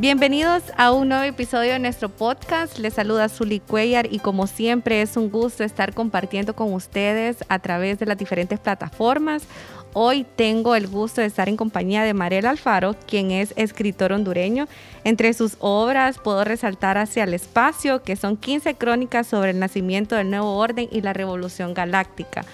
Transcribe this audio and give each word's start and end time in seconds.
Bienvenidos 0.00 0.62
a 0.76 0.92
un 0.92 1.08
nuevo 1.08 1.24
episodio 1.24 1.72
de 1.72 1.80
nuestro 1.80 2.08
podcast. 2.08 2.78
Les 2.78 2.94
saluda 2.94 3.28
Zuli 3.28 3.58
Cuellar 3.58 4.06
y 4.12 4.20
como 4.20 4.46
siempre 4.46 5.02
es 5.02 5.16
un 5.16 5.28
gusto 5.28 5.64
estar 5.64 5.92
compartiendo 5.92 6.54
con 6.54 6.72
ustedes 6.72 7.38
a 7.48 7.58
través 7.58 7.98
de 7.98 8.06
las 8.06 8.16
diferentes 8.16 8.60
plataformas. 8.60 9.42
Hoy 9.94 10.24
tengo 10.36 10.76
el 10.76 10.86
gusto 10.86 11.20
de 11.20 11.26
estar 11.26 11.48
en 11.48 11.56
compañía 11.56 12.04
de 12.04 12.14
Mariel 12.14 12.46
Alfaro, 12.46 12.94
quien 13.08 13.32
es 13.32 13.52
escritor 13.56 14.12
hondureño. 14.12 14.68
Entre 15.02 15.32
sus 15.32 15.56
obras 15.58 16.20
puedo 16.20 16.44
resaltar 16.44 16.96
Hacia 16.96 17.24
el 17.24 17.34
Espacio, 17.34 18.04
que 18.04 18.14
son 18.14 18.36
15 18.36 18.76
crónicas 18.76 19.26
sobre 19.26 19.50
el 19.50 19.58
nacimiento 19.58 20.14
del 20.14 20.30
nuevo 20.30 20.58
orden 20.58 20.88
y 20.92 21.00
la 21.00 21.12
revolución 21.12 21.74
galáctica. 21.74 22.44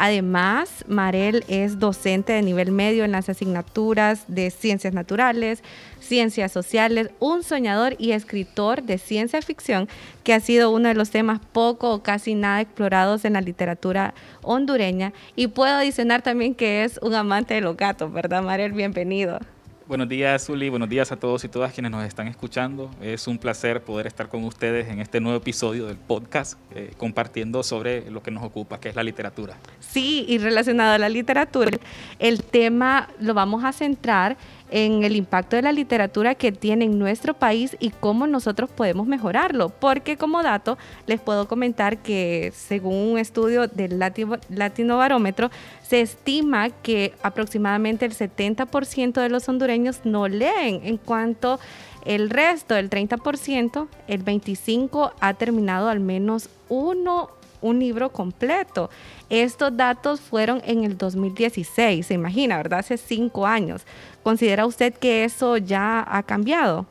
Además, 0.00 0.84
Marel 0.86 1.44
es 1.48 1.80
docente 1.80 2.32
de 2.32 2.42
nivel 2.42 2.70
medio 2.70 3.04
en 3.04 3.10
las 3.10 3.28
asignaturas 3.28 4.22
de 4.28 4.52
ciencias 4.52 4.94
naturales, 4.94 5.64
ciencias 5.98 6.52
sociales, 6.52 7.10
un 7.18 7.42
soñador 7.42 7.96
y 7.98 8.12
escritor 8.12 8.84
de 8.84 8.98
ciencia 8.98 9.42
ficción 9.42 9.88
que 10.22 10.34
ha 10.34 10.38
sido 10.38 10.70
uno 10.70 10.86
de 10.86 10.94
los 10.94 11.10
temas 11.10 11.40
poco 11.50 11.92
o 11.92 12.04
casi 12.04 12.36
nada 12.36 12.60
explorados 12.60 13.24
en 13.24 13.32
la 13.32 13.40
literatura 13.40 14.14
hondureña. 14.42 15.12
Y 15.34 15.48
puedo 15.48 15.74
adicionar 15.74 16.22
también 16.22 16.54
que 16.54 16.84
es 16.84 17.00
un 17.02 17.16
amante 17.16 17.54
de 17.54 17.60
los 17.60 17.76
gatos, 17.76 18.12
¿verdad, 18.12 18.40
Marel? 18.44 18.70
Bienvenido. 18.70 19.40
Buenos 19.88 20.06
días, 20.06 20.44
Zuli. 20.44 20.68
Buenos 20.68 20.90
días 20.90 21.12
a 21.12 21.16
todos 21.16 21.44
y 21.44 21.48
todas 21.48 21.72
quienes 21.72 21.90
nos 21.90 22.04
están 22.04 22.28
escuchando. 22.28 22.90
Es 23.00 23.26
un 23.26 23.38
placer 23.38 23.82
poder 23.82 24.06
estar 24.06 24.28
con 24.28 24.44
ustedes 24.44 24.86
en 24.88 25.00
este 25.00 25.18
nuevo 25.18 25.38
episodio 25.38 25.86
del 25.86 25.96
podcast, 25.96 26.58
eh, 26.74 26.92
compartiendo 26.98 27.62
sobre 27.62 28.10
lo 28.10 28.22
que 28.22 28.30
nos 28.30 28.44
ocupa, 28.44 28.78
que 28.80 28.90
es 28.90 28.96
la 28.96 29.02
literatura. 29.02 29.56
Sí, 29.80 30.26
y 30.28 30.36
relacionado 30.36 30.92
a 30.92 30.98
la 30.98 31.08
literatura, 31.08 31.70
el 32.18 32.42
tema 32.42 33.08
lo 33.18 33.32
vamos 33.32 33.64
a 33.64 33.72
centrar 33.72 34.36
en 34.70 35.04
el 35.04 35.16
impacto 35.16 35.56
de 35.56 35.62
la 35.62 35.72
literatura 35.72 36.34
que 36.34 36.52
tiene 36.52 36.84
en 36.84 36.98
nuestro 36.98 37.34
país 37.34 37.76
y 37.80 37.90
cómo 37.90 38.26
nosotros 38.26 38.70
podemos 38.70 39.06
mejorarlo. 39.06 39.70
Porque 39.70 40.16
como 40.16 40.42
dato 40.42 40.78
les 41.06 41.20
puedo 41.20 41.48
comentar 41.48 41.98
que 41.98 42.52
según 42.54 43.12
un 43.12 43.18
estudio 43.18 43.66
del 43.66 43.98
Latino, 43.98 44.96
Barómetro, 44.96 45.50
se 45.82 46.00
estima 46.00 46.70
que 46.70 47.14
aproximadamente 47.22 48.04
el 48.04 48.14
70% 48.14 49.20
de 49.20 49.28
los 49.28 49.48
hondureños 49.48 50.00
no 50.04 50.28
leen 50.28 50.80
en 50.84 50.96
cuanto 50.96 51.58
el 52.04 52.30
resto, 52.30 52.76
el 52.76 52.90
30%, 52.90 53.88
el 54.06 54.24
25% 54.24 55.12
ha 55.20 55.34
terminado 55.34 55.88
al 55.88 56.00
menos 56.00 56.48
uno 56.68 57.37
un 57.60 57.78
libro 57.78 58.10
completo. 58.10 58.90
Estos 59.30 59.76
datos 59.76 60.20
fueron 60.20 60.62
en 60.64 60.84
el 60.84 60.96
2016, 60.96 62.06
se 62.06 62.14
imagina, 62.14 62.56
¿verdad? 62.56 62.80
Hace 62.80 62.96
cinco 62.96 63.46
años. 63.46 63.84
¿Considera 64.22 64.66
usted 64.66 64.94
que 64.94 65.24
eso 65.24 65.56
ya 65.56 66.04
ha 66.06 66.22
cambiado? 66.22 66.86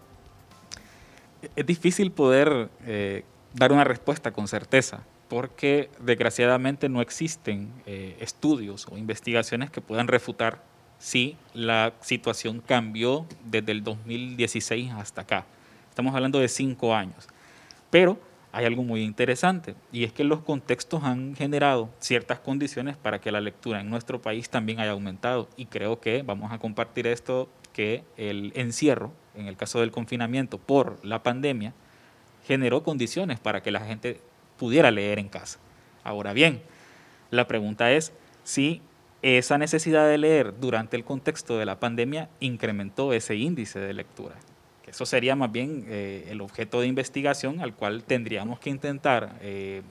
Es 1.56 1.66
difícil 1.66 2.12
poder 2.12 2.70
eh, 2.86 3.24
dar 3.54 3.72
una 3.72 3.84
respuesta 3.84 4.32
con 4.32 4.48
certeza, 4.48 5.04
porque 5.28 5.90
desgraciadamente 6.00 6.90
no 6.90 7.02
existen 7.02 7.72
eh, 7.86 8.18
estudios 8.20 8.88
o 8.90 8.98
investigaciones 8.98 9.70
que 9.70 9.82
puedan 9.82 10.08
refutar 10.08 10.62
si 11.00 11.38
la 11.54 11.94
situación 12.02 12.62
cambió 12.66 13.26
desde 13.46 13.72
el 13.72 13.84
2016 13.84 14.92
hasta 14.94 15.22
acá. 15.22 15.46
Estamos 15.90 16.16
hablando 16.16 16.40
de 16.40 16.48
cinco 16.48 16.96
años. 16.96 17.28
Pero 17.90 18.20
hay 18.58 18.66
algo 18.66 18.82
muy 18.82 19.04
interesante 19.04 19.76
y 19.92 20.04
es 20.04 20.12
que 20.12 20.24
los 20.24 20.40
contextos 20.40 21.04
han 21.04 21.36
generado 21.36 21.92
ciertas 22.00 22.40
condiciones 22.40 22.98
para 22.98 23.22
que 23.22 23.32
la 23.32 23.40
lectura 23.40 23.82
en 23.82 23.90
nuestro 23.92 24.20
país 24.20 24.50
también 24.50 24.80
haya 24.80 24.94
aumentado 24.94 25.48
y 25.58 25.68
creo 25.68 26.00
que 26.00 26.24
vamos 26.24 26.52
a 26.52 26.58
compartir 26.58 27.06
esto 27.06 27.50
que 27.72 28.04
el 28.18 28.52
encierro, 28.56 29.12
en 29.36 29.46
el 29.46 29.58
caso 29.58 29.80
del 29.82 29.92
confinamiento 29.92 30.58
por 30.58 31.06
la 31.06 31.22
pandemia, 31.22 31.76
generó 32.48 32.82
condiciones 32.82 33.40
para 33.40 33.62
que 33.62 33.70
la 33.70 33.82
gente 33.82 34.22
pudiera 34.58 34.90
leer 34.90 35.20
en 35.20 35.30
casa. 35.30 35.60
Ahora 36.04 36.34
bien, 36.34 36.64
la 37.30 37.46
pregunta 37.46 37.92
es 37.92 38.12
si 38.44 38.82
esa 39.22 39.60
necesidad 39.60 40.10
de 40.10 40.18
leer 40.18 40.60
durante 40.60 40.98
el 40.98 41.04
contexto 41.04 41.60
de 41.60 41.66
la 41.68 41.80
pandemia 41.80 42.28
incrementó 42.40 43.14
ese 43.14 43.36
índice 43.36 43.80
de 43.80 43.94
lectura. 43.94 44.34
Eso 44.88 45.06
sería 45.06 45.36
más 45.36 45.52
bien 45.52 45.86
eh, 45.90 46.28
el 46.30 46.42
objeto 46.42 46.80
de 46.80 46.88
investigación 46.88 47.60
al 47.60 47.76
cual 47.76 48.04
tendríamos 48.04 48.60
que 48.60 48.70
intentar 48.70 49.38
eh, 49.42 49.82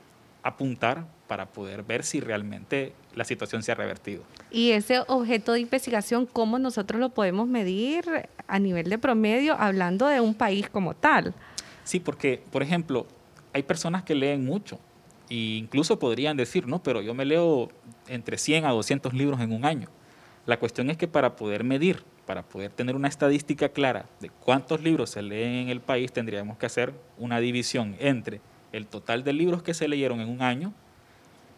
apuntar 0.43 1.07
para 1.27 1.47
poder 1.47 1.83
ver 1.83 2.03
si 2.03 2.21
realmente 2.21 2.93
la 3.15 3.25
situación 3.25 3.63
se 3.63 3.73
ha 3.73 3.75
revertido. 3.75 4.23
Y 4.51 4.71
ese 4.71 5.01
objeto 5.07 5.53
de 5.53 5.61
investigación, 5.61 6.27
¿cómo 6.27 6.59
nosotros 6.59 7.01
lo 7.01 7.11
podemos 7.11 7.47
medir 7.47 8.05
a 8.47 8.59
nivel 8.59 8.89
de 8.89 8.99
promedio, 8.99 9.55
hablando 9.59 10.07
de 10.07 10.21
un 10.21 10.35
país 10.35 10.71
como 10.71 10.95
tal? 10.95 11.35
Sí, 11.85 12.01
porque, 12.01 12.43
por 12.51 12.63
ejemplo, 12.63 13.07
hay 13.53 13.65
personas 13.65 14.03
que 14.03 14.15
leen 14.15 14.45
mucho 14.45 14.79
e 15.29 15.57
incluso 15.59 15.99
podrían 15.99 16.37
decir, 16.37 16.67
no, 16.67 16.83
pero 16.83 17.03
yo 17.03 17.13
me 17.13 17.25
leo 17.25 17.69
entre 18.07 18.39
100 18.39 18.65
a 18.65 18.71
200 18.71 19.13
libros 19.13 19.41
en 19.41 19.53
un 19.53 19.65
año. 19.65 19.89
La 20.47 20.59
cuestión 20.59 20.91
es 20.91 20.97
que 20.97 21.09
para 21.09 21.35
poder 21.35 21.65
medir 21.65 22.05
para 22.27 22.43
poder 22.43 22.73
tener 22.73 22.97
una 22.97 23.09
estadística 23.09 23.69
clara 23.69 24.07
de 24.21 24.29
cuántos 24.29 24.83
libros 24.83 25.11
se 25.11 25.23
leen 25.23 25.55
en 25.55 25.69
el 25.69 25.81
país, 25.81 26.13
tendríamos 26.13 26.59
que 26.59 26.67
hacer 26.67 26.93
una 27.19 27.41
división 27.41 27.97
entre 27.99 28.41
el 28.73 28.87
total 28.87 29.25
de 29.25 29.33
libros 29.33 29.63
que 29.63 29.75
se 29.75 29.89
leyeron 29.89 30.21
en 30.21 30.29
un 30.29 30.43
año 30.43 30.75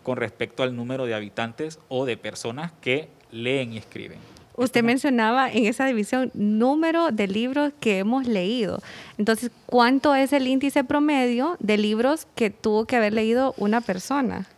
con 0.02 0.16
respecto 0.16 0.62
al 0.62 0.76
número 0.76 1.06
de 1.06 1.14
habitantes 1.14 1.80
o 1.88 2.04
de 2.04 2.16
personas 2.16 2.72
que 2.80 3.08
leen 3.30 3.72
y 3.72 3.78
escriben. 3.78 4.18
Usted 4.56 4.82
mencionaba 4.82 5.50
en 5.52 5.66
esa 5.66 5.86
división 5.86 6.32
número 6.34 7.12
de 7.12 7.28
libros 7.28 7.72
que 7.78 7.98
hemos 7.98 8.26
leído. 8.26 8.80
Entonces, 9.16 9.52
¿cuánto 9.66 10.16
es 10.16 10.32
el 10.32 10.48
índice 10.48 10.82
promedio 10.82 11.56
de 11.60 11.78
libros 11.78 12.26
que 12.34 12.50
tuvo 12.50 12.84
que 12.84 12.96
haber 12.96 13.12
leído 13.12 13.54
una 13.56 13.80
persona? 13.80 14.48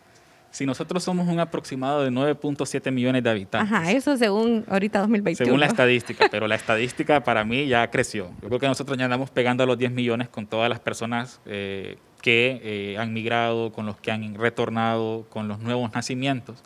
Si 0.50 0.66
nosotros 0.66 1.04
somos 1.04 1.28
un 1.28 1.38
aproximado 1.38 2.02
de 2.02 2.10
9.7 2.10 2.90
millones 2.90 3.22
de 3.22 3.30
habitantes. 3.30 3.72
Ajá, 3.72 3.92
eso 3.92 4.16
según 4.16 4.64
ahorita 4.68 4.98
2021. 5.00 5.46
Según 5.46 5.60
la 5.60 5.66
estadística, 5.66 6.28
pero 6.28 6.48
la 6.48 6.56
estadística 6.56 7.22
para 7.22 7.44
mí 7.44 7.68
ya 7.68 7.88
creció. 7.88 8.30
Yo 8.42 8.48
creo 8.48 8.58
que 8.58 8.66
nosotros 8.66 8.98
ya 8.98 9.04
andamos 9.04 9.30
pegando 9.30 9.62
a 9.62 9.66
los 9.66 9.78
10 9.78 9.92
millones 9.92 10.28
con 10.28 10.46
todas 10.46 10.68
las 10.68 10.80
personas 10.80 11.40
eh, 11.46 11.98
que 12.20 12.60
eh, 12.64 12.98
han 12.98 13.12
migrado, 13.12 13.70
con 13.72 13.86
los 13.86 13.96
que 13.96 14.10
han 14.10 14.34
retornado, 14.34 15.24
con 15.30 15.46
los 15.46 15.60
nuevos 15.60 15.92
nacimientos. 15.94 16.62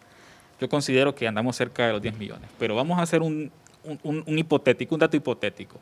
Yo 0.61 0.69
considero 0.71 1.15
que 1.15 1.29
andamos 1.29 1.57
cerca 1.57 1.87
de 1.87 1.93
los 1.93 2.01
10 2.01 2.19
millones. 2.19 2.49
Pero 2.59 2.75
vamos 2.75 2.99
a 2.99 3.03
hacer 3.03 3.21
un, 3.21 3.51
un, 3.83 4.25
un 4.27 4.39
hipotético, 4.39 4.95
un 4.95 5.01
dato 5.01 5.17
hipotético. 5.17 5.79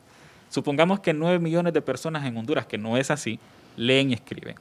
Supongamos 0.49 0.99
que 0.99 1.13
9 1.13 1.39
millones 1.39 1.73
de 1.73 1.81
personas 1.81 2.25
en 2.25 2.35
Honduras, 2.35 2.65
que 2.65 2.77
no 2.77 2.97
es 2.97 3.09
así, 3.11 3.39
leen 3.77 4.11
y 4.11 4.13
escriben 4.13 4.55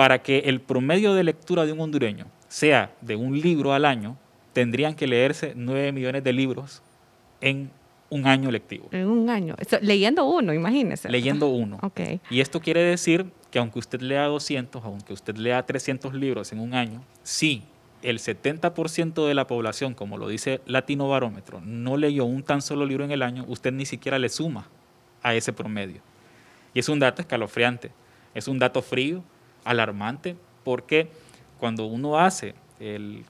para 0.00 0.22
que 0.22 0.38
el 0.46 0.62
promedio 0.62 1.12
de 1.12 1.22
lectura 1.22 1.66
de 1.66 1.72
un 1.72 1.80
hondureño 1.80 2.24
sea 2.48 2.90
de 3.02 3.16
un 3.16 3.38
libro 3.38 3.74
al 3.74 3.84
año, 3.84 4.16
tendrían 4.54 4.94
que 4.94 5.06
leerse 5.06 5.52
9 5.54 5.92
millones 5.92 6.24
de 6.24 6.32
libros 6.32 6.82
en 7.42 7.70
un 8.08 8.26
año 8.26 8.50
lectivo. 8.50 8.88
En 8.92 9.08
un 9.08 9.28
año. 9.28 9.56
leyendo 9.82 10.24
uno, 10.24 10.54
imagínese. 10.54 11.10
Leyendo 11.10 11.48
uno. 11.64 11.78
Okay. 11.82 12.22
Y 12.30 12.40
esto 12.40 12.60
quiere 12.60 12.80
decir 12.80 13.26
que 13.50 13.58
aunque 13.58 13.78
usted 13.78 14.00
lea 14.00 14.24
200, 14.24 14.82
aunque 14.82 15.12
usted 15.12 15.36
lea 15.36 15.66
300 15.66 16.14
libros 16.14 16.50
en 16.52 16.60
un 16.60 16.72
año, 16.72 17.04
si 17.22 17.62
el 18.00 18.20
70% 18.20 19.26
de 19.26 19.34
la 19.34 19.46
población, 19.46 19.92
como 19.92 20.16
lo 20.16 20.28
dice 20.28 20.62
Latino 20.64 21.10
Barómetro, 21.10 21.60
no 21.60 21.98
leyó 21.98 22.24
un 22.24 22.42
tan 22.42 22.62
solo 22.62 22.86
libro 22.86 23.04
en 23.04 23.10
el 23.10 23.20
año, 23.20 23.44
usted 23.48 23.70
ni 23.70 23.84
siquiera 23.84 24.18
le 24.18 24.30
suma 24.30 24.66
a 25.22 25.34
ese 25.34 25.52
promedio. 25.52 26.00
Y 26.72 26.78
es 26.78 26.88
un 26.88 27.00
dato 27.00 27.20
escalofriante, 27.20 27.90
es 28.32 28.48
un 28.48 28.58
dato 28.58 28.80
frío, 28.80 29.22
alarmante 29.64 30.36
porque 30.64 31.08
cuando 31.58 31.86
uno 31.86 32.18
hace 32.18 32.54
el 32.78 33.24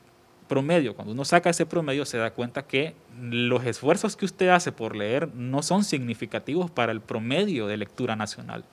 promedio, 0.48 0.94
cuando 0.94 1.12
uno 1.12 1.24
saca 1.24 1.50
ese 1.50 1.64
promedio 1.64 2.04
se 2.04 2.18
da 2.18 2.32
cuenta 2.32 2.62
que 2.62 2.94
los 3.20 3.64
esfuerzos 3.64 4.16
que 4.16 4.24
usted 4.24 4.48
hace 4.48 4.72
por 4.72 4.96
leer 4.96 5.32
no 5.34 5.62
son 5.62 5.84
significativos 5.84 6.70
para 6.70 6.92
el 6.92 7.00
promedio 7.00 7.66
de 7.66 7.76
lectura 7.76 8.16
nacional. 8.16 8.64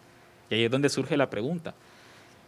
Y 0.50 0.56
ahí 0.56 0.64
es 0.64 0.72
donde 0.72 0.90
surge 0.90 1.18
la 1.18 1.30
pregunta. 1.30 1.76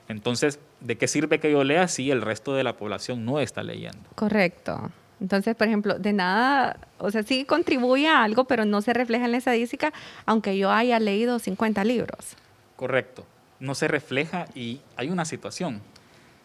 Entonces, 0.07 0.59
¿de 0.79 0.97
qué 0.97 1.07
sirve 1.07 1.39
que 1.39 1.51
yo 1.51 1.63
lea 1.63 1.88
si 1.88 2.09
el 2.09 2.23
resto 2.23 2.56
de 2.56 2.63
la 2.63 2.75
población 2.75 3.23
no 3.23 3.39
está 3.39 3.61
leyendo? 3.61 4.09
Correcto. 4.15 4.89
Entonces, 5.21 5.56
por 5.56 5.67
ejemplo, 5.67 6.00
de 6.00 6.13
nada, 6.13 6.79
o 6.97 7.11
sea, 7.11 7.23
sí 7.23 7.45
contribuye 7.45 8.07
a 8.07 8.23
algo, 8.23 8.45
pero 8.45 8.65
no 8.65 8.81
se 8.81 8.94
refleja 8.94 9.25
en 9.25 9.31
la 9.31 9.38
estadística, 9.38 9.94
aunque 10.25 10.57
yo 10.57 10.71
haya 10.71 11.00
leído 11.00 11.38
50 11.38 11.83
libros. 11.83 12.35
Correcto, 12.75 13.25
no 13.59 13.75
se 13.75 13.88
refleja 13.88 14.47
y 14.56 14.79
hay 14.95 15.09
una 15.09 15.25
situación. 15.25 15.81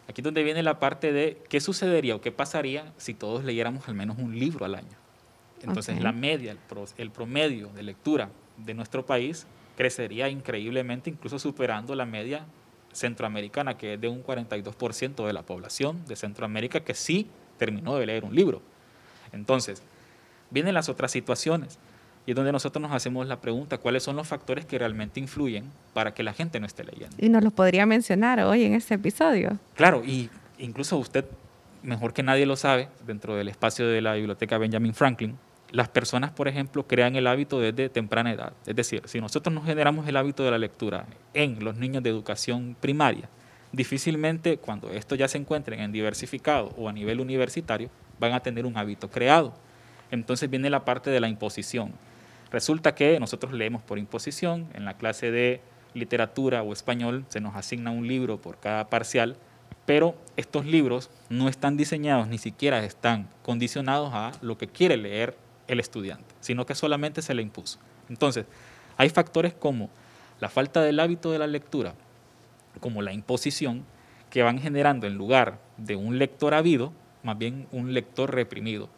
Aquí 0.07 0.21
es 0.21 0.23
donde 0.23 0.43
viene 0.43 0.61
la 0.61 0.79
parte 0.79 1.11
de 1.11 1.41
qué 1.49 1.59
sucedería 1.59 2.15
o 2.15 2.21
qué 2.21 2.31
pasaría 2.31 2.93
si 2.97 3.13
todos 3.13 3.43
leyéramos 3.43 3.87
al 3.87 3.95
menos 3.95 4.17
un 4.19 4.37
libro 4.37 4.65
al 4.65 4.75
año. 4.75 4.97
Entonces, 5.63 5.99
la 6.01 6.11
media, 6.11 6.55
el, 6.97 7.09
promedio 7.09 7.69
de 7.69 7.81
lectura 7.81 8.29
de 8.57 8.73
nuestro 8.73 9.05
país 9.05 9.47
crecería 9.75 10.29
increíblemente, 10.29 11.09
incluso 11.09 11.39
superando 11.39 11.95
la 11.95 12.05
media 12.05 12.45
centroamericana, 12.93 13.77
que 13.77 13.95
es 13.95 14.01
de 14.01 14.07
un 14.07 14.23
42% 14.23 15.25
de 15.25 15.33
la 15.33 15.41
población 15.41 16.05
de 16.05 16.15
Centroamérica 16.15 16.81
que 16.81 16.93
sí 16.93 17.27
terminó 17.57 17.97
de 17.97 18.05
leer 18.05 18.25
un 18.25 18.35
libro. 18.35 18.61
Entonces, 19.31 19.81
vienen 20.51 20.75
las 20.75 20.87
otras 20.87 21.11
situaciones 21.11 21.79
y 22.25 22.31
es 22.31 22.35
donde 22.35 22.51
nosotros 22.51 22.81
nos 22.81 22.91
hacemos 22.91 23.27
la 23.27 23.39
pregunta, 23.39 23.77
¿cuáles 23.77 24.03
son 24.03 24.15
los 24.15 24.27
factores 24.27 24.65
que 24.65 24.79
realmente 24.79 25.19
influyen 25.19 25.65
para 25.93 26.13
que 26.13 26.23
la 26.23 26.33
gente 26.33 26.59
no 26.59 26.65
esté 26.65 26.83
leyendo? 26.83 27.15
Y 27.19 27.29
nos 27.29 27.43
los 27.43 27.53
podría 27.53 27.85
mencionar 27.85 28.39
hoy 28.39 28.63
en 28.63 28.73
este 28.73 28.95
episodio. 28.95 29.59
Claro, 29.75 30.03
y 30.03 30.29
incluso 30.57 30.97
usted, 30.97 31.25
mejor 31.83 32.13
que 32.13 32.23
nadie 32.23 32.45
lo 32.45 32.55
sabe, 32.55 32.89
dentro 33.05 33.35
del 33.35 33.47
espacio 33.47 33.87
de 33.87 34.01
la 34.01 34.15
biblioteca 34.15 34.57
Benjamin 34.57 34.93
Franklin, 34.93 35.37
las 35.71 35.89
personas, 35.89 36.31
por 36.31 36.47
ejemplo, 36.47 36.87
crean 36.87 37.15
el 37.15 37.27
hábito 37.27 37.59
desde 37.59 37.89
temprana 37.89 38.31
edad. 38.31 38.53
Es 38.65 38.75
decir, 38.75 39.01
si 39.05 39.19
nosotros 39.19 39.53
no 39.53 39.61
generamos 39.61 40.07
el 40.07 40.17
hábito 40.17 40.43
de 40.43 40.51
la 40.51 40.57
lectura 40.57 41.05
en 41.33 41.63
los 41.63 41.75
niños 41.75 42.01
de 42.01 42.09
educación 42.09 42.75
primaria, 42.79 43.29
difícilmente 43.71 44.57
cuando 44.57 44.89
esto 44.89 45.15
ya 45.15 45.27
se 45.27 45.37
encuentren 45.37 45.79
en 45.79 45.91
diversificado 45.91 46.71
o 46.77 46.87
a 46.89 46.93
nivel 46.93 47.19
universitario, 47.19 47.89
van 48.19 48.33
a 48.33 48.39
tener 48.39 48.65
un 48.65 48.77
hábito 48.77 49.09
creado. 49.09 49.53
Entonces 50.11 50.49
viene 50.49 50.69
la 50.69 50.85
parte 50.85 51.09
de 51.09 51.19
la 51.19 51.27
imposición. 51.27 51.91
Resulta 52.51 52.95
que 52.95 53.19
nosotros 53.19 53.53
leemos 53.53 53.81
por 53.81 53.97
imposición, 53.97 54.67
en 54.73 54.85
la 54.85 54.97
clase 54.97 55.31
de 55.31 55.61
literatura 55.93 56.61
o 56.61 56.73
español 56.73 57.25
se 57.29 57.39
nos 57.39 57.55
asigna 57.55 57.91
un 57.91 58.07
libro 58.07 58.39
por 58.39 58.59
cada 58.59 58.89
parcial, 58.89 59.37
pero 59.85 60.15
estos 60.35 60.65
libros 60.65 61.09
no 61.29 61.47
están 61.47 61.77
diseñados, 61.77 62.27
ni 62.27 62.37
siquiera 62.37 62.83
están 62.83 63.27
condicionados 63.43 64.11
a 64.13 64.31
lo 64.41 64.57
que 64.57 64.67
quiere 64.67 64.97
leer 64.97 65.37
el 65.67 65.79
estudiante, 65.79 66.35
sino 66.41 66.65
que 66.65 66.75
solamente 66.75 67.21
se 67.21 67.33
le 67.33 67.41
impuso. 67.41 67.79
Entonces, 68.09 68.45
hay 68.97 69.09
factores 69.09 69.53
como 69.53 69.89
la 70.39 70.49
falta 70.49 70.81
del 70.81 70.99
hábito 70.99 71.31
de 71.31 71.39
la 71.39 71.47
lectura, 71.47 71.95
como 72.79 73.01
la 73.01 73.13
imposición, 73.13 73.85
que 74.29 74.43
van 74.43 74.59
generando 74.59 75.07
en 75.07 75.15
lugar 75.15 75.59
de 75.77 75.95
un 75.95 76.19
lector 76.19 76.53
habido, 76.53 76.91
más 77.23 77.37
bien 77.37 77.67
un 77.71 77.93
lector 77.93 78.33
reprimido, 78.33 78.89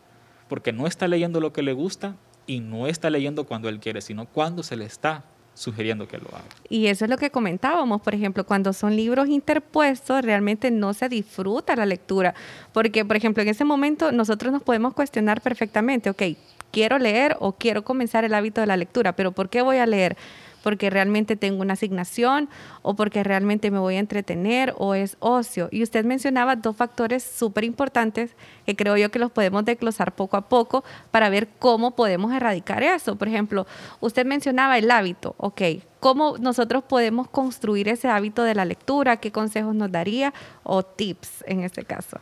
porque 0.47 0.73
no 0.73 0.87
está 0.87 1.07
leyendo 1.07 1.39
lo 1.39 1.53
que 1.53 1.61
le 1.61 1.73
gusta 1.73 2.15
y 2.47 2.61
no 2.61 2.87
está 2.87 3.09
leyendo 3.09 3.43
cuando 3.43 3.69
él 3.69 3.79
quiere, 3.79 4.01
sino 4.01 4.25
cuando 4.25 4.63
se 4.63 4.75
le 4.75 4.85
está 4.85 5.23
sugiriendo 5.53 6.07
que 6.07 6.17
lo 6.17 6.27
haga. 6.29 6.45
Y 6.69 6.87
eso 6.87 7.05
es 7.05 7.09
lo 7.09 7.17
que 7.17 7.31
comentábamos, 7.31 8.01
por 8.01 8.13
ejemplo, 8.13 8.45
cuando 8.45 8.73
son 8.73 8.95
libros 8.95 9.27
interpuestos, 9.27 10.21
realmente 10.21 10.71
no 10.71 10.93
se 10.93 11.09
disfruta 11.09 11.75
la 11.75 11.85
lectura, 11.85 12.35
porque, 12.73 13.03
por 13.03 13.15
ejemplo, 13.15 13.43
en 13.43 13.49
ese 13.49 13.65
momento 13.65 14.11
nosotros 14.11 14.53
nos 14.53 14.61
podemos 14.61 14.93
cuestionar 14.93 15.41
perfectamente, 15.41 16.09
ok, 16.09 16.23
quiero 16.71 16.99
leer 16.99 17.35
o 17.39 17.53
quiero 17.53 17.83
comenzar 17.83 18.23
el 18.23 18.33
hábito 18.33 18.61
de 18.61 18.67
la 18.67 18.77
lectura, 18.77 19.15
pero 19.15 19.31
¿por 19.31 19.49
qué 19.49 19.61
voy 19.61 19.77
a 19.77 19.85
leer? 19.85 20.15
Porque 20.63 20.89
realmente 20.89 21.35
tengo 21.35 21.61
una 21.61 21.73
asignación 21.73 22.49
o 22.81 22.95
porque 22.95 23.23
realmente 23.23 23.71
me 23.71 23.79
voy 23.79 23.95
a 23.95 23.99
entretener 23.99 24.73
o 24.77 24.93
es 24.93 25.17
ocio. 25.19 25.69
Y 25.71 25.83
usted 25.83 26.05
mencionaba 26.05 26.55
dos 26.55 26.75
factores 26.75 27.23
súper 27.23 27.63
importantes 27.63 28.35
que 28.65 28.75
creo 28.75 28.97
yo 28.97 29.11
que 29.11 29.19
los 29.19 29.31
podemos 29.31 29.65
desglosar 29.65 30.15
poco 30.15 30.37
a 30.37 30.49
poco 30.49 30.83
para 31.11 31.29
ver 31.29 31.47
cómo 31.59 31.95
podemos 31.95 32.33
erradicar 32.33 32.83
eso. 32.83 33.15
Por 33.15 33.27
ejemplo, 33.27 33.65
usted 33.99 34.25
mencionaba 34.25 34.77
el 34.77 34.91
hábito, 34.91 35.35
ok. 35.37 35.61
¿Cómo 35.99 36.37
nosotros 36.37 36.83
podemos 36.83 37.27
construir 37.27 37.87
ese 37.87 38.07
hábito 38.07 38.43
de 38.43 38.55
la 38.55 38.65
lectura? 38.65 39.17
¿Qué 39.17 39.31
consejos 39.31 39.73
nos 39.73 39.91
daría 39.91 40.33
o 40.63 40.83
tips 40.83 41.43
en 41.47 41.63
este 41.63 41.83
caso? 41.83 42.19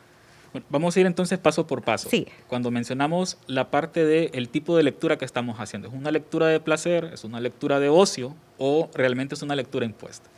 Vamos 0.69 0.95
a 0.95 0.99
ir 0.99 1.05
entonces 1.05 1.39
paso 1.39 1.67
por 1.67 1.81
paso. 1.81 2.09
Sí. 2.09 2.27
Cuando 2.47 2.71
mencionamos 2.71 3.37
la 3.47 3.71
parte 3.71 4.05
del 4.05 4.49
tipo 4.49 4.77
de 4.77 4.83
lectura 4.83 5.17
que 5.17 5.25
estamos 5.25 5.59
haciendo, 5.59 5.87
¿es 5.87 5.93
una 5.93 6.11
lectura 6.11 6.47
de 6.47 6.59
placer, 6.59 7.11
es 7.13 7.23
una 7.23 7.39
lectura 7.39 7.79
de 7.79 7.89
ocio 7.89 8.35
o 8.57 8.89
realmente 8.93 9.35
es 9.35 9.41
una 9.41 9.55
lectura 9.55 9.85
impuesta? 9.85 10.29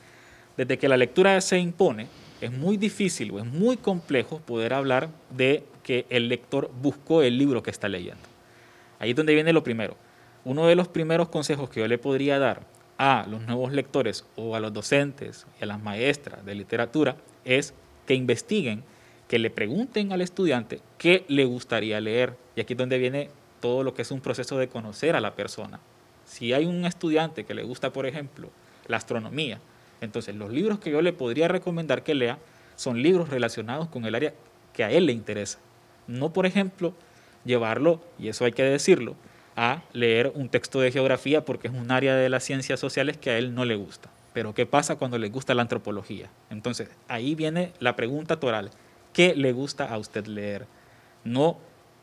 Desde 0.56 0.78
que 0.78 0.88
la 0.88 0.98
lectura 0.98 1.40
se 1.42 1.60
impone, 1.60 2.08
es 2.42 2.52
muy 2.52 2.78
difícil 2.78 3.32
o 3.32 3.40
es 3.40 3.46
muy 3.46 3.78
complejo 3.78 4.40
poder 4.40 4.74
hablar 4.74 5.10
de 5.30 5.64
que 5.84 6.06
el 6.10 6.30
lector 6.30 6.70
buscó 6.82 7.22
el 7.22 7.38
libro 7.38 7.64
que 7.64 7.72
está 7.72 7.88
leyendo. 7.88 8.24
Ahí 9.00 9.12
es 9.12 9.16
donde 9.16 9.34
viene 9.34 9.54
lo 9.54 9.64
primero. 9.64 9.96
Uno 10.44 10.68
de 10.68 10.76
los 10.76 10.88
primeros 10.88 11.30
consejos 11.30 11.70
que 11.70 11.82
yo 11.82 11.88
le 11.88 11.98
podría 11.98 12.40
dar 12.40 12.62
a 12.98 13.26
los 13.30 13.42
nuevos 13.42 13.72
lectores 13.72 14.26
o 14.36 14.56
a 14.56 14.60
los 14.60 14.74
docentes 14.74 15.46
y 15.60 15.64
a 15.64 15.68
las 15.68 15.82
maestras 15.82 16.44
de 16.46 16.56
literatura 16.56 17.18
es 17.46 17.74
que 18.06 18.16
investiguen 18.16 18.84
que 19.28 19.40
le 19.40 19.50
pregunten 19.50 20.12
al 20.12 20.22
estudiante 20.22 20.80
qué 20.98 21.26
le 21.28 21.46
gustaría 21.46 22.00
leer. 22.00 22.36
Y 22.56 22.62
aquí 22.62 22.74
es 22.74 22.78
donde 22.78 22.98
viene 22.98 23.30
todo 23.60 23.84
lo 23.84 23.94
que 23.94 24.02
es 24.02 24.12
un 24.12 24.22
proceso 24.22 24.58
de 24.58 24.70
conocer 24.70 25.16
a 25.16 25.22
la 25.22 25.36
persona. 25.36 25.80
Si 26.26 26.54
hay 26.54 26.66
un 26.66 26.86
estudiante 26.86 27.46
que 27.46 27.54
le 27.54 27.64
gusta, 27.64 27.92
por 27.92 28.06
ejemplo, 28.06 28.50
la 28.88 28.98
astronomía, 28.98 29.60
entonces 30.02 30.36
los 30.36 30.52
libros 30.52 30.80
que 30.80 30.92
yo 30.92 31.02
le 31.02 31.14
podría 31.14 31.48
recomendar 31.48 32.04
que 32.04 32.16
lea 32.16 32.38
son 32.76 33.02
libros 33.02 33.30
relacionados 33.30 33.88
con 33.88 34.06
el 34.06 34.16
área 34.16 34.34
que 34.74 34.84
a 34.84 34.92
él 34.92 35.08
le 35.08 35.14
interesa. 35.14 35.60
No, 36.06 36.32
por 36.32 36.46
ejemplo, 36.46 36.94
llevarlo, 37.44 38.02
y 38.20 38.28
eso 38.28 38.46
hay 38.46 38.52
que 38.52 38.64
decirlo, 38.64 39.16
a 39.56 39.82
leer 39.92 40.32
un 40.36 40.50
texto 40.50 40.80
de 40.80 40.92
geografía 40.92 41.44
porque 41.44 41.68
es 41.68 41.74
un 41.74 41.92
área 41.92 42.16
de 42.16 42.30
las 42.30 42.44
ciencias 42.44 42.80
sociales 42.80 43.18
que 43.18 43.32
a 43.32 43.38
él 43.38 43.56
no 43.56 43.66
le 43.66 43.76
gusta. 43.76 44.10
Pero 44.34 44.54
¿qué 44.54 44.68
pasa 44.68 44.98
cuando 44.98 45.18
le 45.18 45.30
gusta 45.30 45.56
la 45.56 45.64
antropología? 45.64 46.30
Entonces, 46.52 46.90
ahí 47.08 47.34
viene 47.34 47.72
la 47.80 47.96
pregunta 47.96 48.40
toral 48.40 48.70
qué 49.18 49.34
le 49.36 49.52
gusta 49.52 49.86
a 49.86 49.98
usted 49.98 50.28
leer. 50.28 50.68
No 51.24 51.58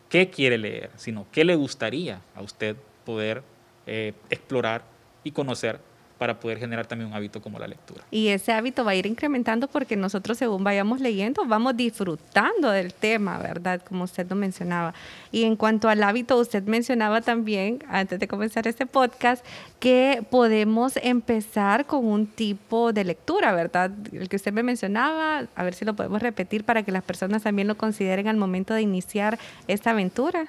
qué 0.08 0.30
quiere 0.30 0.58
leer, 0.58 0.90
sino 0.96 1.26
qué 1.30 1.44
le 1.44 1.54
gustaría 1.54 2.20
a 2.34 2.42
usted 2.42 2.74
poder 3.04 3.44
eh, 3.86 4.14
explorar 4.30 4.82
y 5.22 5.30
conocer 5.30 5.78
para 6.24 6.40
poder 6.40 6.58
generar 6.58 6.86
también 6.86 7.10
un 7.10 7.14
hábito 7.14 7.42
como 7.42 7.58
la 7.58 7.66
lectura. 7.66 8.02
Y 8.10 8.28
ese 8.28 8.50
hábito 8.50 8.82
va 8.82 8.92
a 8.92 8.94
ir 8.94 9.04
incrementando 9.04 9.68
porque 9.68 9.94
nosotros 9.94 10.38
según 10.38 10.64
vayamos 10.64 11.02
leyendo 11.02 11.44
vamos 11.44 11.76
disfrutando 11.76 12.70
del 12.70 12.94
tema, 12.94 13.36
¿verdad? 13.36 13.82
Como 13.86 14.04
usted 14.04 14.26
lo 14.30 14.34
mencionaba. 14.34 14.94
Y 15.32 15.42
en 15.44 15.54
cuanto 15.54 15.90
al 15.90 16.02
hábito, 16.02 16.38
usted 16.38 16.62
mencionaba 16.62 17.20
también, 17.20 17.84
antes 17.88 18.18
de 18.18 18.26
comenzar 18.26 18.66
este 18.66 18.86
podcast, 18.86 19.44
que 19.80 20.24
podemos 20.30 20.96
empezar 21.02 21.84
con 21.84 22.06
un 22.06 22.26
tipo 22.26 22.94
de 22.94 23.04
lectura, 23.04 23.52
¿verdad? 23.52 23.90
El 24.10 24.30
que 24.30 24.36
usted 24.36 24.54
me 24.54 24.62
mencionaba, 24.62 25.46
a 25.54 25.62
ver 25.62 25.74
si 25.74 25.84
lo 25.84 25.92
podemos 25.92 26.22
repetir 26.22 26.64
para 26.64 26.84
que 26.84 26.90
las 26.90 27.04
personas 27.04 27.42
también 27.42 27.68
lo 27.68 27.76
consideren 27.76 28.28
al 28.28 28.38
momento 28.38 28.72
de 28.72 28.80
iniciar 28.80 29.38
esta 29.68 29.90
aventura. 29.90 30.46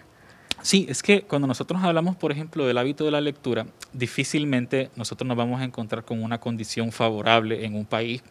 Sí, 0.62 0.86
es 0.90 1.04
que 1.04 1.22
cuando 1.22 1.48
nosotros 1.48 1.84
hablamos, 1.84 2.16
por 2.16 2.32
ejemplo, 2.32 2.66
del 2.66 2.78
hábito 2.78 3.06
de 3.06 3.12
la 3.12 3.22
lectura, 3.22 3.68
difícilmente 3.94 4.90
nosotros 4.96 5.28
nos 5.28 5.38
vamos 5.38 5.62
a 5.62 5.64
encontrar 5.64 6.04
con 6.06 6.24
una 6.24 6.40
condición 6.40 6.92
favorable 6.92 7.66
en 7.66 7.76
un 7.76 7.86
país, 7.86 8.24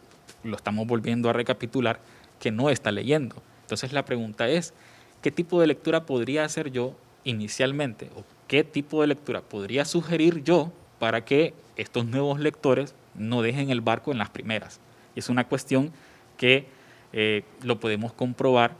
lo 0.43 0.55
estamos 0.57 0.85
volviendo 0.85 1.29
a 1.29 1.33
recapitular, 1.33 1.99
que 2.39 2.51
no 2.51 2.69
está 2.69 2.91
leyendo. 2.91 3.35
Entonces 3.61 3.93
la 3.93 4.05
pregunta 4.05 4.49
es, 4.49 4.73
¿qué 5.21 5.31
tipo 5.31 5.61
de 5.61 5.67
lectura 5.67 6.05
podría 6.05 6.43
hacer 6.45 6.71
yo 6.71 6.93
inicialmente? 7.23 8.09
¿O 8.15 8.23
qué 8.47 8.63
tipo 8.63 9.01
de 9.01 9.07
lectura 9.07 9.41
podría 9.41 9.85
sugerir 9.85 10.43
yo 10.43 10.71
para 10.99 11.23
que 11.25 11.53
estos 11.77 12.05
nuevos 12.05 12.39
lectores 12.39 12.95
no 13.15 13.41
dejen 13.41 13.69
el 13.69 13.81
barco 13.81 14.11
en 14.11 14.17
las 14.17 14.29
primeras? 14.29 14.79
Y 15.15 15.19
es 15.19 15.29
una 15.29 15.47
cuestión 15.47 15.91
que 16.37 16.67
eh, 17.13 17.43
lo 17.61 17.79
podemos 17.79 18.11
comprobar 18.13 18.75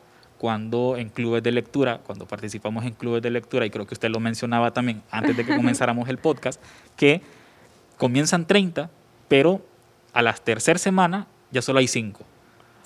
cuando 0.46 0.96
en 0.96 1.10
clubes 1.10 1.42
de 1.42 1.52
lectura, 1.52 2.02
cuando 2.06 2.28
participamos 2.28 2.86
en 2.86 2.92
clubes 2.92 3.24
de 3.24 3.32
lectura, 3.32 3.66
y 3.66 3.72
creo 3.72 3.88
que 3.88 3.96
usted 3.96 4.10
lo 4.10 4.20
mencionaba 4.20 4.70
también 4.70 5.02
antes 5.10 5.36
de 5.36 5.44
que 5.44 5.56
comenzáramos 5.58 6.08
el 6.08 6.20
podcast, 6.20 6.62
que 6.96 7.24
comienzan 7.98 8.46
30, 8.46 8.92
pero 9.28 9.66
a 10.14 10.22
la 10.22 10.34
tercera 10.34 10.78
semana 10.78 11.26
ya 11.50 11.64
solo 11.64 11.80
hay 11.80 11.88
5. 11.88 12.22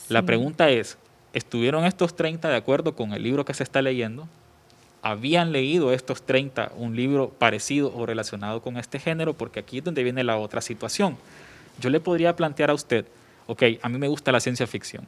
La 0.07 0.21
pregunta 0.21 0.69
es, 0.69 0.97
¿estuvieron 1.33 1.83
estos 1.83 2.15
30 2.15 2.47
de 2.47 2.55
acuerdo 2.55 2.95
con 2.95 3.11
el 3.11 3.23
libro 3.23 3.43
que 3.43 3.53
se 3.53 3.63
está 3.63 3.81
leyendo? 3.81 4.29
¿Habían 5.01 5.51
leído 5.51 5.91
estos 5.91 6.21
30 6.21 6.71
un 6.77 6.95
libro 6.95 7.27
parecido 7.27 7.93
o 7.93 8.05
relacionado 8.05 8.61
con 8.61 8.77
este 8.77 8.99
género? 8.99 9.33
Porque 9.33 9.59
aquí 9.59 9.79
es 9.79 9.83
donde 9.83 10.03
viene 10.03 10.23
la 10.23 10.37
otra 10.37 10.61
situación. 10.61 11.17
Yo 11.81 11.89
le 11.89 11.99
podría 11.99 12.37
plantear 12.37 12.69
a 12.69 12.73
usted, 12.73 13.05
ok, 13.47 13.63
a 13.81 13.89
mí 13.89 13.97
me 13.97 14.07
gusta 14.07 14.31
la 14.31 14.39
ciencia 14.39 14.65
ficción 14.65 15.05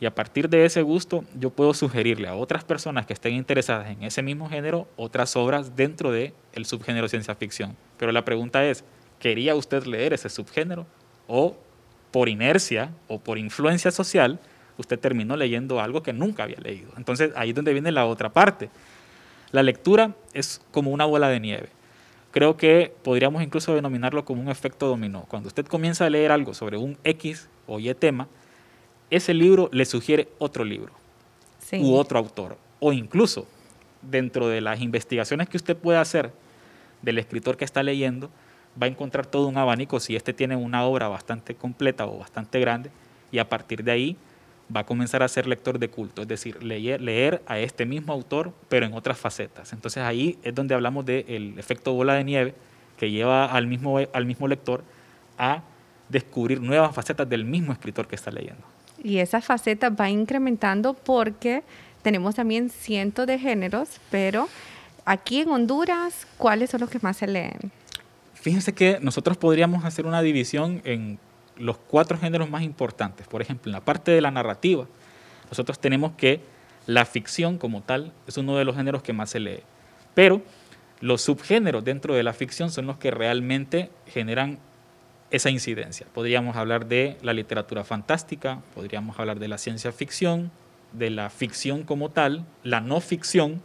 y 0.00 0.06
a 0.06 0.14
partir 0.14 0.48
de 0.48 0.64
ese 0.64 0.82
gusto 0.82 1.24
yo 1.38 1.50
puedo 1.50 1.74
sugerirle 1.74 2.28
a 2.28 2.34
otras 2.34 2.64
personas 2.64 3.06
que 3.06 3.12
estén 3.12 3.34
interesadas 3.34 3.88
en 3.90 4.02
ese 4.04 4.22
mismo 4.22 4.48
género 4.48 4.86
otras 4.96 5.34
obras 5.36 5.74
dentro 5.74 6.12
del 6.12 6.32
el 6.52 6.66
subgénero 6.66 7.08
ciencia 7.08 7.34
ficción. 7.34 7.76
Pero 7.96 8.12
la 8.12 8.24
pregunta 8.24 8.64
es, 8.64 8.84
¿quería 9.18 9.54
usted 9.54 9.84
leer 9.84 10.12
ese 10.12 10.28
subgénero? 10.28 10.86
O 11.26 11.56
por 12.12 12.28
inercia 12.28 12.92
o 13.08 13.18
por 13.18 13.38
influencia 13.38 13.90
social, 13.90 14.38
usted 14.76 14.98
terminó 14.98 15.36
leyendo 15.36 15.80
algo 15.80 16.02
que 16.02 16.12
nunca 16.12 16.44
había 16.44 16.60
leído. 16.60 16.90
Entonces 16.96 17.32
ahí 17.36 17.50
es 17.50 17.54
donde 17.54 17.72
viene 17.72 17.90
la 17.90 18.06
otra 18.06 18.32
parte. 18.32 18.70
La 19.50 19.62
lectura 19.62 20.14
es 20.32 20.60
como 20.70 20.90
una 20.90 21.06
bola 21.06 21.28
de 21.28 21.40
nieve. 21.40 21.70
Creo 22.30 22.56
que 22.56 22.94
podríamos 23.02 23.42
incluso 23.42 23.74
denominarlo 23.74 24.24
como 24.24 24.42
un 24.42 24.48
efecto 24.48 24.86
dominó. 24.86 25.24
Cuando 25.28 25.48
usted 25.48 25.66
comienza 25.66 26.06
a 26.06 26.10
leer 26.10 26.30
algo 26.30 26.54
sobre 26.54 26.76
un 26.76 26.98
X 27.02 27.48
o 27.66 27.80
Y 27.80 27.92
tema, 27.94 28.28
ese 29.10 29.34
libro 29.34 29.68
le 29.72 29.84
sugiere 29.84 30.28
otro 30.38 30.64
libro 30.64 30.92
u 31.72 31.94
otro 31.94 32.18
autor. 32.18 32.56
O 32.80 32.92
incluso 32.92 33.46
dentro 34.02 34.48
de 34.48 34.60
las 34.60 34.80
investigaciones 34.80 35.48
que 35.48 35.56
usted 35.56 35.76
puede 35.76 35.98
hacer 35.98 36.32
del 37.02 37.18
escritor 37.18 37.56
que 37.56 37.64
está 37.64 37.82
leyendo, 37.82 38.30
va 38.80 38.86
a 38.86 38.90
encontrar 38.90 39.26
todo 39.26 39.46
un 39.48 39.56
abanico 39.56 40.00
si 40.00 40.16
este 40.16 40.32
tiene 40.32 40.56
una 40.56 40.84
obra 40.84 41.08
bastante 41.08 41.54
completa 41.54 42.06
o 42.06 42.18
bastante 42.18 42.60
grande 42.60 42.90
y 43.32 43.38
a 43.38 43.48
partir 43.48 43.82
de 43.84 43.90
ahí 43.90 44.16
va 44.74 44.80
a 44.80 44.86
comenzar 44.86 45.22
a 45.22 45.28
ser 45.28 45.46
lector 45.46 45.78
de 45.78 45.88
culto, 45.88 46.22
es 46.22 46.28
decir, 46.28 46.62
leer, 46.62 47.00
leer 47.00 47.42
a 47.46 47.58
este 47.58 47.86
mismo 47.86 48.12
autor 48.12 48.52
pero 48.68 48.86
en 48.86 48.94
otras 48.94 49.18
facetas. 49.18 49.72
Entonces 49.72 50.02
ahí 50.02 50.38
es 50.42 50.54
donde 50.54 50.74
hablamos 50.74 51.06
del 51.06 51.58
efecto 51.58 51.92
bola 51.94 52.14
de 52.14 52.24
nieve 52.24 52.54
que 52.96 53.10
lleva 53.10 53.46
al 53.46 53.66
mismo, 53.66 53.98
al 54.12 54.26
mismo 54.26 54.46
lector 54.46 54.84
a 55.38 55.62
descubrir 56.08 56.60
nuevas 56.60 56.94
facetas 56.94 57.28
del 57.28 57.44
mismo 57.44 57.72
escritor 57.72 58.06
que 58.06 58.16
está 58.16 58.30
leyendo. 58.30 58.77
Y 59.02 59.18
esa 59.18 59.40
faceta 59.40 59.90
va 59.90 60.10
incrementando 60.10 60.94
porque 60.94 61.62
tenemos 62.02 62.34
también 62.34 62.70
cientos 62.70 63.26
de 63.26 63.38
géneros, 63.38 64.00
pero 64.10 64.48
aquí 65.04 65.40
en 65.40 65.50
Honduras, 65.50 66.26
¿cuáles 66.36 66.70
son 66.70 66.80
los 66.80 66.90
que 66.90 66.98
más 67.00 67.16
se 67.16 67.26
leen? 67.26 67.72
Fíjense 68.34 68.72
que 68.72 68.98
nosotros 69.00 69.36
podríamos 69.36 69.84
hacer 69.84 70.06
una 70.06 70.22
división 70.22 70.80
en 70.84 71.18
los 71.56 71.76
cuatro 71.76 72.18
géneros 72.18 72.48
más 72.48 72.62
importantes. 72.62 73.26
Por 73.26 73.42
ejemplo, 73.42 73.68
en 73.68 73.72
la 73.72 73.84
parte 73.84 74.10
de 74.12 74.20
la 74.20 74.30
narrativa, 74.30 74.86
nosotros 75.50 75.78
tenemos 75.78 76.12
que 76.12 76.40
la 76.86 77.04
ficción 77.04 77.58
como 77.58 77.82
tal 77.82 78.12
es 78.26 78.36
uno 78.38 78.56
de 78.56 78.64
los 78.64 78.76
géneros 78.76 79.02
que 79.02 79.12
más 79.12 79.30
se 79.30 79.40
lee. 79.40 79.60
Pero 80.14 80.42
los 81.00 81.22
subgéneros 81.22 81.84
dentro 81.84 82.14
de 82.14 82.22
la 82.22 82.32
ficción 82.32 82.70
son 82.70 82.86
los 82.86 82.98
que 82.98 83.10
realmente 83.10 83.90
generan 84.06 84.58
esa 85.30 85.50
incidencia. 85.50 86.06
Podríamos 86.12 86.56
hablar 86.56 86.86
de 86.86 87.16
la 87.22 87.32
literatura 87.32 87.84
fantástica, 87.84 88.60
podríamos 88.74 89.18
hablar 89.18 89.38
de 89.38 89.48
la 89.48 89.58
ciencia 89.58 89.92
ficción, 89.92 90.50
de 90.92 91.10
la 91.10 91.30
ficción 91.30 91.82
como 91.82 92.10
tal, 92.10 92.46
la 92.62 92.80
no 92.80 93.00
ficción 93.00 93.60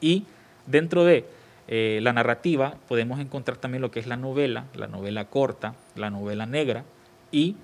y 0.00 0.24
dentro 0.66 1.04
de 1.04 1.24
eh, 1.68 2.00
la 2.02 2.12
narrativa 2.12 2.74
podemos 2.88 3.20
encontrar 3.20 3.56
también 3.56 3.82
lo 3.82 3.90
que 3.90 4.00
es 4.00 4.06
la 4.06 4.16
novela, 4.16 4.64
la 4.74 4.88
novela 4.88 5.26
corta, 5.26 5.74
la 5.94 6.10
novela 6.10 6.46
negra 6.46 6.84
y, 7.30 7.56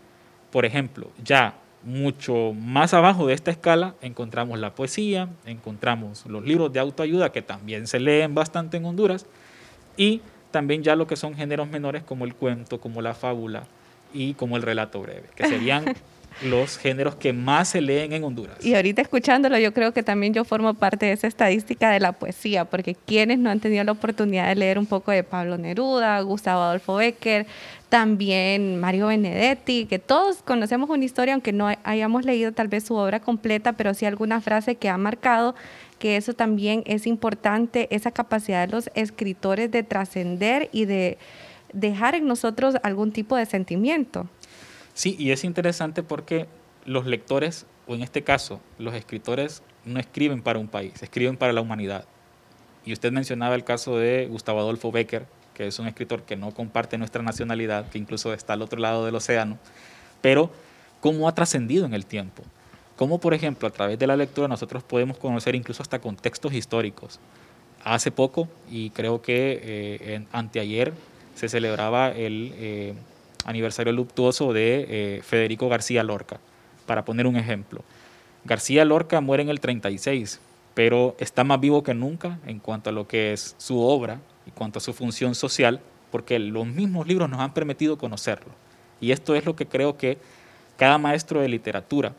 por 0.50 0.64
ejemplo, 0.64 1.10
ya 1.22 1.54
mucho 1.84 2.52
más 2.52 2.94
abajo 2.94 3.26
de 3.26 3.34
esta 3.34 3.50
escala 3.50 3.94
encontramos 4.02 4.58
la 4.58 4.74
poesía, 4.74 5.28
encontramos 5.46 6.26
los 6.26 6.44
libros 6.44 6.72
de 6.72 6.78
autoayuda 6.78 7.32
que 7.32 7.42
también 7.42 7.88
se 7.88 7.98
leen 7.98 8.34
bastante 8.34 8.76
en 8.76 8.84
Honduras 8.84 9.26
y 9.96 10.20
también 10.52 10.84
ya 10.84 10.94
lo 10.94 11.08
que 11.08 11.16
son 11.16 11.34
géneros 11.34 11.68
menores 11.68 12.04
como 12.04 12.24
el 12.24 12.34
cuento, 12.34 12.80
como 12.80 13.02
la 13.02 13.14
fábula 13.14 13.64
y 14.14 14.34
como 14.34 14.56
el 14.56 14.62
relato 14.62 15.00
breve, 15.00 15.24
que 15.34 15.46
serían 15.48 15.84
los 16.42 16.78
géneros 16.78 17.14
que 17.14 17.32
más 17.32 17.68
se 17.68 17.80
leen 17.80 18.12
en 18.12 18.24
Honduras. 18.24 18.64
Y 18.64 18.74
ahorita 18.74 19.02
escuchándolo, 19.02 19.58
yo 19.58 19.72
creo 19.72 19.92
que 19.92 20.02
también 20.02 20.34
yo 20.34 20.44
formo 20.44 20.74
parte 20.74 21.06
de 21.06 21.12
esa 21.12 21.26
estadística 21.26 21.90
de 21.90 22.00
la 22.00 22.12
poesía, 22.12 22.64
porque 22.64 22.94
quienes 22.94 23.38
no 23.38 23.50
han 23.50 23.60
tenido 23.60 23.84
la 23.84 23.92
oportunidad 23.92 24.48
de 24.48 24.54
leer 24.54 24.78
un 24.78 24.86
poco 24.86 25.10
de 25.10 25.24
Pablo 25.24 25.58
Neruda, 25.58 26.20
Gustavo 26.20 26.62
Adolfo 26.62 26.96
Becker, 26.96 27.46
también 27.88 28.80
Mario 28.80 29.08
Benedetti, 29.08 29.84
que 29.86 29.98
todos 29.98 30.42
conocemos 30.42 30.88
una 30.88 31.04
historia, 31.04 31.34
aunque 31.34 31.52
no 31.52 31.70
hayamos 31.84 32.24
leído 32.24 32.52
tal 32.52 32.68
vez 32.68 32.84
su 32.84 32.94
obra 32.94 33.20
completa, 33.20 33.74
pero 33.74 33.92
sí 33.92 34.06
alguna 34.06 34.40
frase 34.40 34.76
que 34.76 34.88
ha 34.88 34.96
marcado 34.96 35.54
que 36.02 36.16
eso 36.16 36.34
también 36.34 36.82
es 36.84 37.06
importante, 37.06 37.86
esa 37.94 38.10
capacidad 38.10 38.66
de 38.66 38.72
los 38.72 38.90
escritores 38.94 39.70
de 39.70 39.84
trascender 39.84 40.68
y 40.72 40.84
de 40.86 41.16
dejar 41.72 42.16
en 42.16 42.26
nosotros 42.26 42.74
algún 42.82 43.12
tipo 43.12 43.36
de 43.36 43.46
sentimiento. 43.46 44.28
Sí, 44.94 45.14
y 45.16 45.30
es 45.30 45.44
interesante 45.44 46.02
porque 46.02 46.48
los 46.86 47.06
lectores, 47.06 47.66
o 47.86 47.94
en 47.94 48.02
este 48.02 48.24
caso, 48.24 48.60
los 48.80 48.94
escritores, 48.94 49.62
no 49.84 50.00
escriben 50.00 50.42
para 50.42 50.58
un 50.58 50.66
país, 50.66 51.00
escriben 51.04 51.36
para 51.36 51.52
la 51.52 51.60
humanidad. 51.60 52.04
Y 52.84 52.92
usted 52.92 53.12
mencionaba 53.12 53.54
el 53.54 53.62
caso 53.62 53.96
de 53.96 54.26
Gustavo 54.26 54.58
Adolfo 54.58 54.90
Becker, 54.90 55.26
que 55.54 55.68
es 55.68 55.78
un 55.78 55.86
escritor 55.86 56.24
que 56.24 56.34
no 56.34 56.50
comparte 56.52 56.98
nuestra 56.98 57.22
nacionalidad, 57.22 57.88
que 57.90 57.98
incluso 57.98 58.34
está 58.34 58.54
al 58.54 58.62
otro 58.62 58.80
lado 58.80 59.04
del 59.06 59.14
océano, 59.14 59.56
pero 60.20 60.50
cómo 61.00 61.28
ha 61.28 61.34
trascendido 61.36 61.86
en 61.86 61.94
el 61.94 62.06
tiempo. 62.06 62.42
Cómo, 63.02 63.18
por 63.18 63.34
ejemplo, 63.34 63.66
a 63.66 63.72
través 63.72 63.98
de 63.98 64.06
la 64.06 64.16
lectura 64.16 64.46
nosotros 64.46 64.84
podemos 64.84 65.18
conocer 65.18 65.56
incluso 65.56 65.82
hasta 65.82 65.98
contextos 65.98 66.52
históricos. 66.52 67.18
Hace 67.82 68.12
poco, 68.12 68.48
y 68.70 68.90
creo 68.90 69.20
que 69.22 69.60
eh, 69.60 70.24
anteayer, 70.30 70.92
se 71.34 71.48
celebraba 71.48 72.10
el 72.10 72.52
eh, 72.54 72.94
aniversario 73.44 73.92
luctuoso 73.92 74.52
de 74.52 74.86
eh, 74.88 75.22
Federico 75.24 75.68
García 75.68 76.04
Lorca, 76.04 76.38
para 76.86 77.04
poner 77.04 77.26
un 77.26 77.34
ejemplo. 77.34 77.82
García 78.44 78.84
Lorca 78.84 79.20
muere 79.20 79.42
en 79.42 79.48
el 79.48 79.58
36, 79.58 80.40
pero 80.74 81.16
está 81.18 81.42
más 81.42 81.58
vivo 81.58 81.82
que 81.82 81.94
nunca 81.94 82.38
en 82.46 82.60
cuanto 82.60 82.90
a 82.90 82.92
lo 82.92 83.08
que 83.08 83.32
es 83.32 83.56
su 83.58 83.80
obra 83.80 84.20
y 84.46 84.52
cuanto 84.52 84.78
a 84.78 84.80
su 84.80 84.92
función 84.92 85.34
social, 85.34 85.80
porque 86.12 86.38
los 86.38 86.68
mismos 86.68 87.08
libros 87.08 87.28
nos 87.28 87.40
han 87.40 87.52
permitido 87.52 87.98
conocerlo. 87.98 88.52
Y 89.00 89.10
esto 89.10 89.34
es 89.34 89.44
lo 89.44 89.56
que 89.56 89.66
creo 89.66 89.96
que 89.98 90.18
cada 90.76 90.98
maestro 90.98 91.40
de 91.40 91.48
literatura, 91.48 92.14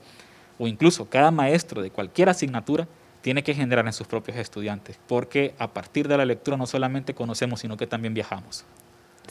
o 0.57 0.67
incluso 0.67 1.09
cada 1.09 1.31
maestro 1.31 1.81
de 1.81 1.89
cualquier 1.89 2.29
asignatura, 2.29 2.87
tiene 3.21 3.41
que 3.41 3.53
generar 3.53 3.85
en 3.85 3.93
sus 3.93 4.05
propios 4.05 4.37
estudiantes, 4.37 4.99
porque 5.07 5.55
a 5.57 5.73
partir 5.73 6.07
de 6.07 6.17
la 6.17 6.25
lectura 6.25 6.57
no 6.57 6.67
solamente 6.67 7.13
conocemos, 7.13 7.61
sino 7.61 7.77
que 7.77 7.87
también 7.87 8.13
viajamos. 8.13 8.65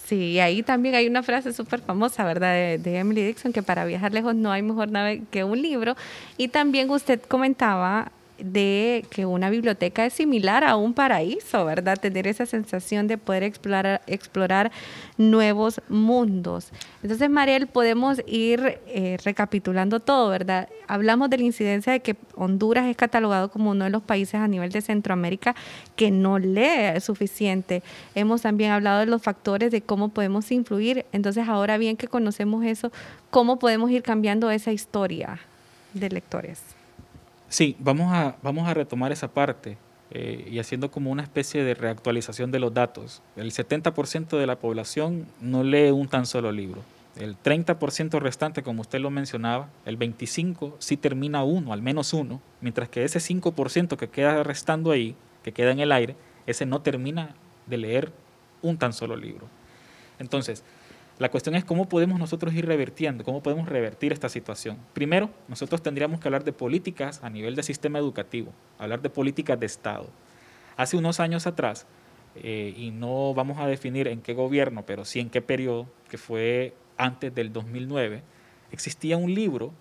Sí, 0.07 0.33
y 0.33 0.41
ahí 0.41 0.63
también 0.63 0.95
hay 0.95 1.07
una 1.07 1.23
frase 1.23 1.53
súper 1.53 1.81
famosa, 1.81 2.25
¿verdad? 2.25 2.79
De, 2.79 2.99
Emily 2.99 3.23
Dixon, 3.23 3.53
que 3.53 3.63
para 3.63 3.85
viajar 3.85 4.13
lejos 4.13 4.35
no 4.35 4.51
hay 4.51 4.63
mejor 4.63 4.91
nave 4.91 5.23
que 5.31 5.45
un 5.45 5.61
libro. 5.61 5.95
Y 6.39 6.49
también 6.49 6.89
usted 6.91 7.21
comentaba 7.21 8.11
de 8.45 9.05
que 9.11 9.27
una 9.27 9.51
biblioteca 9.51 10.05
es 10.07 10.13
similar 10.13 10.65
a 10.65 10.77
un 10.77 10.95
paraíso, 10.95 11.65
¿verdad? 11.65 11.99
Tener 11.99 12.27
esa 12.27 12.47
sensación 12.47 13.07
de 13.07 13.19
poder 13.19 13.43
explorar, 13.43 14.03
explorar 14.07 14.73
nuevos 15.17 15.81
mundos. 15.89 16.71
Entonces, 17.03 17.31
Mariel, 17.31 17.67
podemos 17.67 18.21
ir 18.27 18.81
eh, 18.87 19.17
recapitulando 19.25 20.01
todo, 20.01 20.29
¿verdad? 20.31 20.69
Hablamos 20.89 21.31
de 21.31 21.39
la 21.39 21.45
incidencia 21.45 21.93
de 21.93 22.01
que 22.01 22.17
Honduras 22.35 22.87
es 22.87 22.97
catalogado 22.97 23.51
como 23.51 23.71
uno 23.71 23.85
de 23.85 23.91
los 23.91 24.03
países 24.03 24.35
a 24.35 24.49
nivel 24.49 24.71
de 24.71 24.81
Centroamérica 24.81 25.55
que 25.97 26.11
no 26.11 26.39
lee 26.39 27.01
suficiente. 27.01 27.83
Hemos 28.15 28.43
también 28.43 28.73
hablado 28.73 29.01
de 29.01 29.07
los 29.07 29.23
factores 29.23 29.71
de 29.71 29.83
cómo 29.83 30.09
podemos 30.09 30.51
influir. 30.51 31.07
Entonces, 31.13 31.49
ahora 31.49 31.79
bien 31.79 31.97
que 31.97 32.09
conocemos 32.09 32.65
eso, 32.65 32.93
¿cómo 33.31 33.59
podemos 33.59 33.91
ir 33.91 34.03
cambiando 34.03 34.51
esa 34.51 34.73
historia 34.73 35.39
de 35.95 36.11
lectores? 36.11 36.72
Sí, 37.53 37.77
vamos 37.81 38.11
a, 38.15 38.37
vamos 38.43 38.67
a 38.67 38.73
retomar 38.73 39.13
esa 39.13 39.29
parte 39.29 39.77
eh, 40.11 40.49
y 40.51 40.59
haciendo 40.59 40.91
como 40.91 41.11
una 41.11 41.23
especie 41.23 41.63
de 41.63 41.75
reactualización 41.75 42.51
de 42.51 42.59
los 42.59 42.73
datos. 42.73 43.21
El 43.37 43.53
70% 43.53 44.39
de 44.39 44.47
la 44.47 44.59
población 44.59 45.27
no 45.39 45.63
lee 45.63 45.91
un 45.91 46.09
tan 46.09 46.25
solo 46.25 46.51
libro. 46.51 46.81
El 47.15 47.37
30% 47.37 48.19
restante, 48.21 48.63
como 48.63 48.81
usted 48.81 49.01
lo 49.01 49.11
mencionaba, 49.11 49.69
el 49.85 49.99
25% 49.99 50.77
sí 50.79 50.97
termina 50.97 51.45
uno, 51.45 51.75
al 51.75 51.83
menos 51.83 52.15
uno, 52.15 52.41
mientras 52.63 52.89
que 52.89 53.05
ese 53.05 53.19
5% 53.19 53.99
que 53.99 54.09
queda 54.09 54.43
restando 54.43 54.91
ahí, 54.91 55.15
que 55.45 55.53
queda 55.53 55.73
en 55.73 55.81
el 55.81 55.93
aire, 55.93 56.17
ese 56.47 56.65
no 56.65 56.81
termina 56.81 57.35
de 57.67 57.77
leer 57.77 58.13
un 58.63 58.79
tan 58.79 58.95
solo 58.95 59.15
libro. 59.15 59.47
Entonces, 60.19 60.65
la 61.23 61.31
cuestión 61.31 61.55
es 61.55 61.65
cómo 61.65 61.89
podemos 61.89 62.19
nosotros 62.19 62.53
ir 62.53 62.67
revertiendo, 62.67 63.23
cómo 63.23 63.45
podemos 63.45 63.69
revertir 63.69 64.13
esta 64.13 64.29
situación. 64.29 64.77
Primero, 64.93 65.31
nosotros 65.47 65.81
tendríamos 65.81 66.19
que 66.19 66.27
hablar 66.27 66.43
de 66.43 66.53
políticas 66.53 67.23
a 67.23 67.31
nivel 67.31 67.55
de 67.55 67.63
sistema 67.63 68.01
educativo, 68.01 68.53
hablar 68.77 69.03
de 69.03 69.09
políticas 69.09 69.61
de 69.61 69.67
Estado. 69.67 70.09
Hace 70.77 70.97
unos 70.97 71.21
años 71.21 71.47
atrás, 71.47 71.87
eh, 72.35 72.75
y 72.77 72.91
no 72.91 73.35
vamos 73.35 73.59
a 73.61 73.69
definir 73.69 74.09
en 74.09 74.21
qué 74.21 74.35
gobierno, 74.35 74.85
pero 74.85 75.05
sí 75.05 75.21
en 75.21 75.31
qué 75.31 75.41
periodo, 75.41 75.87
que 76.11 76.19
fue 76.19 76.75
antes 76.97 77.33
del 77.33 77.53
2009, 77.53 78.25
existía 78.73 79.17
un 79.17 79.33
libro 79.33 79.73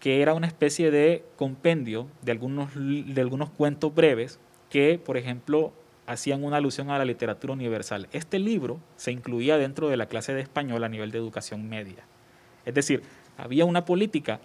que 0.00 0.20
era 0.20 0.34
una 0.34 0.48
especie 0.48 0.90
de 0.90 1.24
compendio 1.36 2.08
de 2.22 2.32
algunos, 2.32 2.70
de 2.74 3.20
algunos 3.20 3.50
cuentos 3.50 3.94
breves 3.94 4.40
que, 4.68 4.98
por 4.98 5.16
ejemplo, 5.16 5.72
hacían 6.08 6.42
una 6.42 6.56
alusión 6.56 6.90
a 6.90 6.96
la 6.96 7.04
literatura 7.04 7.52
universal. 7.52 8.08
Este 8.12 8.38
libro 8.38 8.80
se 8.96 9.12
incluía 9.12 9.58
dentro 9.58 9.90
de 9.90 9.98
la 9.98 10.06
clase 10.06 10.32
de 10.32 10.40
español 10.40 10.82
a 10.82 10.88
nivel 10.88 11.10
de 11.10 11.18
educación 11.18 11.68
media. 11.68 12.02
Es 12.64 12.72
decir, 12.72 13.02
había 13.36 13.66
una 13.66 13.84
política 13.84 14.40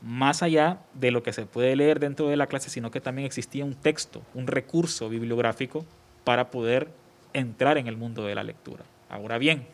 más 0.00 0.42
allá 0.42 0.78
de 0.94 1.10
lo 1.10 1.22
que 1.22 1.34
se 1.34 1.44
puede 1.44 1.76
leer 1.76 2.00
dentro 2.00 2.28
de 2.28 2.38
la 2.38 2.46
clase, 2.46 2.70
sino 2.70 2.90
que 2.90 3.02
también 3.02 3.26
existía 3.26 3.66
un 3.66 3.74
texto, 3.74 4.22
un 4.32 4.46
recurso 4.46 5.10
bibliográfico 5.10 5.84
para 6.24 6.50
poder 6.50 6.88
entrar 7.34 7.76
en 7.76 7.86
el 7.86 7.98
mundo 7.98 8.24
de 8.24 8.34
la 8.34 8.42
lectura. 8.42 8.84
Ahora 9.10 9.36
bien, 9.36 9.66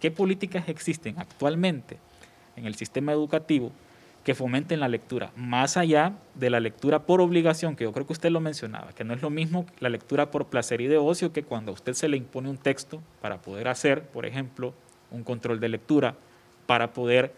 ¿qué 0.00 0.10
políticas 0.10 0.68
existen 0.68 1.18
actualmente 1.18 1.96
en 2.56 2.66
el 2.66 2.74
sistema 2.74 3.12
educativo 3.12 3.72
que 4.28 4.34
fomenten 4.34 4.78
la 4.80 4.88
lectura, 4.88 5.32
más 5.36 5.78
allá 5.78 6.12
de 6.34 6.50
la 6.50 6.60
lectura 6.60 7.06
por 7.06 7.22
obligación, 7.22 7.76
que 7.76 7.84
yo 7.84 7.94
creo 7.94 8.06
que 8.06 8.12
usted 8.12 8.28
lo 8.28 8.40
mencionaba, 8.40 8.92
que 8.92 9.02
no 9.02 9.14
es 9.14 9.22
lo 9.22 9.30
mismo 9.30 9.64
la 9.80 9.88
lectura 9.88 10.30
por 10.30 10.48
placer 10.48 10.82
y 10.82 10.86
de 10.86 10.98
ocio 10.98 11.32
que 11.32 11.44
cuando 11.44 11.70
a 11.70 11.74
usted 11.74 11.94
se 11.94 12.08
le 12.08 12.18
impone 12.18 12.50
un 12.50 12.58
texto 12.58 13.00
para 13.22 13.40
poder 13.40 13.68
hacer, 13.68 14.02
por 14.02 14.26
ejemplo, 14.26 14.74
un 15.10 15.24
control 15.24 15.60
de 15.60 15.70
lectura, 15.70 16.14
para 16.66 16.92
poder 16.92 17.32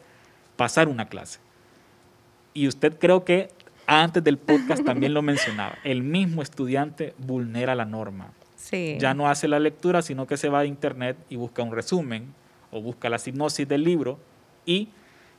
pasar 0.56 0.88
una 0.88 1.09
clase. 1.09 1.38
Y 2.54 2.66
usted 2.66 2.99
creo 2.99 3.25
que 3.25 3.50
antes 3.87 4.25
del 4.25 4.37
podcast 4.37 4.85
también 4.85 5.14
lo 5.14 5.23
mencionaba, 5.23 5.78
el 5.85 6.02
mismo 6.02 6.42
estudiante 6.42 7.14
vulnera 7.18 7.76
la 7.76 7.85
norma. 7.85 8.32
Sí. 8.56 8.97
Ya 8.99 9.14
no 9.14 9.28
hace 9.28 9.47
la 9.47 9.61
lectura, 9.61 10.02
sino 10.02 10.26
que 10.26 10.37
se 10.37 10.49
va 10.49 10.59
a 10.59 10.64
internet 10.64 11.16
y 11.28 11.37
busca 11.37 11.62
un 11.62 11.70
resumen 11.70 12.35
o 12.73 12.82
busca 12.82 13.09
la 13.09 13.20
hipnosis 13.25 13.68
del 13.68 13.85
libro 13.85 14.18
y 14.66 14.88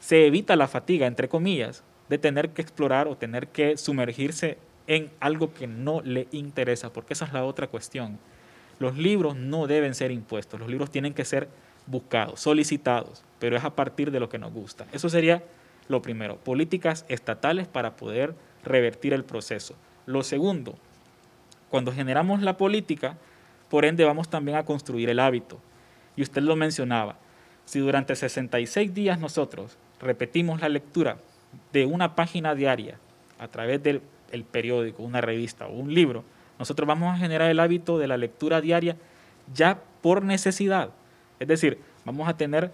se 0.02 0.26
evita 0.26 0.56
la 0.56 0.68
fatiga, 0.68 1.08
entre 1.08 1.30
comillas, 1.30 1.84
de 2.10 2.18
tener 2.18 2.50
que 2.50 2.62
explorar 2.62 3.08
o 3.08 3.16
tener 3.16 3.48
que 3.48 3.78
sumergirse 3.78 4.58
en 4.88 5.12
algo 5.22 5.54
que 5.54 5.68
no 5.68 6.02
le 6.02 6.28
interesa, 6.32 6.92
porque 6.92 7.14
esa 7.14 7.26
es 7.26 7.34
la 7.34 7.46
otra 7.46 7.68
cuestión. 7.68 8.18
Los 8.80 8.98
libros 8.98 9.38
no 9.38 9.68
deben 9.68 9.94
ser 9.94 10.12
impuestos, 10.12 10.60
los 10.60 10.70
libros 10.70 10.90
tienen 10.90 11.14
que 11.14 11.24
ser 11.24 11.48
buscados, 11.86 12.42
solicitados, 12.42 13.24
pero 13.40 13.56
es 13.56 13.64
a 13.64 13.76
partir 13.76 14.12
de 14.12 14.20
lo 14.20 14.28
que 14.28 14.40
nos 14.40 14.52
gusta. 14.52 14.88
Eso 14.92 15.08
sería 15.08 15.44
lo 15.88 16.02
primero, 16.02 16.38
políticas 16.38 17.06
estatales 17.08 17.68
para 17.68 17.96
poder 17.96 18.34
revertir 18.64 19.14
el 19.14 19.24
proceso. 19.24 19.76
Lo 20.08 20.24
segundo, 20.24 20.76
cuando 21.70 21.94
generamos 21.94 22.42
la 22.42 22.58
política, 22.58 23.18
por 23.70 23.86
ende 23.86 24.04
vamos 24.04 24.30
también 24.30 24.58
a 24.58 24.66
construir 24.66 25.10
el 25.10 25.20
hábito. 25.20 25.60
Y 26.16 26.24
usted 26.24 26.42
lo 26.42 26.56
mencionaba, 26.56 27.18
si 27.66 27.80
durante 27.80 28.16
66 28.16 28.94
días 28.94 29.20
nosotros 29.20 29.78
repetimos 30.02 30.62
la 30.62 30.70
lectura 30.70 31.18
de 31.72 31.86
una 31.86 32.16
página 32.16 32.56
diaria 32.56 32.98
a 33.40 33.48
través 33.48 33.82
del 33.82 34.02
periódico, 34.52 35.04
una 35.04 35.22
revista 35.22 35.68
o 35.68 35.74
un 35.74 35.94
libro, 35.94 36.24
nosotros 36.60 36.88
vamos 36.88 37.14
a 37.14 37.18
generar 37.18 37.50
el 37.50 37.60
hábito 37.60 37.98
de 37.98 38.08
la 38.08 38.18
lectura 38.18 38.62
diaria 38.62 38.96
ya 39.54 39.80
por 40.02 40.24
necesidad. 40.24 40.90
Es 41.40 41.48
decir, 41.48 41.80
vamos 42.06 42.30
a 42.30 42.38
tener 42.38 42.72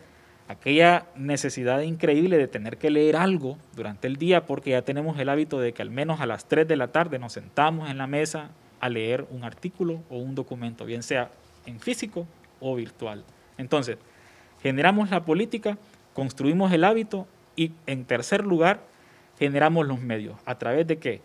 aquella 0.49 1.05
necesidad 1.15 1.81
increíble 1.81 2.37
de 2.37 2.47
tener 2.47 2.77
que 2.77 2.89
leer 2.89 3.15
algo 3.15 3.57
durante 3.75 4.07
el 4.07 4.17
día 4.17 4.45
porque 4.45 4.71
ya 4.71 4.81
tenemos 4.81 5.19
el 5.19 5.29
hábito 5.29 5.59
de 5.59 5.73
que 5.73 5.81
al 5.81 5.89
menos 5.89 6.19
a 6.19 6.25
las 6.25 6.47
3 6.47 6.67
de 6.67 6.75
la 6.75 6.89
tarde 6.89 7.19
nos 7.19 7.33
sentamos 7.33 7.89
en 7.89 7.97
la 7.97 8.07
mesa 8.07 8.49
a 8.79 8.89
leer 8.89 9.25
un 9.31 9.43
artículo 9.43 10.03
o 10.09 10.17
un 10.17 10.35
documento, 10.35 10.85
bien 10.85 11.03
sea 11.03 11.31
en 11.65 11.79
físico 11.79 12.27
o 12.59 12.75
virtual. 12.75 13.23
Entonces, 13.57 13.97
generamos 14.61 15.09
la 15.09 15.23
política 15.23 15.77
construimos 16.17 16.71
el 16.73 16.83
hábito 16.83 17.27
y 17.55 17.73
en 17.85 18.03
tercer 18.03 18.43
lugar 18.43 18.79
generamos 19.37 19.85
los 19.85 20.01
medios. 20.01 20.35
¿A 20.47 20.57
través 20.57 20.87
de 20.87 20.97
qué? 20.97 21.21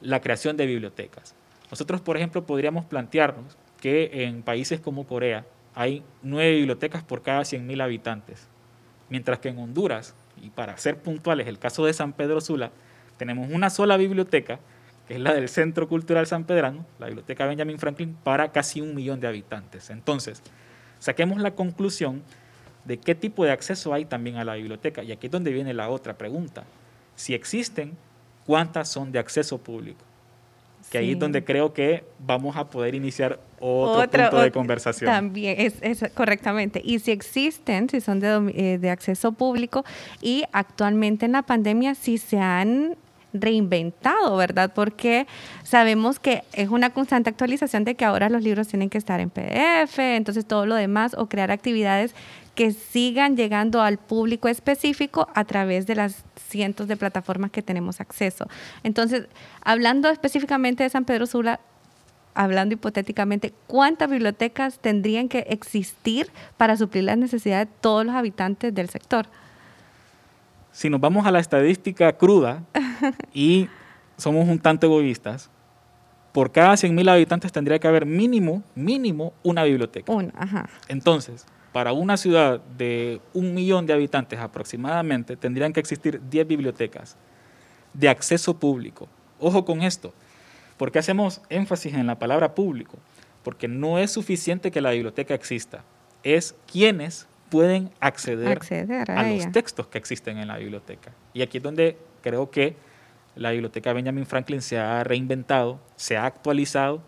La 0.00 0.22
creación 0.22 0.56
de 0.56 0.64
bibliotecas. 0.64 1.34
Nosotros, 1.70 2.00
por 2.00 2.16
ejemplo, 2.16 2.46
podríamos 2.46 2.86
plantearnos 2.86 3.58
que 3.82 4.24
en 4.24 4.42
países 4.42 4.80
como 4.80 5.06
Corea 5.06 5.44
hay 5.74 6.02
nueve 6.22 6.52
bibliotecas 6.52 7.02
por 7.02 7.20
cada 7.20 7.42
100.000 7.42 7.82
habitantes, 7.82 8.48
mientras 9.10 9.40
que 9.40 9.50
en 9.50 9.58
Honduras, 9.58 10.14
y 10.40 10.48
para 10.48 10.74
ser 10.78 10.96
puntuales, 10.96 11.46
el 11.46 11.58
caso 11.58 11.84
de 11.84 11.92
San 11.92 12.14
Pedro 12.14 12.40
Sula, 12.40 12.70
tenemos 13.18 13.50
una 13.52 13.68
sola 13.68 13.98
biblioteca, 13.98 14.58
que 15.06 15.16
es 15.16 15.20
la 15.20 15.34
del 15.34 15.50
Centro 15.50 15.86
Cultural 15.86 16.26
San 16.26 16.44
Pedrano, 16.44 16.86
la 16.98 17.08
Biblioteca 17.08 17.44
Benjamin 17.44 17.78
Franklin, 17.78 18.16
para 18.24 18.52
casi 18.52 18.80
un 18.80 18.94
millón 18.94 19.20
de 19.20 19.28
habitantes. 19.28 19.90
Entonces, 19.90 20.42
saquemos 20.98 21.42
la 21.42 21.50
conclusión 21.50 22.22
de 22.84 22.98
qué 22.98 23.14
tipo 23.14 23.44
de 23.44 23.52
acceso 23.52 23.92
hay 23.92 24.04
también 24.04 24.36
a 24.36 24.44
la 24.44 24.54
biblioteca. 24.54 25.02
Y 25.02 25.12
aquí 25.12 25.26
es 25.26 25.30
donde 25.30 25.52
viene 25.52 25.74
la 25.74 25.88
otra 25.88 26.16
pregunta. 26.16 26.64
Si 27.14 27.34
existen, 27.34 27.96
¿cuántas 28.46 28.88
son 28.88 29.12
de 29.12 29.18
acceso 29.18 29.58
público? 29.58 30.00
Que 30.90 30.98
ahí 30.98 31.12
es 31.12 31.18
donde 31.18 31.44
creo 31.44 31.72
que 31.72 32.04
vamos 32.18 32.56
a 32.56 32.68
poder 32.68 32.94
iniciar 32.94 33.38
otro, 33.60 34.10
punto 34.10 34.40
de 34.40 34.50
conversación. 34.50 35.10
También, 35.10 35.56
es, 35.58 36.02
correctamente. 36.14 36.80
Y 36.82 36.98
si 36.98 37.12
existen, 37.12 37.88
si 37.88 38.00
son 38.00 38.18
de, 38.18 38.52
eh, 38.56 38.78
de 38.78 38.90
acceso 38.90 39.32
público 39.32 39.84
y 40.20 40.44
actualmente 40.52 41.26
en 41.26 41.32
la 41.32 41.42
pandemia, 41.42 41.94
si 41.94 42.18
se 42.18 42.38
han 42.38 42.96
reinventado, 43.32 44.36
¿verdad? 44.36 44.72
Porque 44.74 45.26
sabemos 45.62 46.18
que 46.18 46.42
es 46.52 46.68
una 46.68 46.90
constante 46.90 47.30
actualización 47.30 47.84
de 47.84 47.94
que 47.94 48.04
ahora 48.04 48.28
los 48.28 48.42
libros 48.42 48.68
tienen 48.68 48.90
que 48.90 48.98
estar 48.98 49.20
en 49.20 49.30
PDF, 49.30 49.98
entonces 49.98 50.46
todo 50.46 50.66
lo 50.66 50.74
demás, 50.74 51.14
o 51.16 51.26
crear 51.26 51.50
actividades 51.50 52.14
que 52.60 52.72
sigan 52.72 53.38
llegando 53.38 53.80
al 53.80 53.96
público 53.96 54.46
específico 54.46 55.30
a 55.34 55.46
través 55.46 55.86
de 55.86 55.94
las 55.94 56.24
cientos 56.36 56.88
de 56.88 56.98
plataformas 56.98 57.50
que 57.50 57.62
tenemos 57.62 58.02
acceso. 58.02 58.48
Entonces, 58.82 59.28
hablando 59.62 60.10
específicamente 60.10 60.82
de 60.82 60.90
San 60.90 61.06
Pedro 61.06 61.24
Sula, 61.26 61.58
hablando 62.34 62.74
hipotéticamente, 62.74 63.54
¿cuántas 63.66 64.10
bibliotecas 64.10 64.78
tendrían 64.78 65.30
que 65.30 65.38
existir 65.48 66.30
para 66.58 66.76
suplir 66.76 67.04
las 67.04 67.16
necesidades 67.16 67.66
de 67.66 67.74
todos 67.80 68.04
los 68.04 68.14
habitantes 68.14 68.74
del 68.74 68.90
sector? 68.90 69.24
Si 70.70 70.90
nos 70.90 71.00
vamos 71.00 71.24
a 71.24 71.30
la 71.30 71.40
estadística 71.40 72.12
cruda 72.12 72.62
y 73.32 73.70
somos 74.18 74.46
un 74.46 74.58
tanto 74.58 74.86
egoístas, 74.86 75.48
por 76.32 76.52
cada 76.52 76.74
100.000 76.74 77.10
habitantes 77.10 77.52
tendría 77.52 77.78
que 77.78 77.88
haber 77.88 78.04
mínimo, 78.04 78.62
mínimo 78.74 79.32
una 79.42 79.64
biblioteca. 79.64 80.12
Una, 80.12 80.34
ajá. 80.36 80.68
Entonces, 80.88 81.46
para 81.72 81.92
una 81.92 82.16
ciudad 82.16 82.60
de 82.76 83.20
un 83.32 83.54
millón 83.54 83.86
de 83.86 83.92
habitantes 83.92 84.38
aproximadamente, 84.40 85.36
tendrían 85.36 85.72
que 85.72 85.80
existir 85.80 86.20
10 86.28 86.46
bibliotecas 86.46 87.16
de 87.94 88.08
acceso 88.08 88.58
público. 88.58 89.08
Ojo 89.38 89.64
con 89.64 89.82
esto, 89.82 90.12
porque 90.76 90.98
hacemos 90.98 91.40
énfasis 91.48 91.94
en 91.94 92.06
la 92.06 92.18
palabra 92.18 92.54
público, 92.54 92.98
porque 93.42 93.68
no 93.68 93.98
es 93.98 94.10
suficiente 94.10 94.70
que 94.70 94.80
la 94.80 94.90
biblioteca 94.90 95.34
exista, 95.34 95.84
es 96.22 96.54
quienes 96.70 97.26
pueden 97.50 97.90
acceder, 98.00 98.60
a, 99.10 99.28
los 99.28 99.52
textos 99.52 99.86
que 99.88 99.98
existen 99.98 100.38
en 100.38 100.48
la 100.48 100.58
biblioteca. 100.58 101.12
Y 101.34 101.42
aquí 101.42 101.58
es 101.58 101.62
donde 101.62 101.96
creo 102.22 102.50
que 102.50 102.76
la 103.34 103.50
biblioteca 103.50 103.92
Benjamin 103.92 104.26
Franklin 104.26 104.62
se 104.62 104.78
ha 104.78 105.02
reinventado, 105.04 105.80
se 105.96 106.16
ha 106.16 106.26
actualizado 106.26 107.02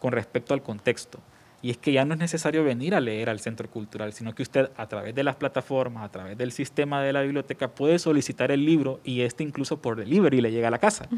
con 0.00 0.12
respecto 0.12 0.54
al 0.54 0.62
contexto. 0.62 1.20
Y 1.62 1.70
es 1.70 1.78
que 1.78 1.92
ya 1.92 2.04
no 2.04 2.14
es 2.14 2.20
necesario 2.20 2.62
venir 2.64 2.94
a 2.94 3.00
leer 3.00 3.30
al 3.30 3.40
centro 3.40 3.68
cultural, 3.68 4.12
sino 4.12 4.34
que 4.34 4.42
usted 4.42 4.70
a 4.76 4.86
través 4.86 5.14
de 5.14 5.24
las 5.24 5.36
plataformas, 5.36 6.04
a 6.04 6.10
través 6.10 6.36
del 6.38 6.52
sistema 6.52 7.02
de 7.02 7.12
la 7.12 7.22
biblioteca, 7.22 7.68
puede 7.68 7.98
solicitar 7.98 8.50
el 8.50 8.64
libro 8.64 9.00
y 9.04 9.22
este 9.22 9.42
incluso 9.42 9.80
por 9.80 9.96
delivery 9.96 10.40
le 10.40 10.52
llega 10.52 10.68
a 10.68 10.70
la 10.70 10.78
casa, 10.78 11.08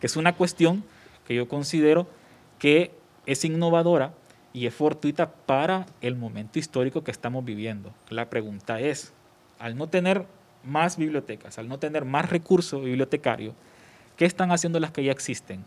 que 0.00 0.06
es 0.06 0.16
una 0.16 0.34
cuestión 0.34 0.84
que 1.26 1.34
yo 1.34 1.48
considero 1.48 2.06
que 2.58 2.92
es 3.26 3.44
innovadora 3.44 4.12
y 4.52 4.66
es 4.66 4.74
fortuita 4.74 5.30
para 5.30 5.86
el 6.00 6.16
momento 6.16 6.58
histórico 6.58 7.04
que 7.04 7.10
estamos 7.10 7.44
viviendo. 7.44 7.92
La 8.08 8.30
pregunta 8.30 8.80
es, 8.80 9.12
al 9.58 9.76
no 9.76 9.88
tener 9.88 10.26
más 10.64 10.96
bibliotecas, 10.96 11.58
al 11.58 11.68
no 11.68 11.78
tener 11.78 12.04
más 12.04 12.28
recursos 12.28 12.82
bibliotecarios, 12.82 13.54
¿qué 14.16 14.24
están 14.24 14.50
haciendo 14.50 14.80
las 14.80 14.90
que 14.90 15.04
ya 15.04 15.12
existen? 15.12 15.64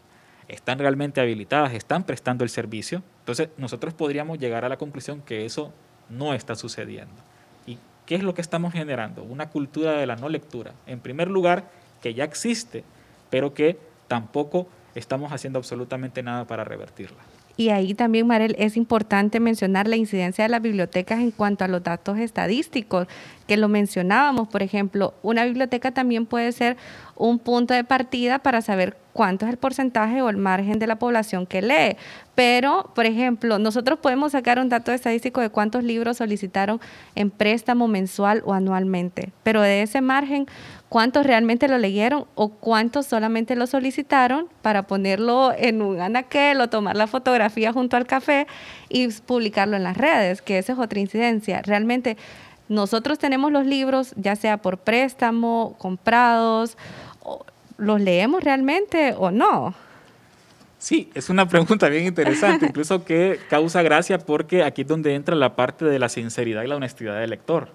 ¿Están 0.48 0.80
realmente 0.80 1.22
habilitadas? 1.22 1.74
¿Están 1.74 2.04
prestando 2.04 2.44
el 2.44 2.50
servicio? 2.50 3.04
Entonces, 3.20 3.50
nosotros 3.58 3.94
podríamos 3.94 4.40
llegar 4.40 4.66
a 4.66 4.70
la 4.70 4.78
conclusión 4.78 5.22
que 5.22 5.46
eso 5.46 5.72
no 6.10 6.34
está 6.34 6.56
sucediendo. 6.56 7.16
¿Y 7.66 7.78
qué 8.06 8.16
es 8.16 8.24
lo 8.24 8.34
que 8.34 8.42
estamos 8.42 8.74
generando? 8.74 9.24
Una 9.24 9.50
cultura 9.50 9.94
de 9.94 10.06
la 10.06 10.16
no 10.16 10.30
lectura. 10.30 10.74
En 10.86 11.00
primer 11.00 11.30
lugar, 11.30 11.70
que 12.02 12.14
ya 12.14 12.24
existe, 12.24 12.84
pero 13.30 13.54
que 13.54 13.78
tampoco 14.08 14.68
estamos 14.96 15.32
haciendo 15.32 15.60
absolutamente 15.60 16.22
nada 16.22 16.46
para 16.46 16.64
revertirla. 16.64 17.20
Y 17.58 17.70
ahí 17.70 17.94
también, 17.94 18.28
Marel, 18.28 18.56
es 18.58 18.78
importante 18.78 19.40
mencionar 19.40 19.88
la 19.88 19.96
incidencia 19.96 20.44
de 20.44 20.50
las 20.50 20.62
bibliotecas 20.62 21.20
en 21.20 21.32
cuanto 21.32 21.64
a 21.64 21.68
los 21.68 21.84
datos 21.84 22.18
estadísticos, 22.18 23.08
que 23.52 23.58
lo 23.58 23.68
mencionábamos. 23.68 24.48
Por 24.48 24.64
ejemplo, 24.64 25.14
una 25.24 25.44
biblioteca 25.44 25.92
también 25.92 26.26
puede 26.26 26.54
ser 26.54 26.78
un 27.18 27.38
punto 27.38 27.74
de 27.74 27.84
partida 27.84 28.40
para 28.40 28.62
saber 28.62 28.96
cuánto 29.12 29.46
es 29.46 29.52
el 29.52 29.58
porcentaje 29.58 30.22
o 30.22 30.30
el 30.30 30.38
margen 30.38 30.80
de 30.80 30.88
la 30.88 30.96
población 30.96 31.46
que 31.46 31.62
lee. 31.62 31.98
Pero, 32.34 32.90
por 32.96 33.06
ejemplo, 33.06 33.60
nosotros 33.60 34.00
podemos 34.00 34.32
sacar 34.32 34.58
un 34.58 34.70
dato 34.70 34.94
estadístico 34.94 35.42
de 35.42 35.50
cuántos 35.50 35.84
libros 35.84 36.16
solicitaron 36.16 36.80
en 37.14 37.30
préstamo 37.30 37.90
mensual 37.90 38.42
o 38.46 38.54
anualmente, 38.54 39.34
pero 39.44 39.62
de 39.62 39.82
ese 39.82 40.00
margen, 40.00 40.48
cuántos 40.88 41.26
realmente 41.26 41.68
lo 41.68 41.78
leyeron 41.78 42.28
o 42.36 42.50
cuántos 42.50 43.06
solamente 43.06 43.58
lo 43.58 43.68
solicitaron 43.68 44.48
para 44.62 44.84
ponerlo 44.84 45.52
en 45.58 45.82
un 45.82 46.00
anaquel 46.00 46.62
o 46.62 46.70
tomar 46.70 46.96
la 46.96 47.08
fotografía 47.08 47.74
junto 47.74 47.98
al 47.98 48.08
café 48.08 48.48
y 48.88 49.10
publicarlo 49.10 49.76
en 49.76 49.84
las 49.84 49.98
redes, 49.98 50.42
que 50.42 50.58
esa 50.58 50.72
es 50.72 50.80
otra 50.80 51.02
incidencia. 51.02 51.62
Realmente 51.64 52.16
nosotros 52.72 53.20
tenemos 53.20 53.52
los 53.52 53.66
libros, 53.66 54.14
ya 54.16 54.38
sea 54.38 54.56
por 54.62 54.78
préstamo, 54.78 55.76
comprados, 55.78 56.78
¿los 57.78 58.00
leemos 58.00 58.42
realmente 58.46 59.14
o 59.18 59.30
no? 59.30 59.74
Sí, 60.78 61.12
es 61.14 61.30
una 61.30 61.50
pregunta 61.50 61.90
bien 61.90 62.06
interesante, 62.06 62.66
incluso 62.70 63.04
que 63.04 63.42
causa 63.50 63.82
gracia 63.82 64.20
porque 64.20 64.64
aquí 64.64 64.84
es 64.84 64.88
donde 64.88 65.16
entra 65.16 65.36
la 65.36 65.58
parte 65.58 65.84
de 65.84 66.00
la 66.00 66.08
sinceridad 66.08 66.64
y 66.64 66.68
la 66.68 66.78
honestidad 66.78 67.20
del 67.20 67.32
lector. 67.32 67.68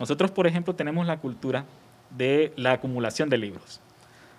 Nosotros, 0.00 0.32
por 0.32 0.48
ejemplo, 0.48 0.74
tenemos 0.74 1.06
la 1.06 1.18
cultura 1.18 1.64
de 2.10 2.52
la 2.56 2.72
acumulación 2.72 3.30
de 3.30 3.38
libros. 3.38 3.80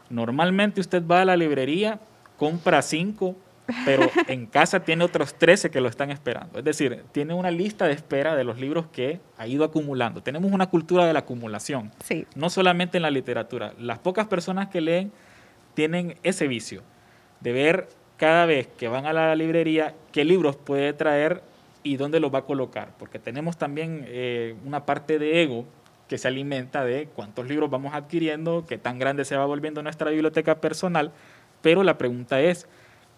Normalmente 0.10 0.81
usted 0.81 1.01
va 1.07 1.21
a 1.21 1.25
la 1.25 1.38
librería, 1.38 2.01
compra 2.38 2.81
cinco, 2.81 3.38
pero 3.86 4.10
en 4.27 4.45
casa 4.45 4.81
tiene 4.81 5.03
otros 5.03 5.34
13 5.36 5.69
que 5.71 5.81
lo 5.81 5.89
están 5.89 6.12
esperando. 6.12 6.60
Es 6.60 6.65
decir, 6.65 7.03
tiene 7.12 7.34
una 7.34 7.51
lista 7.51 7.86
de 7.88 7.93
espera 7.93 8.36
de 8.36 8.43
los 8.43 8.60
libros 8.60 8.86
que 8.91 9.19
ha 9.38 9.47
ido 9.47 9.63
acumulando. 9.63 10.21
Tenemos 10.23 10.51
una 10.51 10.69
cultura 10.69 11.05
de 11.05 11.13
la 11.13 11.19
acumulación, 11.19 11.91
Sí. 12.03 12.25
no 12.36 12.49
solamente 12.49 12.97
en 12.97 13.03
la 13.03 13.12
literatura. 13.12 13.73
Las 13.79 13.99
pocas 13.99 14.27
personas 14.27 14.67
que 14.69 14.81
leen 14.81 15.12
tienen 15.73 16.15
ese 16.23 16.47
vicio 16.47 16.81
de 17.39 17.51
ver 17.51 17.88
cada 18.17 18.45
vez 18.45 18.67
que 18.77 18.88
van 18.88 19.05
a 19.05 19.13
la 19.13 19.36
librería 19.36 19.95
qué 20.12 20.23
libros 20.25 20.55
puede 20.55 20.93
traer 20.93 21.41
y 21.84 21.97
dónde 21.97 22.19
los 22.19 22.31
va 22.34 22.39
a 22.39 22.45
colocar, 22.45 22.89
porque 22.99 23.17
tenemos 23.17 23.57
también 23.57 24.05
eh, 24.07 24.55
una 24.65 24.86
parte 24.86 25.17
de 25.17 25.41
ego 25.41 25.65
que 26.07 26.19
se 26.19 26.27
alimenta 26.27 26.84
de 26.86 27.07
cuántos 27.15 27.47
libros 27.47 27.69
vamos 27.71 27.95
adquiriendo, 27.95 28.65
qué 28.67 28.77
tan 28.77 28.99
grande 28.99 29.25
se 29.25 29.36
va 29.38 29.45
volviendo 29.45 29.81
nuestra 29.81 30.12
biblioteca 30.12 30.62
personal, 30.62 31.12
pero 31.63 31.84
la 31.84 31.97
pregunta 31.97 32.41
es, 32.41 32.67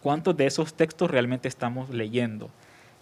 ¿cuántos 0.04 0.36
de 0.38 0.46
esos 0.46 0.74
textos 0.74 1.10
realmente 1.10 1.48
estamos 1.48 1.90
leyendo? 1.90 2.50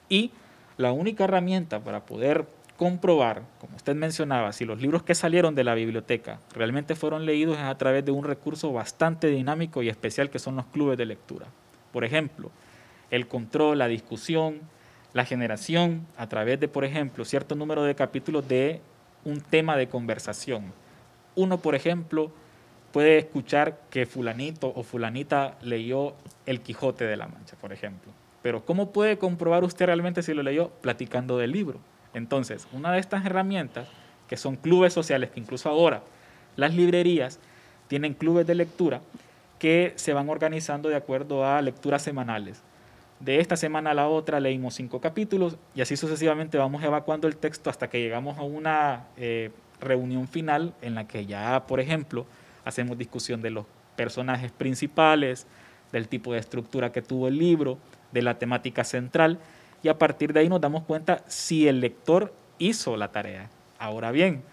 Y 0.07 0.31
la 0.77 0.91
única 0.91 1.25
herramienta 1.25 1.79
para 1.79 2.05
poder 2.05 2.45
comprobar, 2.77 3.43
como 3.59 3.75
usted 3.75 3.95
mencionaba, 3.95 4.53
si 4.53 4.65
los 4.65 4.81
libros 4.81 5.03
que 5.03 5.15
salieron 5.15 5.53
de 5.55 5.63
la 5.63 5.73
biblioteca 5.73 6.39
realmente 6.53 6.95
fueron 6.95 7.25
leídos 7.25 7.57
es 7.57 7.63
a 7.63 7.77
través 7.77 8.05
de 8.05 8.11
un 8.11 8.23
recurso 8.23 8.71
bastante 8.71 9.27
dinámico 9.27 9.83
y 9.83 9.89
especial 9.89 10.29
que 10.29 10.39
son 10.39 10.55
los 10.55 10.65
clubes 10.67 10.97
de 10.97 11.05
lectura. 11.05 11.47
Por 11.91 12.05
ejemplo, 12.05 12.51
el 13.09 13.27
control, 13.27 13.79
la 13.79 13.87
discusión, 13.87 14.61
la 15.13 15.25
generación 15.25 16.07
a 16.17 16.27
través 16.29 16.59
de, 16.59 16.67
por 16.67 16.85
ejemplo, 16.85 17.25
cierto 17.25 17.55
número 17.55 17.83
de 17.83 17.95
capítulos 17.95 18.47
de 18.47 18.81
un 19.25 19.41
tema 19.41 19.75
de 19.75 19.89
conversación. 19.89 20.73
Uno, 21.35 21.59
por 21.59 21.75
ejemplo, 21.75 22.31
puede 22.91 23.17
escuchar 23.17 23.79
que 23.89 24.05
fulanito 24.05 24.71
o 24.75 24.83
fulanita 24.83 25.57
leyó 25.61 26.15
El 26.45 26.61
Quijote 26.61 27.05
de 27.05 27.17
la 27.17 27.27
Mancha, 27.27 27.55
por 27.57 27.73
ejemplo. 27.73 28.11
Pero 28.41 28.65
¿cómo 28.65 28.91
puede 28.91 29.17
comprobar 29.17 29.63
usted 29.63 29.85
realmente 29.85 30.23
si 30.23 30.33
lo 30.33 30.43
leyó? 30.43 30.69
Platicando 30.81 31.37
del 31.37 31.51
libro. 31.51 31.79
Entonces, 32.13 32.67
una 32.71 32.91
de 32.91 32.99
estas 32.99 33.25
herramientas, 33.25 33.87
que 34.27 34.37
son 34.37 34.55
clubes 34.55 34.93
sociales, 34.93 35.29
que 35.29 35.39
incluso 35.39 35.69
ahora 35.69 36.03
las 36.55 36.73
librerías 36.73 37.39
tienen 37.87 38.13
clubes 38.13 38.47
de 38.47 38.55
lectura 38.55 39.01
que 39.59 39.93
se 39.95 40.13
van 40.13 40.29
organizando 40.29 40.89
de 40.89 40.95
acuerdo 40.95 41.45
a 41.45 41.61
lecturas 41.61 42.01
semanales. 42.01 42.63
De 43.19 43.39
esta 43.39 43.55
semana 43.55 43.91
a 43.91 43.93
la 43.93 44.07
otra 44.07 44.39
leímos 44.39 44.73
cinco 44.73 44.99
capítulos 44.99 45.55
y 45.75 45.81
así 45.81 45.95
sucesivamente 45.95 46.57
vamos 46.57 46.83
evacuando 46.83 47.27
el 47.27 47.37
texto 47.37 47.69
hasta 47.69 47.87
que 47.87 47.99
llegamos 47.99 48.39
a 48.39 48.41
una 48.41 49.05
eh, 49.17 49.51
reunión 49.79 50.27
final 50.27 50.73
en 50.81 50.95
la 50.95 51.07
que 51.07 51.27
ya, 51.27 51.67
por 51.67 51.79
ejemplo, 51.79 52.25
hacemos 52.65 52.97
discusión 52.97 53.41
de 53.41 53.51
los 53.51 53.65
personajes 53.95 54.51
principales, 54.51 55.45
del 55.91 56.07
tipo 56.07 56.33
de 56.33 56.39
estructura 56.39 56.91
que 56.91 57.01
tuvo 57.01 57.27
el 57.27 57.37
libro, 57.37 57.77
de 58.11 58.21
la 58.21 58.37
temática 58.37 58.83
central 58.83 59.39
y 59.83 59.89
a 59.89 59.97
partir 59.97 60.33
de 60.33 60.41
ahí 60.41 60.49
nos 60.49 60.61
damos 60.61 60.83
cuenta 60.83 61.23
si 61.27 61.67
el 61.67 61.79
lector 61.79 62.33
hizo 62.59 62.97
la 62.97 63.11
tarea. 63.11 63.49
Ahora 63.79 64.11
bien, 64.11 64.43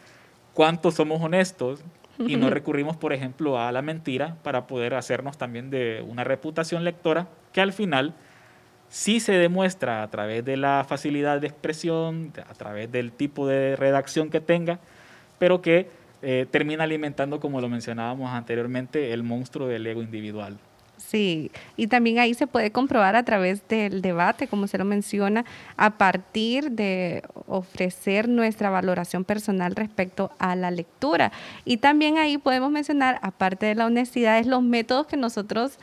¿cuántos 0.54 0.94
somos 0.94 1.22
honestos 1.22 1.80
y 2.18 2.36
no 2.36 2.50
recurrimos, 2.50 2.96
por 2.96 3.12
ejemplo, 3.12 3.60
a 3.60 3.70
la 3.72 3.82
mentira 3.82 4.36
para 4.42 4.66
poder 4.66 4.94
hacernos 4.94 5.36
también 5.36 5.70
de 5.70 6.04
una 6.08 6.24
reputación 6.24 6.84
lectora 6.84 7.28
que 7.52 7.60
al 7.60 7.72
final 7.72 8.14
sí 8.88 9.20
se 9.20 9.32
demuestra 9.32 10.02
a 10.02 10.08
través 10.08 10.44
de 10.44 10.56
la 10.56 10.84
facilidad 10.88 11.40
de 11.40 11.48
expresión, 11.48 12.32
a 12.48 12.54
través 12.54 12.90
del 12.90 13.12
tipo 13.12 13.46
de 13.46 13.76
redacción 13.76 14.30
que 14.30 14.40
tenga, 14.40 14.78
pero 15.38 15.60
que 15.60 15.90
eh, 16.22 16.46
termina 16.50 16.84
alimentando, 16.84 17.38
como 17.38 17.60
lo 17.60 17.68
mencionábamos 17.68 18.30
anteriormente, 18.30 19.12
el 19.12 19.22
monstruo 19.22 19.68
del 19.68 19.86
ego 19.86 20.02
individual. 20.02 20.58
Sí, 20.98 21.52
y 21.76 21.86
también 21.86 22.18
ahí 22.18 22.34
se 22.34 22.46
puede 22.46 22.72
comprobar 22.72 23.16
a 23.16 23.22
través 23.22 23.66
del 23.68 24.02
debate, 24.02 24.48
como 24.48 24.66
se 24.66 24.78
lo 24.78 24.84
menciona, 24.84 25.44
a 25.76 25.96
partir 25.96 26.72
de 26.72 27.22
ofrecer 27.46 28.28
nuestra 28.28 28.68
valoración 28.68 29.24
personal 29.24 29.76
respecto 29.76 30.32
a 30.38 30.56
la 30.56 30.70
lectura. 30.70 31.32
Y 31.64 31.78
también 31.78 32.18
ahí 32.18 32.36
podemos 32.36 32.70
mencionar, 32.70 33.20
aparte 33.22 33.66
de 33.66 33.76
la 33.76 33.86
honestidad, 33.86 34.38
es 34.38 34.46
los 34.46 34.62
métodos 34.62 35.06
que 35.06 35.16
nosotros 35.16 35.78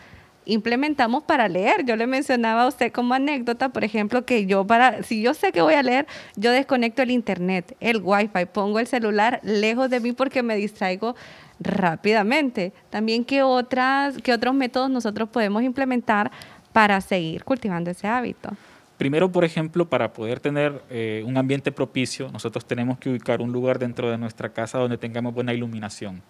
implementamos 0.45 1.23
para 1.23 1.47
leer. 1.47 1.86
Yo 1.86 1.95
le 1.95 2.08
mencionaba 2.08 2.63
a 2.63 2.67
usted 2.67 2.91
como 2.91 3.13
anécdota, 3.13 3.69
por 3.69 3.84
ejemplo, 3.84 4.25
que 4.25 4.45
yo 4.45 4.65
para, 4.67 5.01
si 5.04 5.21
yo 5.21 5.34
sé 5.34 5.51
que 5.51 5.62
voy 5.62 5.73
a 5.73 5.82
leer, 5.84 6.08
yo 6.36 6.51
desconecto 6.51 7.01
el 7.01 7.12
internet, 7.12 7.75
el 7.80 8.01
wifi, 8.04 8.45
pongo 8.51 8.80
el 8.80 8.88
celular 8.88 9.39
lejos 9.43 9.89
de 9.89 9.99
mí 9.99 10.12
porque 10.12 10.43
me 10.43 10.56
distraigo 10.56 11.15
rápidamente. 11.60 12.74
También 12.89 13.24
qué 13.24 13.44
otras, 13.44 14.18
qué 14.22 14.34
otros 14.34 14.54
métodos 14.54 14.89
nosotros 14.89 15.30
podemos 15.30 15.63
implementar 15.63 16.32
para 16.74 17.00
seguir 17.02 17.44
cultivando 17.44 17.89
ese 17.91 18.08
hábito. 18.08 18.50
Primero, 18.98 19.30
por 19.30 19.44
ejemplo, 19.44 19.89
para 19.89 20.13
poder 20.13 20.39
tener 20.39 20.82
eh, 20.89 21.24
un 21.26 21.38
ambiente 21.38 21.72
propicio, 21.72 22.30
nosotros 22.32 22.65
tenemos 22.65 22.98
que 22.98 23.10
ubicar 23.10 23.41
un 23.41 23.52
lugar 23.52 23.78
dentro 23.78 24.10
de 24.10 24.18
nuestra 24.18 24.50
casa 24.50 24.78
donde 24.78 24.98
tengamos 24.98 25.34
buena 25.34 25.54
iluminación. 25.54 26.22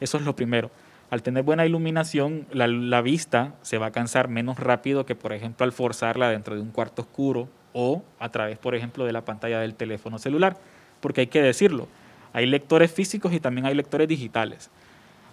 Eso 0.00 0.18
es 0.18 0.24
lo 0.24 0.36
primero. 0.36 0.70
Al 1.10 1.22
tener 1.22 1.42
buena 1.42 1.64
iluminación, 1.64 2.46
la, 2.52 2.66
la 2.66 3.00
vista 3.00 3.54
se 3.62 3.78
va 3.78 3.86
a 3.86 3.90
cansar 3.90 4.28
menos 4.28 4.58
rápido 4.58 5.06
que, 5.06 5.14
por 5.14 5.32
ejemplo, 5.32 5.64
al 5.64 5.72
forzarla 5.72 6.28
dentro 6.30 6.54
de 6.54 6.60
un 6.60 6.70
cuarto 6.70 7.02
oscuro 7.02 7.48
o 7.72 8.02
a 8.18 8.28
través, 8.28 8.58
por 8.58 8.74
ejemplo, 8.74 9.04
de 9.06 9.12
la 9.12 9.24
pantalla 9.24 9.58
del 9.60 9.74
teléfono 9.74 10.18
celular. 10.18 10.58
Porque 11.00 11.22
hay 11.22 11.26
que 11.26 11.40
decirlo, 11.40 11.88
hay 12.32 12.46
lectores 12.46 12.92
físicos 12.92 13.32
y 13.32 13.40
también 13.40 13.66
hay 13.66 13.74
lectores 13.74 14.08
digitales. 14.08 14.70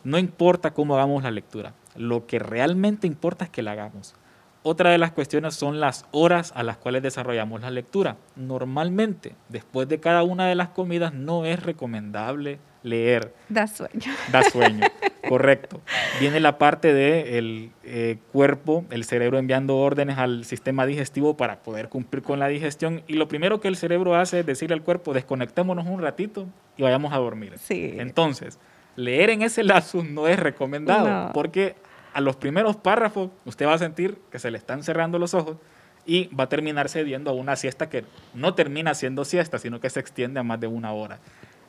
No 0.03 0.17
importa 0.17 0.73
cómo 0.73 0.95
hagamos 0.95 1.23
la 1.23 1.31
lectura, 1.31 1.73
lo 1.95 2.27
que 2.27 2.39
realmente 2.39 3.07
importa 3.07 3.45
es 3.45 3.51
que 3.51 3.61
la 3.61 3.73
hagamos. 3.73 4.15
Otra 4.63 4.89
de 4.89 4.97
las 4.97 5.11
cuestiones 5.11 5.55
son 5.55 5.79
las 5.79 6.05
horas 6.11 6.51
a 6.55 6.61
las 6.61 6.77
cuales 6.77 7.01
desarrollamos 7.01 7.61
la 7.61 7.71
lectura. 7.71 8.17
Normalmente, 8.35 9.33
después 9.47 9.87
de 9.87 9.99
cada 9.99 10.23
una 10.23 10.47
de 10.47 10.55
las 10.55 10.69
comidas, 10.69 11.13
no 11.13 11.45
es 11.45 11.63
recomendable 11.63 12.59
leer. 12.83 13.33
Da 13.47 13.67
sueño. 13.67 14.13
Da 14.31 14.43
sueño, 14.51 14.85
correcto. 15.29 15.81
Viene 16.19 16.39
la 16.39 16.57
parte 16.57 16.93
del 16.93 17.71
eh, 17.83 18.17
cuerpo, 18.33 18.83
el 18.89 19.05
cerebro 19.05 19.37
enviando 19.37 19.77
órdenes 19.77 20.17
al 20.17 20.43
sistema 20.43 20.85
digestivo 20.85 21.37
para 21.37 21.63
poder 21.63 21.87
cumplir 21.87 22.23
con 22.23 22.39
la 22.39 22.47
digestión. 22.47 23.03
Y 23.07 23.13
lo 23.13 23.27
primero 23.27 23.61
que 23.61 23.67
el 23.67 23.77
cerebro 23.77 24.15
hace 24.15 24.41
es 24.41 24.45
decirle 24.45 24.73
al 24.73 24.83
cuerpo, 24.83 25.13
desconectémonos 25.13 25.87
un 25.87 26.01
ratito 26.01 26.47
y 26.77 26.83
vayamos 26.83 27.11
a 27.13 27.17
dormir. 27.17 27.53
Sí. 27.57 27.95
Entonces, 27.97 28.59
leer 28.95 29.29
en 29.31 29.41
ese 29.41 29.63
lapsus 29.63 30.05
no 30.05 30.27
es 30.27 30.39
recomendado 30.39 31.07
No. 31.27 31.33
porque 31.33 31.75
a 32.13 32.21
los 32.21 32.35
primeros 32.35 32.75
párrafos 32.77 33.29
usted 33.45 33.65
va 33.67 33.73
a 33.73 33.77
sentir 33.77 34.17
que 34.31 34.39
se 34.39 34.49
le 34.51 34.57
están 34.57 34.83
cerrando 34.83 35.19
los 35.19 35.33
ojos 35.33 35.57
y 36.05 36.27
va 36.33 36.45
a 36.45 36.49
terminar 36.49 36.87
cediendo 36.89 37.29
a 37.29 37.33
una 37.33 37.55
siesta 37.55 37.89
que 37.89 38.05
no 38.33 38.53
termina 38.53 38.93
siendo 38.93 39.25
siesta, 39.25 39.59
sino 39.59 39.79
que 39.79 39.89
se 39.89 39.99
extiende 39.99 40.39
a 40.39 40.43
más 40.43 40.59
de 40.59 40.67
una 40.67 40.93
hora. 40.93 41.19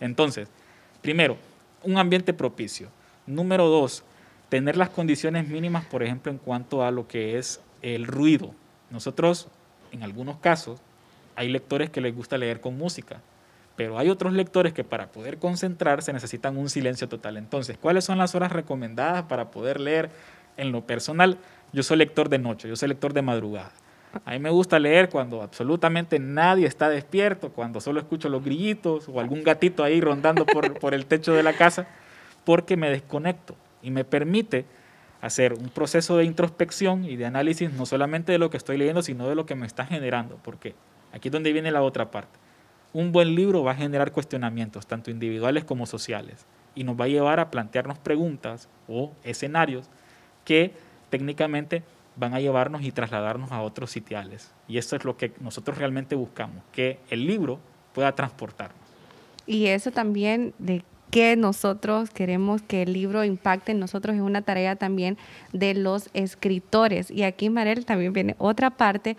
Entonces, 0.01 0.49
primero, 1.03 1.37
un 1.83 1.99
ambiente 1.99 2.33
propicio. 2.33 2.89
Número 3.27 3.67
dos, 3.67 4.05
tener 4.49 4.77
las 4.77 4.91
condiciones 4.91 5.49
mínimas, 5.49 5.85
por 5.87 6.03
ejemplo, 6.03 6.31
en 6.33 6.39
cuanto 6.39 6.83
a 6.85 6.91
lo 6.91 7.09
que 7.09 7.37
es 7.37 7.61
el 7.83 8.07
ruido. 8.07 8.55
Nosotros, 8.91 9.49
en 9.93 10.03
algunos 10.03 10.39
casos, 10.39 10.81
hay 11.37 11.49
lectores 11.49 11.91
que 11.91 12.01
les 12.01 12.15
gusta 12.15 12.39
leer 12.39 12.61
con 12.61 12.79
música, 12.79 13.21
pero 13.79 13.97
hay 13.97 14.11
otros 14.11 14.33
lectores 14.33 14.73
que 14.73 14.83
para 14.83 15.13
poder 15.13 15.39
concentrarse 15.39 16.13
necesitan 16.13 16.57
un 16.57 16.69
silencio 16.69 17.09
total. 17.09 17.37
Entonces, 17.37 17.79
¿cuáles 17.79 18.05
son 18.05 18.19
las 18.19 18.35
horas 18.35 18.51
recomendadas 18.51 19.23
para 19.27 19.53
poder 19.53 19.79
leer? 19.79 20.11
En 20.57 20.73
lo 20.73 20.85
personal, 20.85 21.39
yo 21.73 21.85
soy 21.85 21.99
lector 21.99 22.29
de 22.29 22.41
noche, 22.41 22.69
yo 22.69 22.75
soy 22.75 22.89
lector 22.89 23.13
de 23.13 23.23
madrugada. 23.23 23.71
A 24.25 24.33
mí 24.33 24.41
me 24.41 24.51
gusta 24.51 24.81
leer 24.81 25.09
cuando 25.09 25.43
absolutamente 25.43 26.19
nadie 26.19 26.67
está 26.67 26.89
despierto, 26.89 27.51
cuando 27.51 27.81
solo 27.81 28.01
escucho 28.01 28.29
los 28.29 28.43
grillitos 28.43 29.09
o 29.09 29.21
algún 29.21 29.45
gatito 29.45 29.85
ahí 29.85 30.01
rondando 30.01 30.45
por, 30.45 30.75
por 30.81 30.93
el 30.93 31.07
techo 31.07 31.33
de 31.33 31.45
la 31.45 31.53
casa, 31.53 31.87
porque 32.45 32.77
me 32.77 32.91
desconecto 32.91 33.55
y 33.81 33.93
me 33.93 34.05
permite 34.05 34.65
hacer 35.21 35.53
un 35.53 35.69
proceso 35.69 36.17
de 36.17 36.25
introspección 36.25 37.05
y 37.05 37.15
de 37.15 37.27
análisis 37.27 37.73
no 37.73 37.87
solamente 37.87 38.33
de 38.33 38.39
lo 38.39 38.51
que 38.51 38.57
estoy 38.57 38.77
leyendo, 38.77 39.03
sino 39.03 39.29
de 39.29 39.37
lo 39.37 39.47
que 39.47 39.55
me 39.55 39.69
está 39.69 39.87
generando, 39.87 40.37
porque 40.43 40.75
aquí 41.13 41.29
es 41.29 41.33
donde 41.33 41.53
viene 41.53 41.71
la 41.71 41.83
otra 41.83 42.11
parte. 42.11 42.48
Un 42.93 43.13
buen 43.13 43.35
libro 43.35 43.63
va 43.63 43.73
a 43.73 43.77
generar 43.77 44.13
cuestionamientos, 44.13 44.87
tanto 44.87 45.11
individuales 45.11 45.65
como 45.65 45.87
sociales, 45.87 46.47
y 46.75 46.85
nos 46.85 46.99
va 46.99 47.05
a 47.05 47.09
llevar 47.09 47.41
a 47.41 47.51
plantearnos 47.51 47.99
preguntas 47.99 48.69
o 48.89 49.13
escenarios 49.25 49.91
que 50.45 50.73
técnicamente 51.11 51.83
van 52.17 52.35
a 52.35 52.41
llevarnos 52.41 52.83
y 52.83 52.93
trasladarnos 52.93 53.53
a 53.53 53.63
otros 53.63 53.91
sitiales. 53.91 54.53
Y 54.67 54.79
eso 54.79 54.97
es 54.97 55.05
lo 55.05 55.17
que 55.17 55.33
nosotros 55.41 55.79
realmente 55.79 56.15
buscamos, 56.15 56.63
que 56.73 56.99
el 57.11 57.27
libro 57.27 57.61
pueda 57.93 58.15
transportarnos. 58.15 58.79
Y 59.47 59.67
eso 59.67 59.91
también 59.91 60.55
de 60.59 60.83
que 61.11 61.37
nosotros 61.37 62.11
queremos 62.11 62.61
que 62.63 62.83
el 62.83 62.93
libro 62.93 63.25
impacte 63.25 63.73
en 63.73 63.81
nosotros 63.81 64.15
es 64.15 64.23
una 64.23 64.43
tarea 64.43 64.77
también 64.77 65.17
de 65.53 65.75
los 65.75 66.11
escritores. 66.13 67.11
Y 67.11 67.23
aquí, 67.23 67.49
Marel, 67.49 67.87
también 67.87 68.13
viene 68.13 68.35
otra 68.39 68.71
parte, 68.71 69.17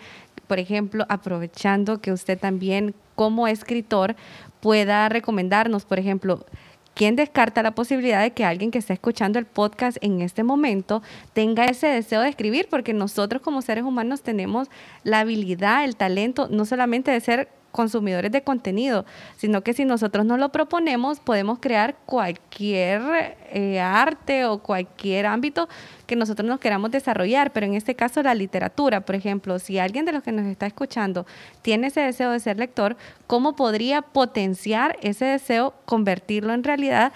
por 0.50 0.58
ejemplo, 0.58 1.06
aprovechando 1.08 2.00
que 2.00 2.10
usted 2.10 2.36
también 2.36 2.92
como 3.14 3.46
escritor 3.46 4.16
pueda 4.58 5.08
recomendarnos, 5.08 5.84
por 5.84 6.00
ejemplo, 6.00 6.44
¿Quién 6.92 7.14
descarta 7.14 7.62
la 7.62 7.70
posibilidad 7.70 8.20
de 8.20 8.32
que 8.32 8.44
alguien 8.44 8.72
que 8.72 8.78
esté 8.78 8.92
escuchando 8.92 9.38
el 9.38 9.46
podcast 9.46 9.96
en 10.00 10.20
este 10.20 10.42
momento 10.42 11.02
tenga 11.32 11.66
ese 11.66 11.86
deseo 11.86 12.20
de 12.20 12.28
escribir? 12.28 12.66
Porque 12.68 12.92
nosotros 12.92 13.40
como 13.40 13.62
seres 13.62 13.84
humanos 13.84 14.22
tenemos 14.22 14.68
la 15.04 15.20
habilidad, 15.20 15.84
el 15.84 15.94
talento, 15.94 16.48
no 16.50 16.64
solamente 16.66 17.12
de 17.12 17.20
ser 17.20 17.48
consumidores 17.70 18.32
de 18.32 18.42
contenido, 18.42 19.04
sino 19.36 19.62
que 19.62 19.74
si 19.74 19.84
nosotros 19.84 20.26
nos 20.26 20.38
lo 20.38 20.50
proponemos, 20.50 21.20
podemos 21.20 21.58
crear 21.60 21.96
cualquier 22.06 23.36
eh, 23.52 23.80
arte 23.80 24.44
o 24.44 24.58
cualquier 24.58 25.26
ámbito 25.26 25.68
que 26.06 26.16
nosotros 26.16 26.48
nos 26.48 26.60
queramos 26.60 26.90
desarrollar, 26.90 27.52
pero 27.52 27.66
en 27.66 27.74
este 27.74 27.94
caso 27.94 28.22
la 28.22 28.34
literatura, 28.34 29.00
por 29.02 29.14
ejemplo, 29.14 29.58
si 29.58 29.78
alguien 29.78 30.04
de 30.04 30.12
los 30.12 30.22
que 30.22 30.32
nos 30.32 30.46
está 30.46 30.66
escuchando 30.66 31.26
tiene 31.62 31.88
ese 31.88 32.00
deseo 32.00 32.30
de 32.30 32.40
ser 32.40 32.58
lector, 32.58 32.96
¿cómo 33.26 33.54
podría 33.54 34.02
potenciar 34.02 34.98
ese 35.02 35.24
deseo, 35.26 35.74
convertirlo 35.84 36.52
en 36.52 36.64
realidad 36.64 37.12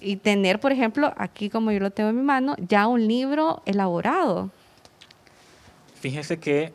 y 0.00 0.16
tener, 0.16 0.60
por 0.60 0.72
ejemplo, 0.72 1.12
aquí 1.16 1.50
como 1.50 1.72
yo 1.72 1.80
lo 1.80 1.90
tengo 1.90 2.10
en 2.10 2.16
mi 2.16 2.22
mano, 2.22 2.56
ya 2.58 2.86
un 2.86 3.06
libro 3.06 3.62
elaborado? 3.66 4.50
Fíjese 6.00 6.38
que 6.38 6.72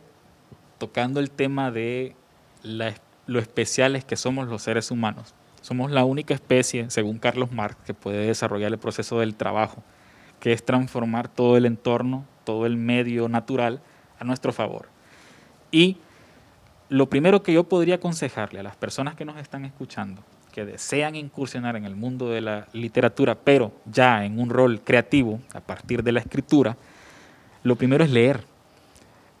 tocando 0.78 1.20
el 1.20 1.30
tema 1.30 1.70
de 1.70 2.14
la 2.62 2.88
lo 3.26 3.38
especiales 3.38 4.04
que 4.04 4.16
somos 4.16 4.48
los 4.48 4.62
seres 4.62 4.90
humanos. 4.90 5.34
Somos 5.60 5.90
la 5.90 6.04
única 6.04 6.34
especie, 6.34 6.90
según 6.90 7.18
Carlos 7.18 7.50
Marx, 7.50 7.76
que 7.86 7.94
puede 7.94 8.26
desarrollar 8.26 8.70
el 8.70 8.78
proceso 8.78 9.20
del 9.20 9.34
trabajo, 9.34 9.82
que 10.40 10.52
es 10.52 10.64
transformar 10.64 11.28
todo 11.28 11.56
el 11.56 11.64
entorno, 11.64 12.26
todo 12.44 12.66
el 12.66 12.76
medio 12.76 13.28
natural 13.28 13.80
a 14.18 14.24
nuestro 14.24 14.52
favor. 14.52 14.88
Y 15.70 15.96
lo 16.90 17.08
primero 17.08 17.42
que 17.42 17.54
yo 17.54 17.64
podría 17.64 17.94
aconsejarle 17.94 18.60
a 18.60 18.62
las 18.62 18.76
personas 18.76 19.14
que 19.14 19.24
nos 19.24 19.38
están 19.38 19.64
escuchando, 19.64 20.22
que 20.52 20.66
desean 20.66 21.16
incursionar 21.16 21.76
en 21.76 21.86
el 21.86 21.96
mundo 21.96 22.28
de 22.28 22.42
la 22.42 22.68
literatura, 22.74 23.34
pero 23.34 23.72
ya 23.86 24.24
en 24.24 24.38
un 24.38 24.50
rol 24.50 24.82
creativo 24.82 25.40
a 25.54 25.60
partir 25.60 26.02
de 26.02 26.12
la 26.12 26.20
escritura, 26.20 26.76
lo 27.62 27.76
primero 27.76 28.04
es 28.04 28.10
leer. 28.10 28.44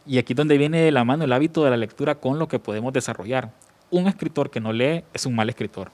Y 0.06 0.16
aquí 0.16 0.32
es 0.32 0.36
donde 0.38 0.56
viene 0.56 0.80
de 0.80 0.90
la 0.90 1.04
mano 1.04 1.24
el 1.24 1.32
hábito 1.32 1.64
de 1.64 1.70
la 1.70 1.76
lectura 1.76 2.14
con 2.14 2.38
lo 2.38 2.48
que 2.48 2.58
podemos 2.58 2.92
desarrollar 2.92 3.52
un 3.98 4.08
escritor 4.08 4.50
que 4.50 4.60
no 4.60 4.72
lee 4.72 5.04
es 5.12 5.24
un 5.26 5.34
mal 5.34 5.48
escritor. 5.48 5.90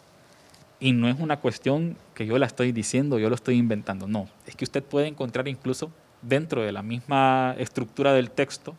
Y 0.79 0.93
no 0.93 1.09
es 1.09 1.21
una 1.21 1.39
cuestión 1.39 1.97
que 2.15 2.27
yo 2.27 2.39
la 2.39 2.47
estoy 2.47 2.73
diciendo, 2.73 3.19
yo 3.19 3.29
lo 3.29 3.35
estoy 3.35 3.57
inventando. 3.57 4.07
No, 4.07 4.29
es 4.47 4.57
que 4.57 4.65
usted 4.65 4.83
puede 4.83 5.07
encontrar 5.07 5.47
incluso 5.49 5.91
dentro 6.23 6.63
de 6.63 6.73
la 6.73 6.83
misma 6.83 7.55
estructura 7.59 8.15
del 8.15 8.31
texto 8.31 8.75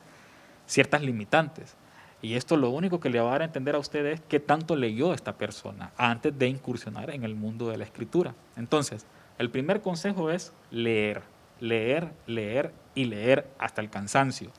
ciertas 0.66 1.04
limitantes. 1.04 1.76
Y 2.24 2.34
esto 2.34 2.58
lo 2.58 2.70
único 2.70 3.00
que 3.00 3.10
le 3.10 3.20
va 3.20 3.30
a 3.30 3.32
dar 3.34 3.42
a 3.42 3.46
entender 3.46 3.76
a 3.76 3.80
usted 3.80 4.06
es 4.08 4.22
qué 4.22 4.40
tanto 4.40 4.76
leyó 4.76 5.14
esta 5.14 5.38
persona 5.38 5.92
antes 5.98 6.38
de 6.38 6.48
incursionar 6.48 7.12
en 7.12 7.24
el 7.24 7.36
mundo 7.36 7.70
de 7.70 7.78
la 7.78 7.84
escritura. 7.84 8.34
Entonces, 8.56 9.06
el 9.38 9.50
primer 9.50 9.82
consejo 9.82 10.32
es 10.32 10.54
leer, 10.72 11.22
leer, 11.60 12.12
leer 12.26 12.74
y 12.96 13.06
leer 13.06 13.48
hasta 13.60 13.82
el 13.82 13.90
cansancio. 13.90 14.52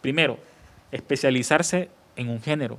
Primero, 0.00 0.38
especializarse 0.92 1.88
en 2.16 2.28
un 2.28 2.40
género. 2.40 2.78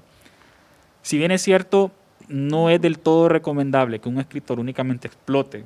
Si 1.06 1.20
bien 1.20 1.30
es 1.30 1.44
cierto, 1.44 1.92
no 2.30 2.72
es 2.72 2.82
del 2.82 2.98
todo 2.98 3.30
recomendable 3.30 4.00
que 4.00 4.10
un 4.10 4.18
escritor 4.18 4.60
únicamente 4.60 5.08
explote 5.08 5.64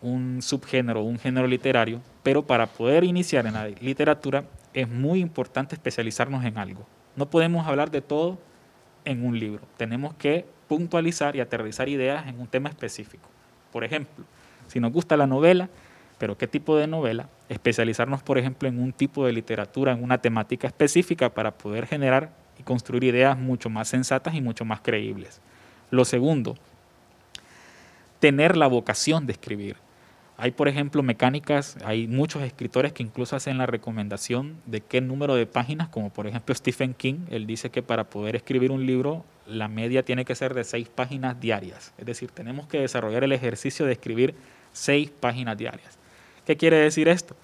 un 0.00 0.40
subgénero, 0.40 1.02
un 1.02 1.18
género 1.18 1.46
literario, 1.46 2.00
pero 2.22 2.46
para 2.46 2.66
poder 2.66 3.04
iniciar 3.04 3.46
en 3.46 3.52
la 3.52 3.68
literatura 3.68 4.44
es 4.72 4.88
muy 4.88 5.20
importante 5.20 5.74
especializarnos 5.74 6.42
en 6.42 6.56
algo. 6.56 6.86
No 7.16 7.28
podemos 7.28 7.66
hablar 7.66 7.90
de 7.90 8.00
todo 8.00 8.38
en 9.04 9.26
un 9.26 9.38
libro. 9.38 9.60
Tenemos 9.76 10.14
que 10.14 10.46
puntualizar 10.68 11.36
y 11.36 11.40
aterrizar 11.40 11.90
ideas 11.90 12.26
en 12.26 12.40
un 12.40 12.46
tema 12.46 12.70
específico. 12.70 13.28
Por 13.70 13.84
ejemplo, 13.84 14.24
si 14.68 14.80
nos 14.80 14.90
gusta 14.90 15.18
la 15.18 15.26
novela, 15.26 15.68
pero 16.16 16.38
¿qué 16.38 16.46
tipo 16.46 16.78
de 16.78 16.86
novela? 16.86 17.28
Especializarnos, 17.50 18.22
por 18.22 18.38
ejemplo, 18.38 18.66
en 18.66 18.80
un 18.80 18.94
tipo 18.94 19.26
de 19.26 19.32
literatura, 19.32 19.92
en 19.92 20.02
una 20.02 20.16
temática 20.16 20.66
específica 20.66 21.28
para 21.28 21.50
poder 21.50 21.86
generar 21.86 22.47
construir 22.68 23.04
ideas 23.04 23.38
mucho 23.38 23.70
más 23.70 23.88
sensatas 23.88 24.34
y 24.34 24.42
mucho 24.42 24.66
más 24.66 24.82
creíbles. 24.82 25.40
Lo 25.90 26.04
segundo, 26.04 26.54
tener 28.20 28.58
la 28.58 28.66
vocación 28.66 29.24
de 29.24 29.32
escribir. 29.32 29.76
Hay, 30.36 30.50
por 30.50 30.68
ejemplo, 30.68 31.02
mecánicas, 31.02 31.78
hay 31.82 32.06
muchos 32.06 32.42
escritores 32.42 32.92
que 32.92 33.02
incluso 33.02 33.36
hacen 33.36 33.56
la 33.56 33.64
recomendación 33.64 34.58
de 34.66 34.82
qué 34.82 35.00
número 35.00 35.34
de 35.34 35.46
páginas, 35.46 35.88
como 35.88 36.10
por 36.10 36.26
ejemplo 36.26 36.54
Stephen 36.54 36.92
King, 36.92 37.20
él 37.30 37.46
dice 37.46 37.70
que 37.70 37.82
para 37.82 38.04
poder 38.04 38.36
escribir 38.36 38.70
un 38.70 38.84
libro 38.84 39.24
la 39.46 39.68
media 39.68 40.04
tiene 40.04 40.26
que 40.26 40.34
ser 40.34 40.52
de 40.52 40.62
seis 40.62 40.90
páginas 40.90 41.40
diarias. 41.40 41.94
Es 41.96 42.04
decir, 42.04 42.30
tenemos 42.32 42.66
que 42.66 42.80
desarrollar 42.80 43.24
el 43.24 43.32
ejercicio 43.32 43.86
de 43.86 43.92
escribir 43.92 44.34
seis 44.74 45.08
páginas 45.08 45.56
diarias. 45.56 45.98
¿Qué 46.44 46.58
quiere 46.58 46.76
decir 46.76 47.08
esto? 47.08 47.34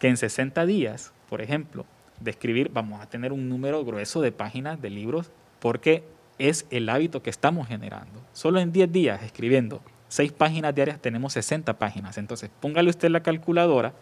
Que 0.00 0.08
en 0.08 0.16
60 0.16 0.66
días, 0.66 1.12
por 1.28 1.40
ejemplo, 1.40 1.86
de 2.20 2.30
escribir, 2.30 2.70
vamos 2.72 3.00
a 3.00 3.08
tener 3.08 3.32
un 3.32 3.48
número 3.48 3.84
grueso 3.84 4.20
de 4.20 4.32
páginas 4.32 4.80
de 4.80 4.90
libros 4.90 5.30
porque 5.58 6.04
es 6.38 6.66
el 6.70 6.88
hábito 6.88 7.22
que 7.22 7.30
estamos 7.30 7.68
generando. 7.68 8.20
Solo 8.32 8.60
en 8.60 8.72
10 8.72 8.92
días 8.92 9.22
escribiendo 9.22 9.82
6 10.10 10.32
páginas 10.32 10.74
diarias 10.74 11.00
tenemos 11.00 11.32
60 11.34 11.78
páginas. 11.78 12.18
Entonces, 12.18 12.50
póngale 12.60 12.90
usted 12.90 13.10
la 13.10 13.22
calculadora 13.22 13.92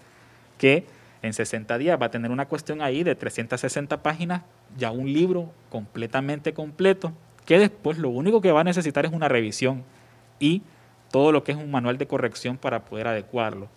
que 0.57 0.87
en 1.21 1.35
60 1.35 1.77
días 1.79 2.01
va 2.01 2.07
a 2.07 2.11
tener 2.11 2.31
una 2.31 2.47
cuestión 2.47 2.81
ahí 2.81 3.03
de 3.03 3.15
360 3.15 4.03
páginas, 4.03 4.43
ya 4.77 4.91
un 4.91 5.13
libro 5.13 5.53
completamente 5.69 6.55
completo, 6.55 7.13
que 7.45 7.59
después 7.59 7.99
lo 7.99 8.09
único 8.09 8.41
que 8.41 8.53
va 8.53 8.63
a 8.63 8.65
necesitar 8.65 9.05
es 9.05 9.13
una 9.13 9.29
revisión 9.29 9.85
y 10.41 10.63
todo 11.11 11.31
lo 11.31 11.45
que 11.45 11.53
es 11.53 11.59
un 11.59 11.71
manual 11.71 11.99
de 11.99 12.07
corrección 12.07 12.57
para 12.57 12.85
poder 12.85 13.09
adecuarlo. 13.09 13.69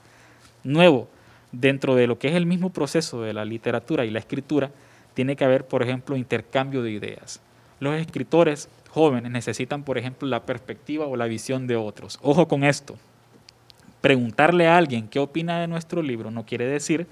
Nuevo, 0.63 1.09
dentro 1.51 1.95
de 1.95 2.07
lo 2.07 2.17
que 2.17 2.29
es 2.29 2.35
el 2.35 2.45
mismo 2.45 2.71
proceso 2.71 3.21
de 3.21 3.33
la 3.33 3.45
literatura 3.45 4.05
y 4.05 4.11
la 4.11 4.19
escritura, 4.19 4.71
tiene 5.13 5.35
que 5.35 5.43
haber, 5.43 5.67
por 5.67 5.83
ejemplo, 5.83 6.15
intercambio 6.15 6.81
de 6.83 6.91
ideas. 6.91 7.41
Los 7.79 7.95
escritores 7.95 8.69
jóvenes 8.89 9.31
necesitan, 9.31 9.83
por 9.83 9.97
ejemplo, 9.97 10.27
la 10.27 10.45
perspectiva 10.45 11.05
o 11.05 11.15
la 11.15 11.25
visión 11.25 11.67
de 11.67 11.75
otros. 11.75 12.19
Ojo 12.21 12.47
con 12.47 12.63
esto. 12.63 12.97
Preguntarle 14.01 14.67
a 14.67 14.77
alguien 14.77 15.07
qué 15.07 15.19
opina 15.19 15.59
de 15.59 15.67
nuestro 15.67 16.01
libro 16.01 16.31
no 16.31 16.45
quiere 16.45 16.65
decir 16.65 17.07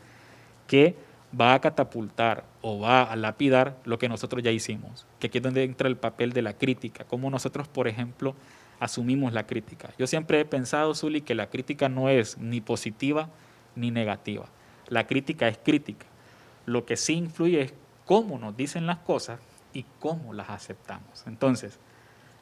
que 0.68 0.96
va 1.40 1.54
a 1.54 1.62
catapultar 1.62 2.44
o 2.62 2.80
va 2.80 3.04
a 3.04 3.16
lapidar 3.16 3.78
lo 3.86 4.00
que 4.00 4.10
nosotros 4.10 4.42
ya 4.42 4.52
hicimos, 4.52 5.06
que 5.20 5.28
aquí 5.28 5.38
es 5.38 5.44
donde 5.44 5.64
entra 5.64 5.88
el 5.88 5.98
papel 5.98 6.34
de 6.34 6.42
la 6.42 6.54
crítica, 6.54 7.04
como 7.04 7.30
nosotros, 7.30 7.68
por 7.68 7.88
ejemplo, 7.88 8.36
asumimos 8.80 9.34
la 9.34 9.46
crítica. 9.46 9.92
Yo 10.00 10.08
siempre 10.08 10.40
he 10.40 10.46
pensado, 10.46 10.96
Zuli, 10.96 11.22
que 11.22 11.36
la 11.36 11.50
crítica 11.50 11.90
no 11.90 12.10
es 12.10 12.38
ni 12.38 12.62
positiva 12.62 13.30
ni 13.76 13.92
negativa. 13.92 14.46
La 14.88 15.08
crítica 15.08 15.48
es 15.48 15.58
crítica. 15.58 16.06
Lo 16.66 16.86
que 16.86 16.98
sí 16.98 17.14
influye 17.14 17.62
es 17.62 17.74
cómo 18.06 18.40
nos 18.40 18.56
dicen 18.58 18.86
las 18.86 19.00
cosas 19.00 19.40
y 19.74 19.86
cómo 20.00 20.34
las 20.34 20.50
aceptamos. 20.50 21.26
Entonces, 21.28 21.80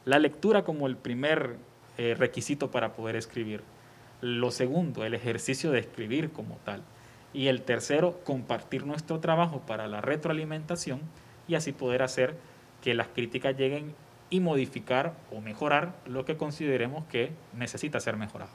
la 0.04 0.18
lectura 0.18 0.64
como 0.64 0.86
el 0.86 0.96
primer 0.96 1.56
eh, 1.98 2.14
requisito 2.16 2.70
para 2.70 2.92
poder 2.92 3.16
escribir. 3.16 3.62
Lo 4.20 4.50
segundo, 4.50 5.04
el 5.04 5.14
ejercicio 5.14 5.72
de 5.72 5.80
escribir 5.80 6.30
como 6.30 6.56
tal. 6.64 6.82
Y 7.32 7.48
el 7.48 7.62
tercero, 7.62 8.20
compartir 8.24 8.86
nuestro 8.86 9.18
trabajo 9.20 9.60
para 9.66 9.88
la 9.88 10.00
retroalimentación 10.00 11.00
y 11.48 11.56
así 11.56 11.72
poder 11.72 12.02
hacer 12.02 12.36
que 12.82 12.94
las 12.94 13.08
críticas 13.08 13.56
lleguen 13.56 13.94
y 14.30 14.40
modificar 14.40 15.14
o 15.32 15.40
mejorar 15.40 15.94
lo 16.06 16.24
que 16.24 16.36
consideremos 16.36 17.04
que 17.06 17.32
necesita 17.52 17.98
ser 17.98 18.16
mejorado. 18.16 18.52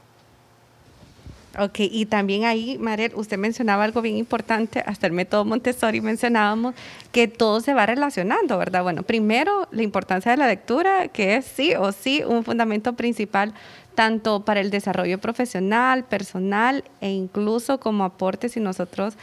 Ok, 1.59 1.81
y 1.81 2.07
también 2.07 2.45
ahí, 2.45 2.79
Mariel, 2.79 3.11
usted 3.13 3.37
mencionaba 3.37 3.83
algo 3.83 4.01
bien 4.01 4.17
importante, 4.17 4.83
hasta 4.87 5.05
el 5.05 5.13
método 5.13 5.45
Montessori 5.45 6.01
mencionábamos 6.01 6.73
que 7.11 7.27
todo 7.27 7.61
se 7.61 7.75
va 7.75 7.85
relacionando, 7.85 8.57
¿verdad? 8.57 8.81
Bueno, 8.81 9.03
primero, 9.03 9.67
la 9.69 9.83
importancia 9.83 10.31
de 10.31 10.37
la 10.37 10.47
lectura, 10.47 11.09
que 11.09 11.35
es 11.35 11.45
sí 11.45 11.75
o 11.75 11.91
sí 11.91 12.23
un 12.25 12.43
fundamento 12.43 12.93
principal 12.93 13.53
tanto 13.93 14.43
para 14.43 14.61
el 14.61 14.71
desarrollo 14.71 15.19
profesional, 15.19 16.05
personal 16.05 16.83
e 17.01 17.11
incluso 17.11 17.79
como 17.79 18.03
aporte 18.03 18.49
si 18.49 18.59
nosotros 18.59 19.13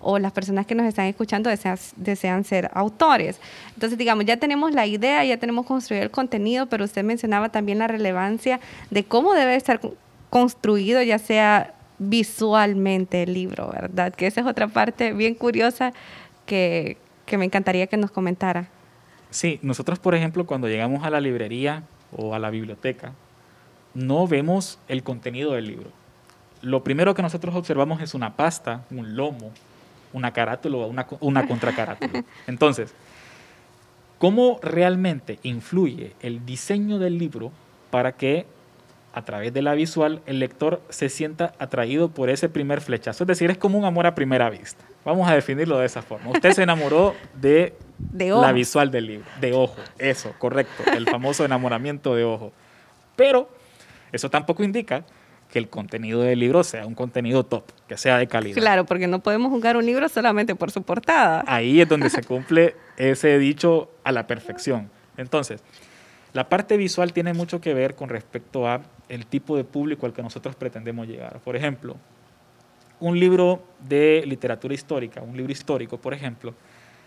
o 0.00 0.18
las 0.18 0.32
personas 0.32 0.66
que 0.66 0.74
nos 0.74 0.86
están 0.86 1.06
escuchando 1.06 1.48
desean, 1.48 1.78
desean 1.96 2.44
ser 2.44 2.70
autores. 2.74 3.40
Entonces, 3.72 3.98
digamos, 3.98 4.26
ya 4.26 4.36
tenemos 4.36 4.72
la 4.72 4.86
idea, 4.86 5.24
ya 5.24 5.38
tenemos 5.38 5.64
construido 5.64 6.04
el 6.04 6.10
contenido, 6.10 6.66
pero 6.66 6.84
usted 6.84 7.02
mencionaba 7.02 7.48
también 7.48 7.78
la 7.78 7.88
relevancia 7.88 8.60
de 8.90 9.04
cómo 9.04 9.32
debe 9.32 9.56
estar 9.56 9.80
construido, 10.28 11.02
ya 11.02 11.18
sea 11.18 11.74
visualmente 11.98 13.22
el 13.22 13.34
libro, 13.34 13.70
¿verdad? 13.72 14.14
Que 14.14 14.26
esa 14.26 14.40
es 14.40 14.46
otra 14.46 14.68
parte 14.68 15.12
bien 15.12 15.34
curiosa 15.34 15.92
que, 16.46 16.96
me 17.36 17.44
encantaría 17.44 17.86
que 17.86 17.96
nos 17.96 18.10
comentara. 18.10 18.68
Sí, 19.30 19.58
nosotros, 19.62 19.98
por 19.98 20.14
ejemplo, 20.14 20.46
cuando 20.46 20.68
llegamos 20.68 21.04
a 21.04 21.10
la 21.10 21.20
librería 21.20 21.82
o 22.16 22.34
a 22.34 22.38
la 22.38 22.50
biblioteca, 22.50 23.12
no 23.94 24.26
vemos 24.26 24.78
el 24.88 25.02
contenido 25.02 25.52
del 25.52 25.66
libro. 25.66 25.90
Lo 26.62 26.82
primero 26.82 27.14
que 27.14 27.22
nosotros 27.22 27.54
observamos 27.54 28.00
es 28.00 28.14
una 28.14 28.34
pasta, 28.34 28.84
un 28.90 29.16
lomo, 29.16 29.52
una 30.12 30.32
carátula 30.32 30.78
o 30.78 30.86
una, 30.86 31.06
una 31.20 31.46
contracarátula. 31.46 32.24
Entonces, 32.46 32.94
¿cómo 34.18 34.58
realmente 34.62 35.38
influye 35.42 36.14
el 36.20 36.46
diseño 36.46 36.98
del 36.98 37.18
libro 37.18 37.52
para 37.90 38.12
que 38.12 38.46
a 39.18 39.24
través 39.24 39.52
de 39.52 39.62
la 39.62 39.74
visual, 39.74 40.22
el 40.26 40.38
lector 40.38 40.80
se 40.90 41.08
sienta 41.08 41.52
atraído 41.58 42.08
por 42.08 42.30
ese 42.30 42.48
primer 42.48 42.80
flechazo. 42.80 43.24
Es 43.24 43.26
decir, 43.26 43.50
es 43.50 43.58
como 43.58 43.76
un 43.76 43.84
amor 43.84 44.06
a 44.06 44.14
primera 44.14 44.48
vista. 44.48 44.84
Vamos 45.04 45.28
a 45.28 45.34
definirlo 45.34 45.76
de 45.76 45.86
esa 45.86 46.02
forma. 46.02 46.30
Usted 46.30 46.52
se 46.52 46.62
enamoró 46.62 47.16
de, 47.34 47.74
la 48.12 48.52
visual 48.52 48.92
del 48.92 49.06
libro, 49.08 49.26
de 49.40 49.52
ojo, 49.54 49.74
eso, 49.98 50.32
correcto, 50.38 50.84
el 50.96 51.08
famoso 51.08 51.44
enamoramiento 51.44 52.14
de 52.14 52.22
ojo. 52.22 52.52
Pero 53.16 53.50
eso 54.12 54.30
tampoco 54.30 54.62
indica 54.62 55.02
que 55.50 55.58
el 55.58 55.68
contenido 55.68 56.20
del 56.20 56.38
libro 56.38 56.62
sea 56.62 56.86
un 56.86 56.94
contenido 56.94 57.44
top, 57.44 57.64
que 57.88 57.96
sea 57.96 58.18
de 58.18 58.28
calidad. 58.28 58.56
Claro, 58.56 58.86
porque 58.86 59.08
no 59.08 59.18
podemos 59.18 59.50
jugar 59.50 59.76
un 59.76 59.84
libro 59.84 60.08
solamente 60.08 60.54
por 60.54 60.70
su 60.70 60.84
portada. 60.84 61.42
Ahí 61.48 61.80
es 61.80 61.88
donde 61.88 62.08
se 62.08 62.22
cumple 62.22 62.76
ese 62.96 63.36
dicho 63.40 63.90
a 64.04 64.12
la 64.12 64.28
perfección. 64.28 64.92
Entonces, 65.16 65.60
la 66.32 66.48
parte 66.48 66.76
visual 66.76 67.12
tiene 67.12 67.32
mucho 67.32 67.60
que 67.60 67.74
ver 67.74 67.94
con 67.94 68.08
respecto 68.08 68.68
a 68.68 68.82
el 69.08 69.26
tipo 69.26 69.56
de 69.56 69.64
público 69.64 70.06
al 70.06 70.12
que 70.12 70.22
nosotros 70.22 70.54
pretendemos 70.56 71.06
llegar. 71.06 71.40
Por 71.40 71.56
ejemplo, 71.56 71.96
un 73.00 73.18
libro 73.18 73.62
de 73.80 74.24
literatura 74.26 74.74
histórica, 74.74 75.22
un 75.22 75.36
libro 75.36 75.52
histórico, 75.52 75.98
por 75.98 76.14
ejemplo, 76.14 76.54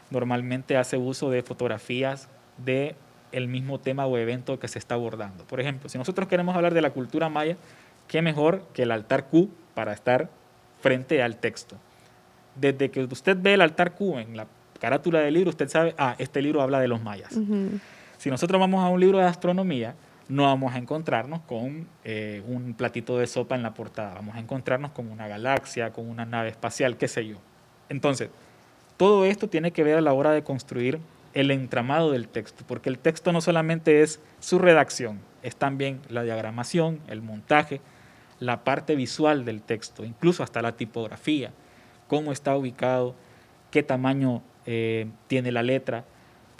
normalmente 0.09 0.77
hace 0.77 0.97
uso 0.97 1.29
de 1.29 1.43
fotografías 1.43 2.29
de 2.57 2.95
el 3.31 3.47
mismo 3.47 3.79
tema 3.79 4.05
o 4.05 4.17
evento 4.17 4.59
que 4.59 4.67
se 4.67 4.79
está 4.79 4.95
abordando. 4.95 5.45
Por 5.45 5.59
ejemplo, 5.59 5.89
si 5.89 5.97
nosotros 5.97 6.27
queremos 6.27 6.55
hablar 6.55 6.73
de 6.73 6.81
la 6.81 6.91
cultura 6.91 7.29
maya, 7.29 7.57
qué 8.07 8.21
mejor 8.21 8.63
que 8.73 8.83
el 8.83 8.91
altar 8.91 9.27
Q 9.27 9.49
para 9.73 9.93
estar 9.93 10.29
frente 10.81 11.21
al 11.21 11.37
texto. 11.37 11.77
Desde 12.55 12.91
que 12.91 13.03
usted 13.03 13.37
ve 13.39 13.53
el 13.53 13.61
altar 13.61 13.93
Q 13.93 14.19
en 14.19 14.35
la 14.35 14.47
carátula 14.79 15.19
del 15.19 15.35
libro, 15.35 15.51
usted 15.51 15.69
sabe, 15.69 15.95
ah, 15.97 16.15
este 16.17 16.41
libro 16.41 16.61
habla 16.61 16.79
de 16.79 16.87
los 16.87 17.01
mayas. 17.01 17.37
Si 18.21 18.29
nosotros 18.29 18.61
vamos 18.61 18.85
a 18.85 18.87
un 18.87 18.99
libro 18.99 19.17
de 19.17 19.23
astronomía, 19.23 19.95
no 20.29 20.43
vamos 20.43 20.75
a 20.75 20.77
encontrarnos 20.77 21.41
con 21.41 21.87
eh, 22.03 22.43
un 22.45 22.75
platito 22.75 23.17
de 23.17 23.25
sopa 23.25 23.55
en 23.55 23.63
la 23.63 23.73
portada, 23.73 24.13
vamos 24.13 24.35
a 24.35 24.39
encontrarnos 24.39 24.91
con 24.91 25.09
una 25.09 25.27
galaxia, 25.27 25.91
con 25.91 26.07
una 26.07 26.23
nave 26.23 26.49
espacial, 26.49 26.97
qué 26.97 27.07
sé 27.07 27.25
yo. 27.25 27.37
Entonces, 27.89 28.29
todo 28.95 29.25
esto 29.25 29.49
tiene 29.49 29.71
que 29.71 29.83
ver 29.83 29.97
a 29.97 30.01
la 30.01 30.13
hora 30.13 30.33
de 30.33 30.43
construir 30.43 30.99
el 31.33 31.49
entramado 31.49 32.11
del 32.11 32.27
texto, 32.27 32.63
porque 32.67 32.89
el 32.89 32.99
texto 32.99 33.31
no 33.31 33.41
solamente 33.41 34.03
es 34.03 34.19
su 34.39 34.59
redacción, 34.59 35.19
es 35.41 35.55
también 35.55 35.99
la 36.07 36.21
diagramación, 36.21 36.99
el 37.07 37.23
montaje, 37.23 37.81
la 38.39 38.63
parte 38.63 38.95
visual 38.95 39.45
del 39.45 39.63
texto, 39.63 40.05
incluso 40.05 40.43
hasta 40.43 40.61
la 40.61 40.73
tipografía, 40.73 41.53
cómo 42.07 42.31
está 42.31 42.55
ubicado, 42.55 43.15
qué 43.71 43.81
tamaño 43.81 44.43
eh, 44.67 45.07
tiene 45.25 45.51
la 45.51 45.63
letra, 45.63 46.05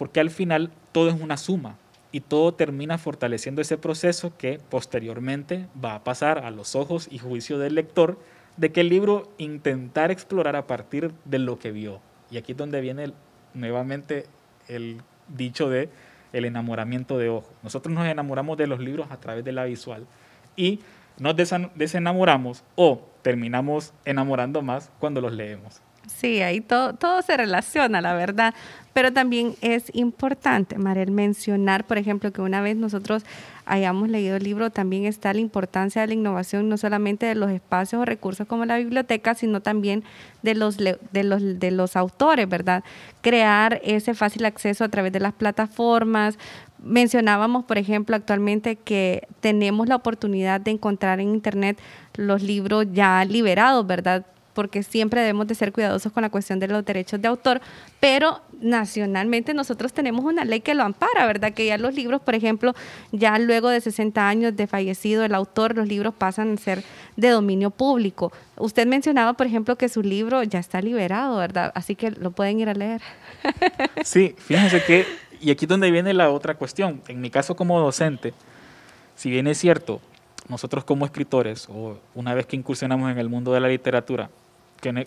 porque 0.01 0.19
al 0.19 0.31
final 0.31 0.71
todo 0.93 1.09
es 1.09 1.21
una 1.21 1.37
suma 1.37 1.77
y 2.11 2.21
todo 2.21 2.55
termina 2.55 2.97
fortaleciendo 2.97 3.61
ese 3.61 3.77
proceso 3.77 4.35
que 4.35 4.59
posteriormente 4.67 5.67
va 5.85 5.93
a 5.93 6.03
pasar 6.03 6.39
a 6.39 6.49
los 6.49 6.75
ojos 6.75 7.07
y 7.11 7.19
juicio 7.19 7.59
del 7.59 7.75
lector 7.75 8.17
de 8.57 8.71
que 8.71 8.81
el 8.81 8.89
libro 8.89 9.31
intentar 9.37 10.09
explorar 10.09 10.55
a 10.55 10.65
partir 10.65 11.11
de 11.25 11.37
lo 11.37 11.59
que 11.59 11.71
vio. 11.71 11.99
Y 12.31 12.37
aquí 12.37 12.53
es 12.53 12.57
donde 12.57 12.81
viene 12.81 13.13
nuevamente 13.53 14.25
el 14.67 15.03
dicho 15.27 15.69
de 15.69 15.89
el 16.33 16.45
enamoramiento 16.45 17.19
de 17.19 17.29
ojo. 17.29 17.53
Nosotros 17.61 17.93
nos 17.93 18.07
enamoramos 18.07 18.57
de 18.57 18.65
los 18.65 18.79
libros 18.79 19.11
a 19.11 19.17
través 19.17 19.45
de 19.45 19.51
la 19.51 19.65
visual 19.65 20.07
y 20.55 20.79
nos 21.19 21.35
desenamoramos 21.75 22.63
o 22.73 23.07
terminamos 23.21 23.93
enamorando 24.03 24.63
más 24.63 24.89
cuando 24.97 25.21
los 25.21 25.31
leemos. 25.31 25.79
Sí, 26.17 26.41
ahí 26.41 26.61
todo, 26.61 26.93
todo 26.93 27.21
se 27.21 27.35
relaciona, 27.35 28.01
la 28.01 28.13
verdad. 28.13 28.53
Pero 28.93 29.13
también 29.13 29.55
es 29.61 29.85
importante, 29.93 30.77
Marel, 30.77 31.11
mencionar, 31.11 31.85
por 31.85 31.97
ejemplo, 31.97 32.31
que 32.31 32.41
una 32.41 32.61
vez 32.61 32.75
nosotros 32.75 33.23
hayamos 33.65 34.09
leído 34.09 34.35
el 34.35 34.43
libro, 34.43 34.69
también 34.69 35.05
está 35.05 35.33
la 35.33 35.39
importancia 35.39 36.01
de 36.01 36.07
la 36.07 36.13
innovación, 36.13 36.67
no 36.67 36.77
solamente 36.77 37.25
de 37.25 37.35
los 37.35 37.49
espacios 37.51 38.01
o 38.01 38.05
recursos 38.05 38.47
como 38.47 38.65
la 38.65 38.77
biblioteca, 38.77 39.33
sino 39.33 39.61
también 39.61 40.03
de 40.41 40.55
los, 40.55 40.77
de 40.77 41.23
los, 41.23 41.59
de 41.59 41.71
los 41.71 41.95
autores, 41.95 42.49
¿verdad? 42.49 42.83
Crear 43.21 43.79
ese 43.83 44.13
fácil 44.13 44.43
acceso 44.45 44.83
a 44.83 44.89
través 44.89 45.13
de 45.13 45.21
las 45.21 45.33
plataformas. 45.33 46.37
Mencionábamos, 46.83 47.63
por 47.63 47.77
ejemplo, 47.77 48.15
actualmente 48.17 48.75
que 48.75 49.27
tenemos 49.39 49.87
la 49.87 49.95
oportunidad 49.95 50.59
de 50.59 50.71
encontrar 50.71 51.21
en 51.21 51.29
Internet 51.29 51.79
los 52.15 52.43
libros 52.43 52.87
ya 52.91 53.23
liberados, 53.23 53.87
¿verdad? 53.87 54.25
Porque 54.53 54.83
siempre 54.83 55.21
debemos 55.21 55.47
de 55.47 55.55
ser 55.55 55.71
cuidadosos 55.71 56.11
con 56.11 56.21
la 56.23 56.29
cuestión 56.29 56.59
de 56.59 56.67
los 56.67 56.85
derechos 56.85 57.21
de 57.21 57.27
autor, 57.27 57.61
pero 57.99 58.41
nacionalmente 58.59 59.53
nosotros 59.53 59.93
tenemos 59.93 60.23
una 60.25 60.45
ley 60.45 60.61
que 60.61 60.75
lo 60.75 60.83
ampara, 60.83 61.25
¿verdad? 61.25 61.53
Que 61.53 61.65
ya 61.65 61.77
los 61.77 61.95
libros, 61.95 62.21
por 62.21 62.35
ejemplo, 62.35 62.73
ya 63.11 63.37
luego 63.39 63.69
de 63.69 63.81
60 63.81 64.27
años 64.27 64.55
de 64.55 64.67
fallecido 64.67 65.23
el 65.23 65.33
autor, 65.33 65.75
los 65.75 65.87
libros 65.87 66.13
pasan 66.13 66.53
a 66.53 66.57
ser 66.57 66.83
de 67.15 67.29
dominio 67.29 67.71
público. 67.71 68.31
Usted 68.57 68.85
mencionaba, 68.87 69.33
por 69.33 69.47
ejemplo, 69.47 69.75
que 69.77 69.89
su 69.89 70.01
libro 70.01 70.43
ya 70.43 70.59
está 70.59 70.81
liberado, 70.81 71.37
¿verdad? 71.37 71.71
Así 71.75 71.95
que 71.95 72.11
lo 72.11 72.31
pueden 72.31 72.59
ir 72.59 72.69
a 72.69 72.73
leer. 72.73 73.01
Sí, 74.03 74.35
fíjense 74.37 74.83
que, 74.83 75.05
y 75.39 75.51
aquí 75.51 75.65
es 75.65 75.69
donde 75.69 75.91
viene 75.91 76.13
la 76.13 76.29
otra 76.29 76.55
cuestión, 76.55 77.01
en 77.07 77.21
mi 77.21 77.29
caso 77.29 77.55
como 77.55 77.79
docente, 77.79 78.33
si 79.15 79.29
bien 79.29 79.47
es 79.47 79.57
cierto, 79.57 80.01
nosotros 80.51 80.83
como 80.83 81.05
escritores, 81.05 81.67
o 81.69 81.97
una 82.13 82.35
vez 82.35 82.45
que 82.45 82.57
incursionamos 82.57 83.09
en 83.09 83.17
el 83.17 83.29
mundo 83.29 83.53
de 83.53 83.61
la 83.61 83.69
literatura, 83.69 84.29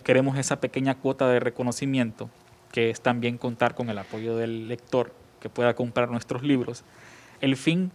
queremos 0.03 0.37
esa 0.37 0.59
pequeña 0.59 0.95
cuota 0.95 1.29
de 1.29 1.39
reconocimiento, 1.39 2.29
que 2.71 2.89
es 2.89 2.99
también 2.99 3.37
contar 3.37 3.75
con 3.75 3.89
el 3.89 3.97
apoyo 3.99 4.35
del 4.35 4.67
lector 4.67 5.13
que 5.39 5.49
pueda 5.49 5.75
comprar 5.75 6.09
nuestros 6.09 6.41
libros, 6.41 6.83
el 7.41 7.55
fin 7.55 7.91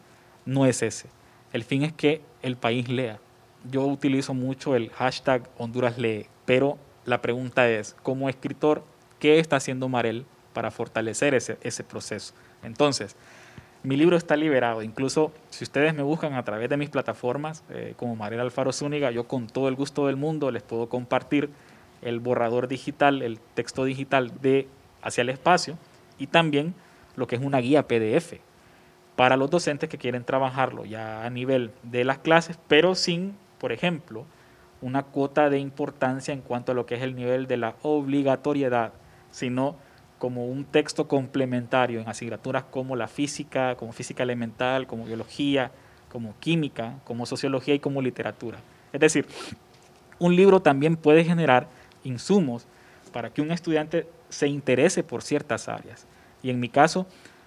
no 0.46 0.64
es 0.64 0.82
ese. 0.82 1.08
El 1.52 1.64
fin 1.64 1.82
es 1.82 1.92
que 1.92 2.22
el 2.42 2.56
país 2.56 2.88
lea. 2.88 3.18
Yo 3.68 3.84
utilizo 3.84 4.32
mucho 4.32 4.76
el 4.76 4.90
hashtag 4.90 5.50
Honduras 5.58 5.98
lee, 5.98 6.26
pero 6.46 6.78
la 7.04 7.20
pregunta 7.20 7.68
es, 7.68 7.96
como 8.04 8.28
escritor, 8.28 8.84
¿qué 9.18 9.40
está 9.40 9.56
haciendo 9.56 9.88
Marel 9.88 10.24
para 10.52 10.70
fortalecer 10.70 11.34
ese 11.34 11.84
proceso? 11.84 12.32
Entonces, 12.62 13.16
mi 13.82 13.96
libro 13.96 14.16
está 14.16 14.36
liberado. 14.36 14.82
Incluso 14.82 15.32
si 15.48 15.64
ustedes 15.64 15.94
me 15.94 16.02
buscan 16.02 16.34
a 16.34 16.44
través 16.44 16.68
de 16.68 16.76
mis 16.76 16.90
plataformas, 16.90 17.64
eh, 17.70 17.94
como 17.96 18.16
Marel 18.16 18.40
Alfaro 18.40 18.72
Zúñiga, 18.72 19.10
yo 19.10 19.26
con 19.26 19.46
todo 19.46 19.68
el 19.68 19.74
gusto 19.74 20.06
del 20.06 20.16
mundo 20.16 20.50
les 20.50 20.62
puedo 20.62 20.88
compartir 20.88 21.50
el 22.02 22.20
borrador 22.20 22.68
digital, 22.68 23.22
el 23.22 23.40
texto 23.54 23.84
digital 23.84 24.32
de 24.40 24.68
hacia 25.02 25.22
el 25.22 25.30
espacio 25.30 25.78
y 26.18 26.26
también 26.26 26.74
lo 27.16 27.26
que 27.26 27.36
es 27.36 27.42
una 27.42 27.58
guía 27.58 27.86
PDF 27.86 28.34
para 29.16 29.36
los 29.36 29.50
docentes 29.50 29.88
que 29.88 29.98
quieren 29.98 30.24
trabajarlo 30.24 30.84
ya 30.84 31.24
a 31.24 31.30
nivel 31.30 31.72
de 31.82 32.04
las 32.04 32.18
clases, 32.18 32.58
pero 32.68 32.94
sin, 32.94 33.36
por 33.58 33.72
ejemplo, 33.72 34.24
una 34.80 35.02
cuota 35.02 35.50
de 35.50 35.58
importancia 35.58 36.32
en 36.32 36.40
cuanto 36.40 36.72
a 36.72 36.74
lo 36.74 36.86
que 36.86 36.94
es 36.94 37.02
el 37.02 37.14
nivel 37.14 37.46
de 37.46 37.58
la 37.58 37.74
obligatoriedad, 37.82 38.92
sino 39.30 39.76
como 40.20 40.44
un 40.44 40.66
texto 40.66 41.08
complementario 41.08 41.98
en 41.98 42.06
asignaturas 42.06 42.64
como 42.70 42.94
la 42.94 43.08
física, 43.08 43.74
como 43.76 43.92
física 43.92 44.22
elemental, 44.22 44.86
como 44.86 45.06
biología, 45.06 45.72
como 46.12 46.34
química, 46.40 46.98
como 47.04 47.24
sociología 47.24 47.74
y 47.74 47.78
como 47.78 48.02
literatura. 48.02 48.58
Es 48.92 49.00
decir, 49.00 49.26
un 50.18 50.36
libro 50.36 50.60
también 50.60 50.98
puede 50.98 51.24
generar 51.24 51.68
insumos 52.04 52.66
para 53.14 53.30
que 53.30 53.40
un 53.40 53.50
estudiante 53.50 54.06
se 54.28 54.46
interese 54.46 55.02
por 55.02 55.22
ciertas 55.22 55.70
áreas. 55.70 56.06
Y 56.42 56.50
en 56.50 56.60
mi 56.60 56.68
caso, 56.68 57.06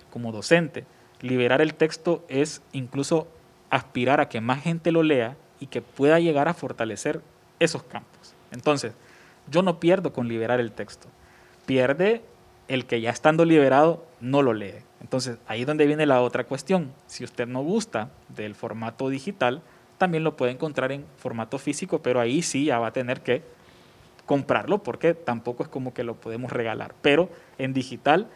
como 0.09 0.31
docente, 0.31 0.83
liberar 1.21 1.61
el 1.61 1.75
texto 1.75 2.25
es 2.27 2.63
incluso 2.71 3.27
aspirar 3.69 4.19
a 4.19 4.29
que 4.29 4.41
más 4.41 4.63
gente 4.63 4.91
lo 4.91 5.03
lea 5.03 5.37
y 5.59 5.67
que 5.67 5.83
pueda 5.83 6.19
llegar 6.19 6.47
a 6.47 6.55
fortalecer 6.55 7.21
esos 7.59 7.83
campos. 7.83 8.33
Entonces, 8.51 8.93
yo 9.51 9.61
no 9.61 9.79
pierdo 9.79 10.11
con 10.11 10.27
liberar 10.27 10.59
el 10.59 10.71
texto. 10.71 11.07
Pierde 11.67 12.23
el 12.67 12.85
que 12.85 13.01
ya 13.01 13.09
estando 13.09 13.45
liberado 13.45 14.05
no 14.19 14.41
lo 14.41 14.53
lee. 14.53 14.75
Entonces 15.01 15.37
ahí 15.47 15.61
es 15.61 15.67
donde 15.67 15.85
viene 15.85 16.05
la 16.05 16.21
otra 16.21 16.45
cuestión. 16.45 16.93
Si 17.07 17.23
usted 17.23 17.47
no 17.47 17.61
gusta 17.61 18.09
del 18.29 18.55
formato 18.55 19.09
digital, 19.09 19.61
también 19.97 20.23
lo 20.23 20.35
puede 20.35 20.51
encontrar 20.51 20.91
en 20.91 21.05
formato 21.17 21.57
físico, 21.57 22.01
pero 22.01 22.19
ahí 22.19 22.41
sí 22.41 22.65
ya 22.65 22.79
va 22.79 22.87
a 22.87 22.93
tener 22.93 23.21
que 23.21 23.43
comprarlo 24.25 24.81
porque 24.81 25.13
tampoco 25.13 25.63
es 25.63 25.69
como 25.69 25.93
que 25.93 26.03
lo 26.03 26.15
podemos 26.15 26.51
regalar. 26.51 26.95
Pero 27.01 27.29
en 27.57 27.73
digital 27.73 28.27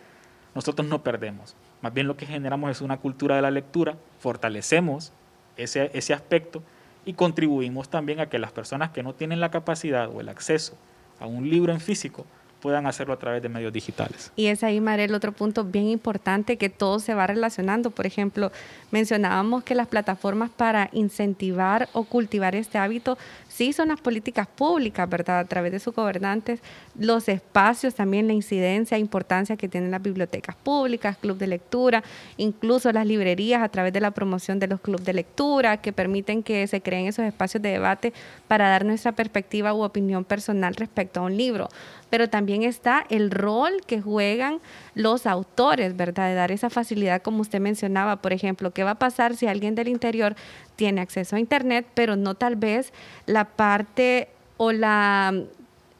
nosotros 0.56 0.88
no 0.88 1.04
perdemos. 1.04 1.56
Más 1.82 1.94
bien 1.94 2.08
lo 2.08 2.18
que 2.18 2.26
generamos 2.26 2.72
es 2.72 2.82
una 2.82 2.98
cultura 2.98 3.36
de 3.36 3.42
la 3.42 3.52
lectura, 3.52 3.98
fortalecemos 4.20 5.14
ese, 5.56 5.92
ese 5.94 6.14
aspecto 6.14 6.62
y 7.06 7.14
contribuimos 7.14 7.90
también 7.90 8.20
a 8.20 8.28
que 8.28 8.40
las 8.40 8.52
personas 8.52 8.90
que 8.90 9.04
no 9.04 9.14
tienen 9.14 9.40
la 9.40 9.52
capacidad 9.52 10.10
o 10.10 10.20
el 10.20 10.30
acceso 10.30 10.76
a 11.20 11.26
un 11.26 11.50
libro 11.50 11.72
en 11.72 11.80
físico 11.80 12.26
puedan 12.62 12.88
hacerlo 12.88 13.14
a 13.14 13.20
través 13.20 13.42
de 13.42 13.50
medios 13.50 13.72
digitales. 13.72 14.32
Y 14.36 14.48
es 14.48 14.64
ahí, 14.64 14.82
Marel, 14.82 15.14
otro 15.14 15.32
punto 15.32 15.64
bien 15.64 15.88
importante 15.88 16.58
que 16.58 16.70
todo 16.70 17.00
se 17.00 17.14
va 17.14 17.28
relacionando. 17.28 17.92
Por 17.92 18.06
ejemplo, 18.06 18.52
mencionábamos 18.92 19.64
que 19.64 19.76
las 19.76 19.88
plataformas 19.88 20.50
para 20.50 20.90
incentivar 20.92 21.90
o 21.94 22.04
cultivar 22.04 22.56
este 22.56 22.78
hábito 22.78 23.18
sí 23.58 23.74
son 23.74 23.88
las 23.88 24.00
políticas 24.00 24.48
públicas, 24.48 25.10
¿verdad? 25.10 25.40
A 25.40 25.46
través 25.46 25.72
de 25.72 25.80
sus 25.80 25.96
gobernantes, 25.96 26.60
los 26.96 27.28
espacios, 27.28 27.96
también 27.96 28.28
la 28.28 28.34
incidencia, 28.34 29.00
importancia 29.00 29.58
que 29.58 29.68
tienen 29.68 29.90
las 29.90 30.02
bibliotecas 30.02 30.56
públicas, 30.56 31.18
club 31.18 31.40
de 31.40 31.48
lectura, 31.48 32.04
incluso 32.38 32.92
las 32.92 33.08
librerías 33.08 33.64
a 33.64 33.70
través 33.70 33.94
de 33.94 34.00
la 34.00 34.12
promoción 34.12 34.60
de 34.60 34.68
los 34.68 34.80
clubes 34.80 35.06
de 35.06 35.14
lectura, 35.14 35.78
que 35.78 35.92
permiten 35.92 36.44
que 36.44 36.68
se 36.68 36.82
creen 36.82 37.08
esos 37.08 37.26
espacios 37.26 37.64
de 37.64 37.70
debate 37.70 38.14
para 38.48 38.70
dar 38.70 38.86
nuestra 38.86 39.14
perspectiva 39.14 39.74
u 39.74 39.82
opinión 39.82 40.24
personal 40.24 40.76
respecto 40.76 41.20
a 41.20 41.24
un 41.24 41.36
libro 41.36 41.68
pero 42.10 42.30
también 42.30 42.64
está 42.64 43.06
el 43.10 43.32
rol 43.32 43.82
que 43.86 44.02
juegan 44.02 44.60
los 44.96 45.26
autores, 45.26 45.96
¿verdad? 45.96 46.30
De 46.30 46.36
dar 46.36 46.52
esa 46.52 46.70
facilidad, 46.70 47.22
como 47.22 47.42
usted 47.42 47.60
mencionaba, 47.60 48.18
por 48.18 48.34
ejemplo, 48.34 48.72
¿qué 48.72 48.84
va 48.84 48.92
a 48.92 48.96
pasar 48.96 49.36
si 49.36 49.48
alguien 49.48 49.76
del 49.76 49.88
interior 49.88 50.36
tiene 50.78 51.02
acceso 51.02 51.36
a 51.36 51.40
Internet, 51.40 51.86
pero 51.94 52.16
no 52.16 52.36
tal 52.36 52.56
vez 52.56 52.94
la 53.26 53.44
parte 53.44 54.30
o 54.56 54.72
la 54.72 55.34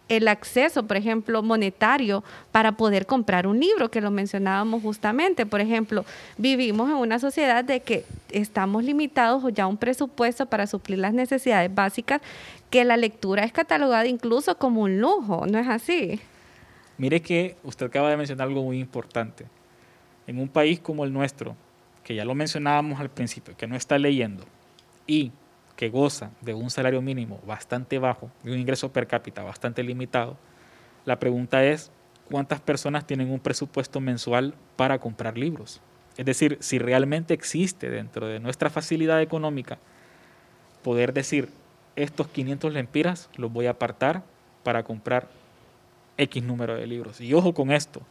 el 0.10 0.30
acceso, 0.30 0.88
por 0.88 0.96
ejemplo, 0.96 1.44
monetario 1.44 2.24
para 2.54 2.74
poder 2.74 3.06
comprar 3.06 3.46
un 3.46 3.60
libro, 3.60 3.92
que 3.92 4.02
lo 4.02 4.12
mencionábamos 4.12 4.82
justamente. 4.82 5.46
Por 5.46 5.60
ejemplo, 5.60 6.06
vivimos 6.38 6.90
en 6.90 6.96
una 6.96 7.20
sociedad 7.20 7.64
de 7.64 7.82
que 7.82 8.06
estamos 8.32 8.84
limitados 8.84 9.44
o 9.44 9.50
ya 9.50 9.68
un 9.68 9.78
presupuesto 9.78 10.46
para 10.46 10.66
suplir 10.66 11.00
las 11.00 11.14
necesidades 11.14 11.74
básicas, 11.74 12.22
que 12.70 12.86
la 12.86 12.98
lectura 12.98 13.44
es 13.44 13.52
catalogada 13.52 14.08
incluso 14.08 14.58
como 14.58 14.84
un 14.84 15.00
lujo, 15.00 15.46
¿no 15.46 15.60
es 15.60 15.68
así? 15.68 16.22
Mire 16.98 17.22
que 17.22 17.56
usted 17.64 17.88
acaba 17.88 18.10
de 18.10 18.18
mencionar 18.18 18.48
algo 18.48 18.64
muy 18.64 18.80
importante. 18.80 19.46
En 20.26 20.40
un 20.40 20.48
país 20.48 20.80
como 20.80 21.04
el 21.04 21.14
nuestro, 21.14 21.56
que 22.04 22.16
ya 22.16 22.26
lo 22.26 22.34
mencionábamos 22.34 23.00
al 23.00 23.10
principio, 23.10 23.56
que 23.58 23.68
no 23.68 23.76
está 23.76 23.98
leyendo 23.98 24.46
y 25.08 25.32
que 25.76 25.90
goza 25.90 26.32
de 26.42 26.54
un 26.54 26.70
salario 26.70 27.02
mínimo 27.02 27.40
bastante 27.46 28.00
bajo, 28.00 28.30
de 28.44 28.52
un 28.52 28.60
ingreso 28.60 28.92
per 28.92 29.08
cápita 29.08 29.44
bastante 29.44 29.84
limitado, 29.84 30.38
la 31.06 31.20
pregunta 31.20 31.64
es, 31.64 31.92
¿cuántas 32.30 32.60
personas 32.60 33.08
tienen 33.08 33.32
un 33.32 33.40
presupuesto 33.40 34.02
mensual 34.02 34.56
para 34.76 35.00
comprar 35.00 35.38
libros? 35.38 35.82
Es 36.18 36.26
decir, 36.26 36.58
si 36.60 36.80
realmente 36.80 37.34
existe 37.34 37.90
dentro 37.90 38.28
de 38.28 38.40
nuestra 38.40 38.70
facilidad 38.70 39.22
económica 39.22 39.78
poder 40.84 41.14
decir, 41.14 41.50
estos 41.96 42.28
500 42.28 42.74
lempiras 42.74 43.30
los 43.38 43.52
voy 43.52 43.68
a 43.68 43.72
apartar 43.72 44.24
para 44.64 44.84
comprar 44.84 45.28
X 46.18 46.44
número 46.44 46.76
de 46.76 46.88
libros. 46.88 47.22
Y 47.22 47.34
ojo 47.34 47.54
con 47.54 47.72
esto, 47.72 48.02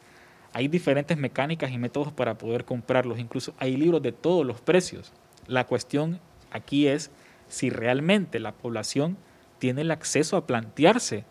hay 0.52 0.68
diferentes 0.68 1.18
mecánicas 1.18 1.70
y 1.70 1.78
métodos 1.78 2.12
para 2.12 2.38
poder 2.38 2.64
comprarlos, 2.64 3.18
incluso 3.18 3.54
hay 3.58 3.76
libros 3.76 4.02
de 4.02 4.12
todos 4.12 4.46
los 4.46 4.60
precios. 4.60 5.12
La 5.46 5.66
cuestión 5.66 6.20
aquí 6.50 6.88
es 6.88 7.10
si 7.48 7.70
realmente 7.70 8.38
la 8.40 8.52
población 8.52 9.16
tiene 9.58 9.82
el 9.82 9.90
acceso 9.90 10.36
a 10.36 10.46
plantearse 10.46 11.24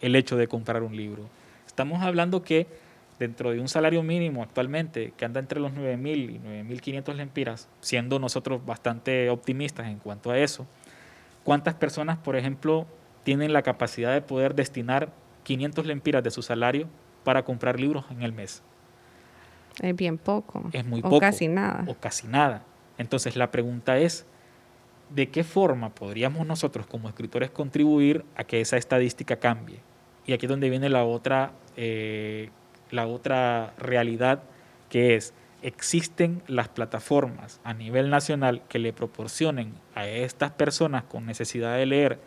el 0.00 0.16
hecho 0.16 0.36
de 0.36 0.48
comprar 0.48 0.82
un 0.82 0.96
libro. 0.96 1.28
Estamos 1.66 2.02
hablando 2.02 2.42
que 2.42 2.66
dentro 3.18 3.52
de 3.52 3.60
un 3.60 3.68
salario 3.68 4.02
mínimo 4.02 4.42
actualmente 4.42 5.12
que 5.16 5.24
anda 5.24 5.40
entre 5.40 5.60
los 5.60 5.72
9.000 5.72 6.34
y 6.34 6.38
9.500 6.40 7.14
lempiras, 7.14 7.68
siendo 7.80 8.18
nosotros 8.18 8.64
bastante 8.66 9.30
optimistas 9.30 9.86
en 9.86 9.98
cuanto 9.98 10.30
a 10.30 10.38
eso, 10.38 10.66
¿cuántas 11.44 11.74
personas, 11.74 12.18
por 12.18 12.36
ejemplo, 12.36 12.86
tienen 13.22 13.52
la 13.52 13.62
capacidad 13.62 14.12
de 14.12 14.22
poder 14.22 14.54
destinar 14.54 15.12
500 15.44 15.86
lempiras 15.86 16.24
de 16.24 16.30
su 16.30 16.42
salario 16.42 16.88
para 17.24 17.44
comprar 17.44 17.78
libros 17.78 18.04
en 18.10 18.22
el 18.22 18.32
mes? 18.32 18.62
Es 19.80 19.96
bien 19.96 20.18
poco. 20.18 20.68
Es 20.72 20.84
muy 20.84 21.00
poco. 21.00 21.16
O 21.16 21.20
casi 21.20 21.48
nada. 21.48 21.84
O 21.86 21.94
casi 21.94 22.26
nada. 22.26 22.64
Entonces 22.98 23.36
la 23.36 23.50
pregunta 23.50 23.98
es, 23.98 24.26
¿de 25.14 25.28
qué 25.28 25.44
forma 25.44 25.90
podríamos 25.90 26.46
nosotros 26.46 26.86
como 26.86 27.08
escritores 27.08 27.50
contribuir 27.50 28.24
a 28.36 28.44
que 28.44 28.60
esa 28.60 28.76
estadística 28.76 29.36
cambie? 29.36 29.80
Y 30.26 30.32
aquí 30.32 30.46
es 30.46 30.50
donde 30.50 30.70
viene 30.70 30.88
la 30.88 31.04
otra, 31.04 31.52
eh, 31.76 32.50
la 32.90 33.06
otra 33.06 33.74
realidad 33.78 34.42
que 34.88 35.14
es, 35.14 35.34
existen 35.62 36.42
las 36.46 36.68
plataformas 36.68 37.60
a 37.64 37.74
nivel 37.74 38.10
nacional 38.10 38.62
que 38.68 38.78
le 38.78 38.92
proporcionen 38.92 39.74
a 39.94 40.06
estas 40.06 40.50
personas 40.52 41.04
con 41.04 41.26
necesidad 41.26 41.76
de 41.76 41.86
leer 41.86 42.18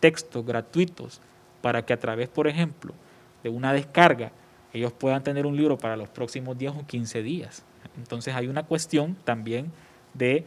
textos 0.00 0.44
gratuitos 0.44 1.20
para 1.62 1.84
que 1.84 1.92
a 1.92 1.98
través, 1.98 2.28
por 2.28 2.48
ejemplo, 2.48 2.94
de 3.42 3.50
una 3.50 3.72
descarga, 3.72 4.32
ellos 4.72 4.92
puedan 4.92 5.22
tener 5.22 5.46
un 5.46 5.56
libro 5.56 5.78
para 5.78 5.96
los 5.96 6.08
próximos 6.08 6.56
10 6.56 6.72
o 6.76 6.86
15 6.86 7.22
días. 7.22 7.64
Entonces 7.96 8.34
hay 8.34 8.46
una 8.46 8.64
cuestión 8.64 9.16
también 9.24 9.72
de 10.14 10.44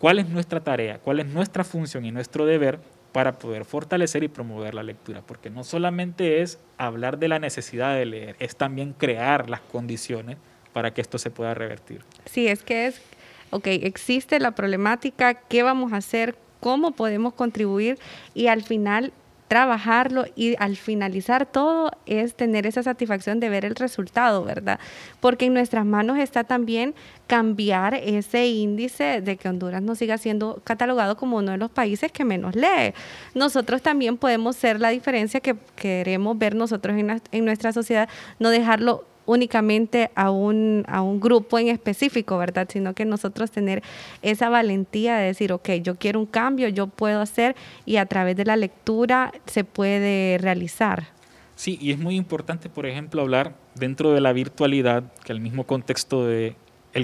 cuál 0.00 0.18
es 0.18 0.28
nuestra 0.28 0.60
tarea, 0.60 0.98
cuál 0.98 1.20
es 1.20 1.26
nuestra 1.26 1.62
función 1.62 2.04
y 2.04 2.10
nuestro 2.10 2.46
deber 2.46 2.80
para 3.12 3.38
poder 3.38 3.64
fortalecer 3.64 4.24
y 4.24 4.28
promover 4.28 4.74
la 4.74 4.82
lectura, 4.82 5.22
porque 5.24 5.50
no 5.50 5.62
solamente 5.62 6.42
es 6.42 6.58
hablar 6.78 7.18
de 7.18 7.28
la 7.28 7.38
necesidad 7.38 7.94
de 7.94 8.06
leer, 8.06 8.36
es 8.38 8.56
también 8.56 8.94
crear 8.94 9.50
las 9.50 9.60
condiciones 9.60 10.38
para 10.72 10.94
que 10.94 11.00
esto 11.00 11.18
se 11.18 11.30
pueda 11.30 11.52
revertir. 11.54 12.02
Sí, 12.24 12.48
es 12.48 12.62
que 12.62 12.86
es, 12.86 13.02
ok, 13.50 13.66
existe 13.66 14.40
la 14.40 14.52
problemática, 14.52 15.34
¿qué 15.34 15.62
vamos 15.62 15.92
a 15.92 15.96
hacer? 15.96 16.34
¿Cómo 16.60 16.92
podemos 16.92 17.34
contribuir? 17.34 17.98
Y 18.32 18.46
al 18.46 18.62
final 18.62 19.12
trabajarlo 19.50 20.26
y 20.36 20.54
al 20.60 20.76
finalizar 20.76 21.44
todo 21.44 21.90
es 22.06 22.36
tener 22.36 22.68
esa 22.68 22.84
satisfacción 22.84 23.40
de 23.40 23.48
ver 23.48 23.64
el 23.64 23.74
resultado, 23.74 24.44
¿verdad? 24.44 24.78
Porque 25.18 25.46
en 25.46 25.54
nuestras 25.54 25.84
manos 25.84 26.18
está 26.18 26.44
también 26.44 26.94
cambiar 27.26 27.94
ese 27.94 28.46
índice 28.46 29.20
de 29.20 29.36
que 29.36 29.48
Honduras 29.48 29.82
no 29.82 29.96
siga 29.96 30.18
siendo 30.18 30.60
catalogado 30.62 31.16
como 31.16 31.38
uno 31.38 31.50
de 31.50 31.58
los 31.58 31.68
países 31.68 32.12
que 32.12 32.24
menos 32.24 32.54
lee. 32.54 32.94
Nosotros 33.34 33.82
también 33.82 34.18
podemos 34.18 34.54
ser 34.54 34.78
la 34.78 34.90
diferencia 34.90 35.40
que 35.40 35.56
queremos 35.74 36.38
ver 36.38 36.54
nosotros 36.54 36.96
en, 36.96 37.20
en 37.32 37.44
nuestra 37.44 37.72
sociedad, 37.72 38.08
no 38.38 38.50
dejarlo 38.50 39.09
únicamente 39.30 40.10
a 40.16 40.30
un, 40.30 40.84
a 40.88 41.02
un 41.02 41.20
grupo 41.20 41.58
en 41.58 41.68
específico, 41.68 42.36
¿verdad? 42.36 42.68
Sino 42.68 42.94
que 42.94 43.04
nosotros 43.04 43.52
tener 43.52 43.80
esa 44.22 44.48
valentía 44.48 45.16
de 45.18 45.26
decir, 45.26 45.52
ok, 45.52 45.70
yo 45.82 45.96
quiero 45.96 46.18
un 46.18 46.26
cambio, 46.26 46.68
yo 46.68 46.88
puedo 46.88 47.20
hacer 47.20 47.54
y 47.86 47.96
a 47.96 48.06
través 48.06 48.36
de 48.36 48.44
la 48.44 48.56
lectura 48.56 49.32
se 49.46 49.62
puede 49.62 50.36
realizar. 50.38 51.06
Sí, 51.54 51.78
y 51.80 51.92
es 51.92 51.98
muy 51.98 52.16
importante, 52.16 52.68
por 52.68 52.86
ejemplo, 52.86 53.22
hablar 53.22 53.54
dentro 53.76 54.12
de 54.12 54.20
la 54.20 54.32
virtualidad, 54.32 55.04
que 55.24 55.32
el 55.32 55.40
mismo 55.40 55.64
contexto 55.64 56.26
de 56.26 56.56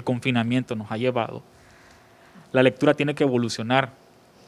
confinamiento 0.02 0.74
nos 0.74 0.90
ha 0.90 0.96
llevado. 0.96 1.44
La 2.50 2.64
lectura 2.64 2.94
tiene 2.94 3.14
que 3.14 3.22
evolucionar. 3.22 3.92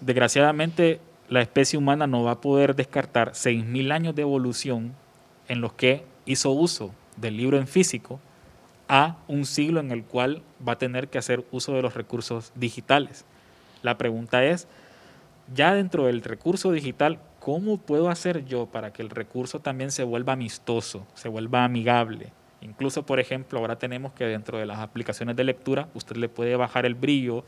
Desgraciadamente, 0.01 1.01
la 1.29 1.43
especie 1.43 1.79
humana 1.79 2.09
no 2.09 2.25
va 2.25 2.33
a 2.33 2.41
poder 2.41 2.75
descartar 2.75 3.33
6.000 3.33 3.93
años 3.93 4.17
de 4.17 4.23
evolución 4.23 4.95
en 5.47 5.61
los 5.61 5.75
que 5.75 6.03
hizo 6.27 6.51
uso 6.51 6.93
del 7.21 7.37
libro 7.37 7.59
en 7.59 7.67
físico 7.67 8.21
a 8.89 9.17
un 9.29 9.45
siglo 9.45 9.81
en 9.81 9.91
el 9.91 10.05
cual 10.05 10.43
va 10.67 10.73
a 10.73 10.79
tener 10.79 11.09
que 11.09 11.19
hacer 11.19 11.45
uso 11.51 11.75
de 11.75 11.83
los 11.83 11.95
recursos 11.95 12.53
digitales. 12.55 13.25
La 13.83 13.99
pregunta 13.99 14.45
es, 14.45 14.67
ya 15.55 15.75
dentro 15.75 16.07
del 16.07 16.23
recurso 16.23 16.73
digital, 16.73 17.21
¿cómo 17.41 17.79
puedo 17.79 18.09
hacer 18.09 18.45
yo 18.45 18.67
para 18.67 18.93
que 18.93 19.03
el 19.03 19.11
recurso 19.11 19.61
también 19.61 19.91
se 19.91 20.05
vuelva 20.05 20.33
amistoso, 20.33 21.07
se 21.15 21.29
vuelva 21.29 21.65
amigable? 21.65 22.33
Incluso, 22.61 23.05
por 23.05 23.21
ejemplo, 23.21 23.59
ahora 23.61 23.77
tenemos 23.77 24.13
que 24.13 24.25
dentro 24.25 24.59
de 24.59 24.67
las 24.67 24.79
aplicaciones 24.79 25.37
de 25.37 25.45
lectura, 25.45 25.89
usted 25.95 26.17
le 26.17 26.29
puede 26.29 26.57
bajar 26.57 26.87
el 26.87 26.95
brillo, 26.95 27.45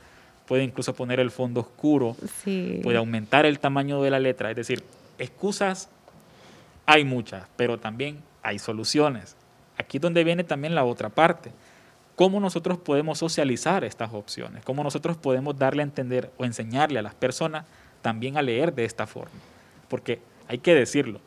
puede 0.47 0.63
incluso 0.63 0.95
poner 0.95 1.21
el 1.21 1.31
fondo 1.31 1.61
oscuro, 1.61 2.17
puede 2.45 2.99
aumentar 2.99 3.45
el 3.47 3.59
tamaño 3.59 4.03
de 4.03 4.11
la 4.11 4.21
letra. 4.21 4.51
Es 4.51 4.57
decir, 4.57 4.85
excusas 5.19 5.89
hay 6.87 7.05
muchas, 7.05 7.47
pero 7.57 7.79
también 7.79 8.23
hay 8.43 8.59
soluciones. 8.59 9.37
Aquí 9.81 9.97
es 9.97 10.03
donde 10.03 10.25
viene 10.25 10.45
también 10.45 10.75
la 10.75 10.85
otra 10.85 11.09
parte. 11.09 11.53
¿Cómo 12.15 12.39
nosotros 12.39 12.77
podemos 12.79 13.19
socializar 13.19 13.83
estas 13.83 14.13
opciones? 14.13 14.63
¿Cómo 14.63 14.85
nosotros 14.85 15.17
podemos 15.17 15.59
darle 15.59 15.83
a 15.83 15.85
entender 15.85 16.31
o 16.37 16.45
enseñarle 16.45 16.99
a 16.99 17.03
las 17.03 17.15
personas 17.15 17.65
también 18.03 18.37
a 18.37 18.43
leer 18.43 18.75
de 18.75 18.85
esta 18.85 19.07
forma? 19.07 19.41
Porque 19.89 20.21
hay 20.49 20.59
que 20.59 20.75
decirlo, 20.75 21.21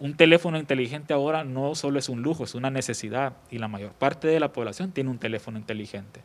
un 0.00 0.16
teléfono 0.16 0.58
inteligente 0.58 1.14
ahora 1.14 1.44
no 1.44 1.76
solo 1.76 2.00
es 2.00 2.08
un 2.08 2.20
lujo, 2.20 2.42
es 2.42 2.56
una 2.56 2.68
necesidad 2.68 3.34
y 3.48 3.58
la 3.58 3.68
mayor 3.68 3.92
parte 3.92 4.26
de 4.26 4.40
la 4.40 4.52
población 4.52 4.90
tiene 4.90 5.10
un 5.10 5.18
teléfono 5.18 5.56
inteligente. 5.56 6.20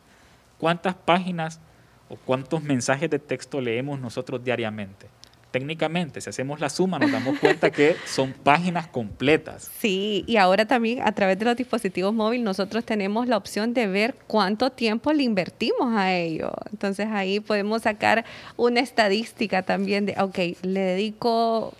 ¿Cuántas 0.58 0.96
páginas 0.96 1.60
o 2.08 2.16
cuántos 2.16 2.64
mensajes 2.64 3.08
de 3.08 3.20
texto 3.20 3.60
leemos 3.60 4.00
nosotros 4.00 4.42
diariamente? 4.42 5.06
Técnicamente, 5.50 6.20
si 6.20 6.30
hacemos 6.30 6.60
la 6.60 6.70
suma, 6.70 6.98
nos 6.98 7.10
damos 7.10 7.38
cuenta 7.38 7.70
que 7.70 7.96
son 8.06 8.32
páginas 8.32 8.86
completas. 8.86 9.70
Sí, 9.80 10.24
y 10.26 10.36
ahora 10.36 10.66
también 10.66 11.00
a 11.02 11.12
través 11.12 11.38
de 11.38 11.46
los 11.46 11.56
dispositivos 11.56 12.12
móviles 12.12 12.44
nosotros 12.44 12.84
tenemos 12.84 13.26
la 13.28 13.38
opción 13.38 13.72
de 13.72 13.86
ver 13.86 14.14
cuánto 14.26 14.70
tiempo 14.70 15.12
le 15.12 15.22
invertimos 15.22 15.96
a 15.96 16.12
ello. 16.12 16.52
Entonces 16.70 17.08
ahí 17.10 17.40
podemos 17.40 17.82
sacar 17.82 18.26
una 18.58 18.80
estadística 18.80 19.62
también 19.62 20.04
de, 20.04 20.14
ok, 20.20 20.38
le 20.62 20.80
dedico 20.80 21.72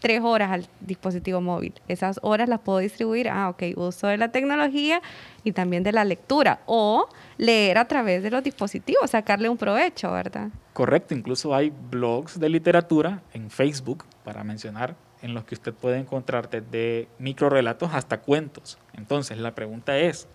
tres 0.00 0.20
horas 0.22 0.50
al 0.52 0.66
dispositivo 0.80 1.40
móvil. 1.40 1.74
Esas 1.88 2.20
horas 2.22 2.48
las 2.48 2.60
puedo 2.60 2.78
distribuir, 2.78 3.28
ah, 3.28 3.48
ok, 3.50 3.76
uso 3.76 4.06
de 4.06 4.16
la 4.16 4.28
tecnología 4.28 5.02
y 5.44 5.52
también 5.52 5.82
de 5.82 5.92
la 5.92 6.04
lectura. 6.04 6.60
O 6.66 7.08
leer 7.38 7.78
a 7.78 7.86
través 7.86 8.22
de 8.22 8.30
los 8.30 8.42
dispositivos, 8.42 9.10
sacarle 9.10 9.48
un 9.48 9.56
provecho, 9.56 10.12
¿verdad? 10.12 10.48
Correcto, 10.74 11.14
incluso 11.14 11.54
hay 11.54 11.72
blogs 11.90 12.38
de 12.38 12.48
literatura 12.48 13.22
en 13.32 13.50
Facebook, 13.50 14.04
para 14.24 14.44
mencionar, 14.44 14.96
en 15.22 15.34
los 15.34 15.44
que 15.44 15.54
usted 15.54 15.72
puede 15.72 15.98
encontrar 15.98 16.50
desde 16.50 17.08
microrelatos 17.18 17.94
hasta 17.94 18.20
cuentos. 18.20 18.78
Entonces, 18.92 19.38
la 19.38 19.54
pregunta 19.54 19.96
es, 19.98 20.28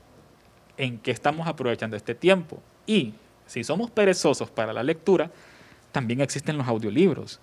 ¿en 0.77 0.97
qué 0.97 1.11
estamos 1.11 1.47
aprovechando 1.47 1.95
este 1.95 2.15
tiempo? 2.15 2.59
Y 2.85 3.13
si 3.45 3.63
somos 3.63 3.91
perezosos 3.91 4.49
para 4.49 4.73
la 4.73 4.83
lectura, 4.83 5.29
también 5.91 6.21
existen 6.21 6.57
los 6.57 6.67
audiolibros, 6.67 7.39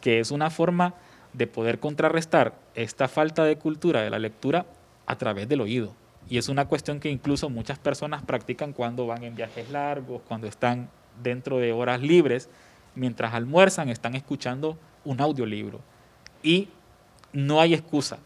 que 0.00 0.18
es 0.18 0.30
una 0.30 0.50
forma 0.50 0.94
de 1.32 1.46
poder 1.46 1.78
contrarrestar 1.78 2.54
esta 2.74 3.08
falta 3.08 3.44
de 3.44 3.56
cultura 3.56 4.02
de 4.02 4.10
la 4.10 4.18
lectura 4.18 4.66
a 5.06 5.16
través 5.16 5.48
del 5.48 5.60
oído. 5.60 5.94
Y 6.28 6.38
es 6.38 6.48
una 6.48 6.66
cuestión 6.66 7.00
que 7.00 7.10
incluso 7.10 7.50
muchas 7.50 7.78
personas 7.78 8.22
practican 8.22 8.72
cuando 8.72 9.06
van 9.06 9.24
en 9.24 9.34
viajes 9.34 9.70
largos, 9.70 10.22
cuando 10.26 10.46
están 10.46 10.88
dentro 11.22 11.58
de 11.58 11.72
horas 11.72 12.00
libres, 12.00 12.48
mientras 12.94 13.34
almuerzan, 13.34 13.88
están 13.88 14.14
escuchando 14.14 14.78
un 15.04 15.20
audiolibro. 15.20 15.80
Y 16.42 16.68
no 17.32 17.60
hay 17.60 17.74
excusa. 17.74 18.18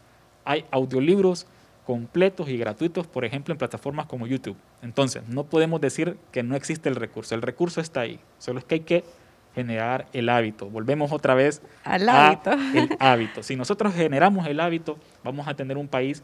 Hay 0.45 0.65
audiolibros 0.71 1.45
completos 1.85 2.49
y 2.49 2.57
gratuitos, 2.57 3.07
por 3.07 3.25
ejemplo, 3.25 3.51
en 3.51 3.57
plataformas 3.57 4.05
como 4.05 4.27
YouTube. 4.27 4.55
Entonces, 4.81 5.27
no 5.27 5.45
podemos 5.45 5.81
decir 5.81 6.17
que 6.31 6.43
no 6.43 6.55
existe 6.55 6.87
el 6.87 6.95
recurso. 6.95 7.35
El 7.35 7.41
recurso 7.41 7.81
está 7.81 8.01
ahí. 8.01 8.19
Solo 8.37 8.59
es 8.59 8.65
que 8.65 8.75
hay 8.75 8.81
que 8.81 9.03
generar 9.55 10.07
el 10.13 10.29
hábito. 10.29 10.69
Volvemos 10.69 11.11
otra 11.11 11.33
vez 11.33 11.61
al 11.83 12.07
hábito. 12.07 12.51
el 12.51 12.95
hábito. 12.99 13.43
Si 13.43 13.55
nosotros 13.55 13.93
generamos 13.93 14.47
el 14.47 14.59
hábito, 14.59 14.97
vamos 15.23 15.47
a 15.47 15.55
tener 15.55 15.77
un 15.77 15.87
país 15.87 16.23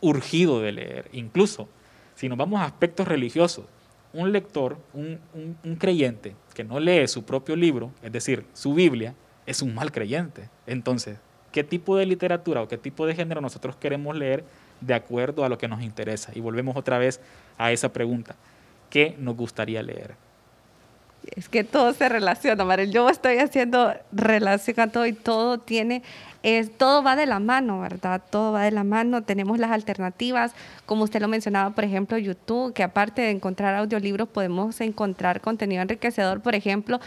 urgido 0.00 0.60
de 0.60 0.72
leer. 0.72 1.08
Incluso, 1.12 1.68
si 2.14 2.28
nos 2.28 2.38
vamos 2.38 2.60
a 2.60 2.64
aspectos 2.64 3.06
religiosos, 3.08 3.66
un 4.12 4.32
lector, 4.32 4.78
un, 4.94 5.20
un 5.34 5.76
creyente 5.76 6.34
que 6.54 6.64
no 6.64 6.80
lee 6.80 7.06
su 7.06 7.24
propio 7.24 7.54
libro, 7.54 7.90
es 8.02 8.12
decir, 8.12 8.46
su 8.54 8.72
Biblia, 8.72 9.14
es 9.46 9.62
un 9.62 9.74
mal 9.74 9.92
creyente. 9.92 10.48
Entonces, 10.66 11.18
¿qué 11.52 11.64
tipo 11.64 11.96
de 11.96 12.06
literatura 12.06 12.62
o 12.62 12.68
qué 12.68 12.76
tipo 12.76 13.06
de 13.06 13.14
género 13.14 13.40
nosotros 13.40 13.76
queremos 13.76 14.16
leer 14.16 14.44
de 14.80 14.94
acuerdo 14.94 15.44
a 15.44 15.48
lo 15.48 15.56
que 15.56 15.68
nos 15.68 15.82
interesa? 15.82 16.32
Y 16.34 16.40
volvemos 16.40 16.76
otra 16.76 16.98
vez 16.98 17.20
a 17.56 17.72
esa 17.72 17.92
pregunta. 17.92 18.36
¿Qué 18.90 19.16
nos 19.18 19.36
gustaría 19.36 19.82
leer? 19.82 20.25
Es 21.34 21.48
que 21.48 21.64
todo 21.64 21.92
se 21.92 22.08
relaciona, 22.08 22.64
Marel. 22.64 22.90
Yo 22.92 23.08
estoy 23.08 23.38
haciendo 23.38 23.94
relación 24.12 24.78
a 24.80 24.88
todo 24.88 25.06
y 25.06 25.12
todo 25.12 25.58
tiene, 25.58 26.02
es, 26.42 26.76
todo 26.78 27.02
va 27.02 27.16
de 27.16 27.26
la 27.26 27.40
mano, 27.40 27.80
¿verdad? 27.80 28.22
Todo 28.30 28.52
va 28.52 28.62
de 28.62 28.70
la 28.70 28.84
mano. 28.84 29.22
Tenemos 29.22 29.58
las 29.58 29.72
alternativas, 29.72 30.52
como 30.86 31.04
usted 31.04 31.20
lo 31.20 31.28
mencionaba, 31.28 31.70
por 31.70 31.84
ejemplo, 31.84 32.16
YouTube, 32.16 32.72
que 32.72 32.84
aparte 32.84 33.22
de 33.22 33.30
encontrar 33.30 33.74
audiolibros, 33.74 34.28
podemos 34.28 34.80
encontrar 34.80 35.40
contenido 35.40 35.82
enriquecedor, 35.82 36.40
por 36.40 36.54
ejemplo, 36.54 37.00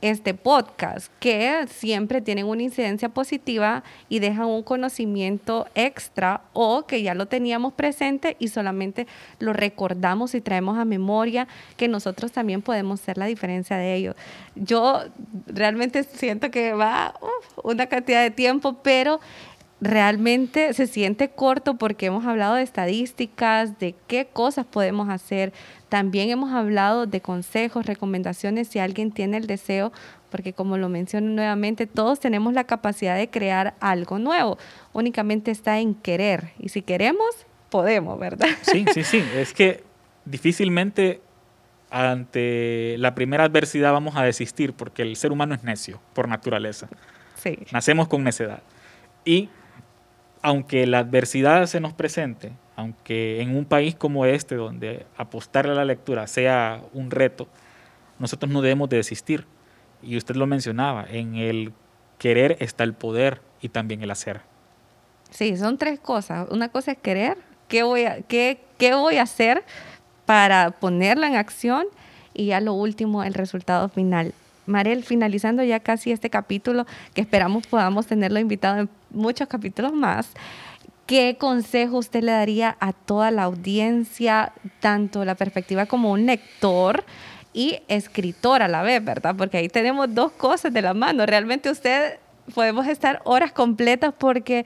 este 0.00 0.34
podcast, 0.34 1.12
que 1.20 1.66
siempre 1.68 2.20
tienen 2.20 2.46
una 2.46 2.62
incidencia 2.62 3.08
positiva 3.08 3.82
y 4.08 4.18
dejan 4.18 4.46
un 4.46 4.62
conocimiento 4.62 5.66
extra 5.74 6.42
o 6.52 6.86
que 6.86 7.02
ya 7.02 7.14
lo 7.14 7.26
teníamos 7.26 7.72
presente 7.72 8.36
y 8.38 8.48
solamente 8.48 9.06
lo 9.38 9.52
recordamos 9.52 10.34
y 10.34 10.40
traemos 10.40 10.78
a 10.78 10.84
memoria 10.84 11.48
que 11.76 11.88
nosotros 11.88 12.32
también 12.32 12.62
podemos 12.62 13.00
ser 13.00 13.18
la 13.18 13.26
diferencia 13.26 13.76
de 13.76 13.94
ellos. 13.94 14.16
Yo 14.54 15.04
realmente 15.46 16.04
siento 16.04 16.50
que 16.50 16.72
va 16.72 17.14
una 17.62 17.86
cantidad 17.86 18.22
de 18.22 18.30
tiempo, 18.30 18.78
pero 18.82 19.20
realmente 19.80 20.74
se 20.74 20.86
siente 20.86 21.30
corto 21.30 21.76
porque 21.76 22.06
hemos 22.06 22.26
hablado 22.26 22.54
de 22.54 22.62
estadísticas, 22.62 23.78
de 23.78 23.94
qué 24.06 24.26
cosas 24.26 24.66
podemos 24.66 25.08
hacer. 25.08 25.52
También 25.88 26.30
hemos 26.30 26.52
hablado 26.52 27.06
de 27.06 27.20
consejos, 27.20 27.86
recomendaciones 27.86 28.68
si 28.68 28.78
alguien 28.78 29.10
tiene 29.10 29.38
el 29.38 29.46
deseo, 29.46 29.92
porque 30.30 30.52
como 30.52 30.76
lo 30.76 30.88
menciono 30.88 31.28
nuevamente, 31.30 31.86
todos 31.86 32.20
tenemos 32.20 32.52
la 32.52 32.64
capacidad 32.64 33.16
de 33.16 33.30
crear 33.30 33.74
algo 33.80 34.18
nuevo. 34.18 34.58
Únicamente 34.92 35.50
está 35.50 35.80
en 35.80 35.94
querer. 35.94 36.50
Y 36.58 36.68
si 36.68 36.82
queremos, 36.82 37.46
podemos, 37.70 38.18
¿verdad? 38.18 38.48
Sí, 38.62 38.84
sí, 38.92 39.02
sí. 39.02 39.24
Es 39.34 39.52
que 39.52 39.82
difícilmente 40.24 41.20
ante 41.90 42.96
la 42.98 43.14
primera 43.14 43.44
adversidad 43.44 43.92
vamos 43.92 44.14
a 44.14 44.22
desistir 44.22 44.74
porque 44.74 45.02
el 45.02 45.16
ser 45.16 45.32
humano 45.32 45.54
es 45.54 45.64
necio 45.64 46.00
por 46.12 46.28
naturaleza. 46.28 46.88
Sí. 47.34 47.58
Nacemos 47.72 48.06
con 48.06 48.22
necedad. 48.22 48.62
Y 49.24 49.48
aunque 50.42 50.86
la 50.86 51.00
adversidad 51.00 51.66
se 51.66 51.80
nos 51.80 51.92
presente, 51.92 52.52
aunque 52.76 53.42
en 53.42 53.56
un 53.56 53.64
país 53.64 53.94
como 53.94 54.24
este, 54.24 54.54
donde 54.54 55.06
apostarle 55.16 55.72
a 55.72 55.74
la 55.74 55.84
lectura 55.84 56.26
sea 56.26 56.82
un 56.92 57.10
reto, 57.10 57.48
nosotros 58.18 58.50
no 58.50 58.62
debemos 58.62 58.88
de 58.88 58.98
desistir. 58.98 59.46
Y 60.02 60.16
usted 60.16 60.36
lo 60.36 60.46
mencionaba, 60.46 61.06
en 61.10 61.36
el 61.36 61.72
querer 62.18 62.56
está 62.60 62.84
el 62.84 62.94
poder 62.94 63.42
y 63.60 63.68
también 63.68 64.02
el 64.02 64.10
hacer. 64.10 64.40
Sí, 65.30 65.56
son 65.56 65.78
tres 65.78 66.00
cosas. 66.00 66.48
Una 66.50 66.68
cosa 66.68 66.92
es 66.92 66.98
querer, 66.98 67.36
qué 67.68 67.82
voy 67.82 68.04
a, 68.04 68.22
qué, 68.22 68.60
qué 68.78 68.94
voy 68.94 69.16
a 69.16 69.22
hacer 69.22 69.62
para 70.24 70.70
ponerla 70.70 71.26
en 71.26 71.36
acción 71.36 71.86
y 72.32 72.46
ya 72.46 72.60
lo 72.60 72.72
último, 72.72 73.22
el 73.24 73.34
resultado 73.34 73.88
final. 73.88 74.32
Marel, 74.70 75.04
finalizando 75.04 75.62
ya 75.62 75.80
casi 75.80 76.12
este 76.12 76.30
capítulo, 76.30 76.86
que 77.14 77.20
esperamos 77.20 77.66
podamos 77.66 78.06
tenerlo 78.06 78.38
invitado 78.38 78.80
en 78.80 78.88
muchos 79.10 79.48
capítulos 79.48 79.92
más, 79.92 80.30
¿qué 81.06 81.36
consejo 81.38 81.98
usted 81.98 82.22
le 82.22 82.32
daría 82.32 82.76
a 82.80 82.92
toda 82.92 83.30
la 83.30 83.42
audiencia, 83.42 84.52
tanto 84.80 85.24
la 85.24 85.34
perspectiva 85.34 85.86
como 85.86 86.12
un 86.12 86.26
lector 86.26 87.04
y 87.52 87.80
escritor 87.88 88.62
a 88.62 88.68
la 88.68 88.82
vez, 88.82 89.04
verdad? 89.04 89.34
Porque 89.36 89.58
ahí 89.58 89.68
tenemos 89.68 90.14
dos 90.14 90.32
cosas 90.32 90.72
de 90.72 90.82
la 90.82 90.94
mano. 90.94 91.26
Realmente 91.26 91.68
usted 91.68 92.18
podemos 92.54 92.86
estar 92.86 93.20
horas 93.24 93.52
completas 93.52 94.14
porque 94.16 94.64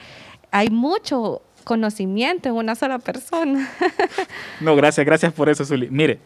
hay 0.51 0.69
mucho 0.69 1.43
conocimiento 1.65 2.49
en 2.49 2.55
una 2.55 2.75
sola 2.75 2.99
persona. 2.99 3.69
no, 4.61 4.77
gracias, 4.77 5.05
gracias 5.05 5.33
por 5.33 5.49
eso, 5.49 5.65
Zuli. 5.65 5.89
Mire, 5.91 6.21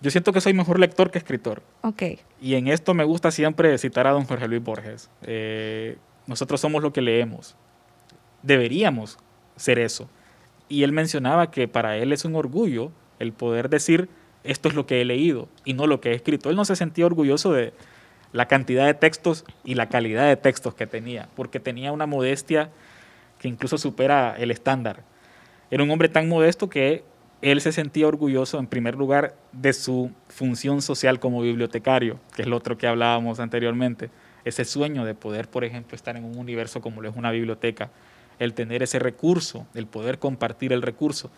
yo 0.00 0.10
siento 0.10 0.32
que 0.32 0.40
soy 0.40 0.52
mejor 0.54 0.78
lector 0.78 1.10
que 1.10 1.18
escritor. 1.18 1.62
Ok. 1.82 2.02
Y 2.40 2.54
en 2.54 2.68
esto 2.68 2.94
me 2.94 3.04
gusta 3.04 3.30
siempre 3.30 3.76
citar 3.78 4.06
a 4.06 4.12
don 4.12 4.24
Jorge 4.24 4.46
Luis 4.48 4.62
Borges. 4.62 5.10
Eh, 5.22 5.96
nosotros 6.26 6.60
somos 6.60 6.82
lo 6.82 6.92
que 6.92 7.02
leemos. 7.02 7.56
Deberíamos 8.42 9.18
ser 9.56 9.78
eso. 9.78 10.08
Y 10.68 10.82
él 10.82 10.92
mencionaba 10.92 11.50
que 11.50 11.66
para 11.66 11.96
él 11.96 12.12
es 12.12 12.24
un 12.24 12.36
orgullo 12.36 12.92
el 13.18 13.32
poder 13.32 13.68
decir 13.68 14.08
esto 14.44 14.68
es 14.68 14.74
lo 14.74 14.86
que 14.86 15.00
he 15.00 15.04
leído 15.04 15.48
y 15.64 15.74
no 15.74 15.86
lo 15.86 16.00
que 16.00 16.10
he 16.10 16.14
escrito. 16.14 16.50
Él 16.50 16.56
no 16.56 16.64
se 16.64 16.76
sentía 16.76 17.06
orgulloso 17.06 17.52
de 17.52 17.72
la 18.32 18.46
cantidad 18.46 18.86
de 18.86 18.94
textos 18.94 19.44
y 19.64 19.74
la 19.74 19.88
calidad 19.88 20.28
de 20.28 20.36
textos 20.36 20.74
que 20.74 20.86
tenía, 20.86 21.28
porque 21.34 21.60
tenía 21.60 21.92
una 21.92 22.06
modestia 22.06 22.70
que 23.38 23.48
incluso 23.48 23.78
supera 23.78 24.36
el 24.38 24.50
estándar. 24.50 25.02
Era 25.70 25.82
un 25.82 25.90
hombre 25.90 26.08
tan 26.08 26.28
modesto 26.28 26.68
que 26.68 27.04
él 27.40 27.60
se 27.60 27.72
sentía 27.72 28.08
orgulloso, 28.08 28.58
en 28.58 28.66
primer 28.66 28.96
lugar, 28.96 29.34
de 29.52 29.72
su 29.72 30.10
función 30.28 30.82
social 30.82 31.20
como 31.20 31.40
bibliotecario, 31.40 32.18
que 32.34 32.42
es 32.42 32.48
lo 32.48 32.56
otro 32.56 32.76
que 32.76 32.86
hablábamos 32.86 33.38
anteriormente, 33.38 34.10
ese 34.44 34.64
sueño 34.64 35.04
de 35.04 35.14
poder, 35.14 35.48
por 35.48 35.64
ejemplo, 35.64 35.94
estar 35.94 36.16
en 36.16 36.24
un 36.24 36.36
universo 36.36 36.80
como 36.80 37.00
lo 37.00 37.08
es 37.08 37.16
una 37.16 37.30
biblioteca, 37.30 37.90
el 38.38 38.54
tener 38.54 38.82
ese 38.82 38.98
recurso, 38.98 39.66
el 39.74 39.86
poder 39.86 40.18
compartir 40.18 40.72
el 40.72 40.82
recurso, 40.82 41.30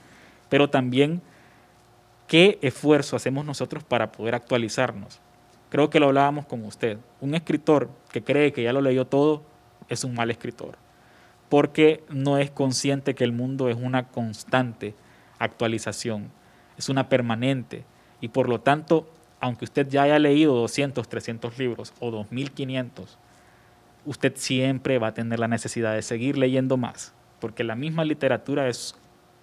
pero 0.49 0.71
también 0.71 1.21
qué 2.27 2.59
esfuerzo 2.63 3.17
hacemos 3.17 3.45
nosotros 3.45 3.85
para 3.85 4.13
poder 4.13 4.35
actualizarnos. 4.35 5.21
Creo 5.69 5.91
que 5.91 6.01
lo 6.01 6.07
hablábamos 6.07 6.47
con 6.47 6.65
usted. 6.65 6.99
Un 7.21 7.35
escritor 7.35 7.91
que 8.13 8.23
cree 8.23 8.53
que 8.53 8.63
ya 8.63 8.73
lo 8.73 8.81
leyó 8.81 9.07
todo 9.07 9.43
es 9.89 10.05
un 10.05 10.15
mal 10.15 10.31
escritor, 10.31 10.77
porque 11.49 12.05
no 12.09 12.39
es 12.39 12.51
consciente 12.51 13.15
que 13.15 13.25
el 13.25 13.33
mundo 13.33 13.69
es 13.69 13.77
una 13.77 14.09
constante 14.09 14.95
actualización, 15.41 16.31
es 16.79 16.89
una 16.89 17.09
permanente 17.09 17.85
y 18.21 18.29
por 18.29 18.49
lo 18.49 18.61
tanto, 18.61 19.11
aunque 19.41 19.65
usted 19.65 19.89
ya 19.89 20.05
haya 20.05 20.21
leído 20.21 20.55
200, 20.55 21.09
300 21.09 21.59
libros 21.59 21.93
o 21.99 22.13
2500, 22.13 23.19
usted 24.07 24.35
siempre 24.37 24.99
va 24.99 25.09
a 25.09 25.15
tener 25.15 25.41
la 25.41 25.49
necesidad 25.49 25.95
de 25.95 26.03
seguir 26.03 26.39
leyendo 26.39 26.77
más, 26.77 27.13
porque 27.41 27.65
la 27.65 27.75
misma 27.75 28.05
literatura 28.05 28.69
es 28.69 28.95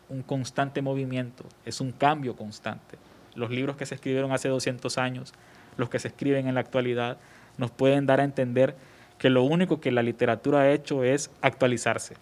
un 0.09 0.21
constante 0.21 0.81
movimiento, 0.81 1.43
es 1.65 1.81
un 1.81 1.91
cambio 1.91 2.35
constante. 2.35 2.97
Los 3.35 3.49
libros 3.49 3.75
que 3.75 3.85
se 3.85 3.95
escribieron 3.95 4.31
hace 4.31 4.47
200 4.49 4.97
años, 4.97 5.33
los 5.75 5.89
que 5.89 5.99
se 5.99 6.07
escriben 6.07 6.47
en 6.47 6.55
la 6.55 6.61
actualidad, 6.61 7.17
nos 7.57 7.71
pueden 7.71 8.05
dar 8.05 8.19
a 8.19 8.23
entender 8.23 8.75
que 9.17 9.29
lo 9.29 9.43
único 9.43 9.81
que 9.81 9.91
la 9.91 10.03
literatura 10.03 10.61
ha 10.61 10.71
hecho 10.71 11.03
es 11.03 11.31
actualizarse, 11.41 12.15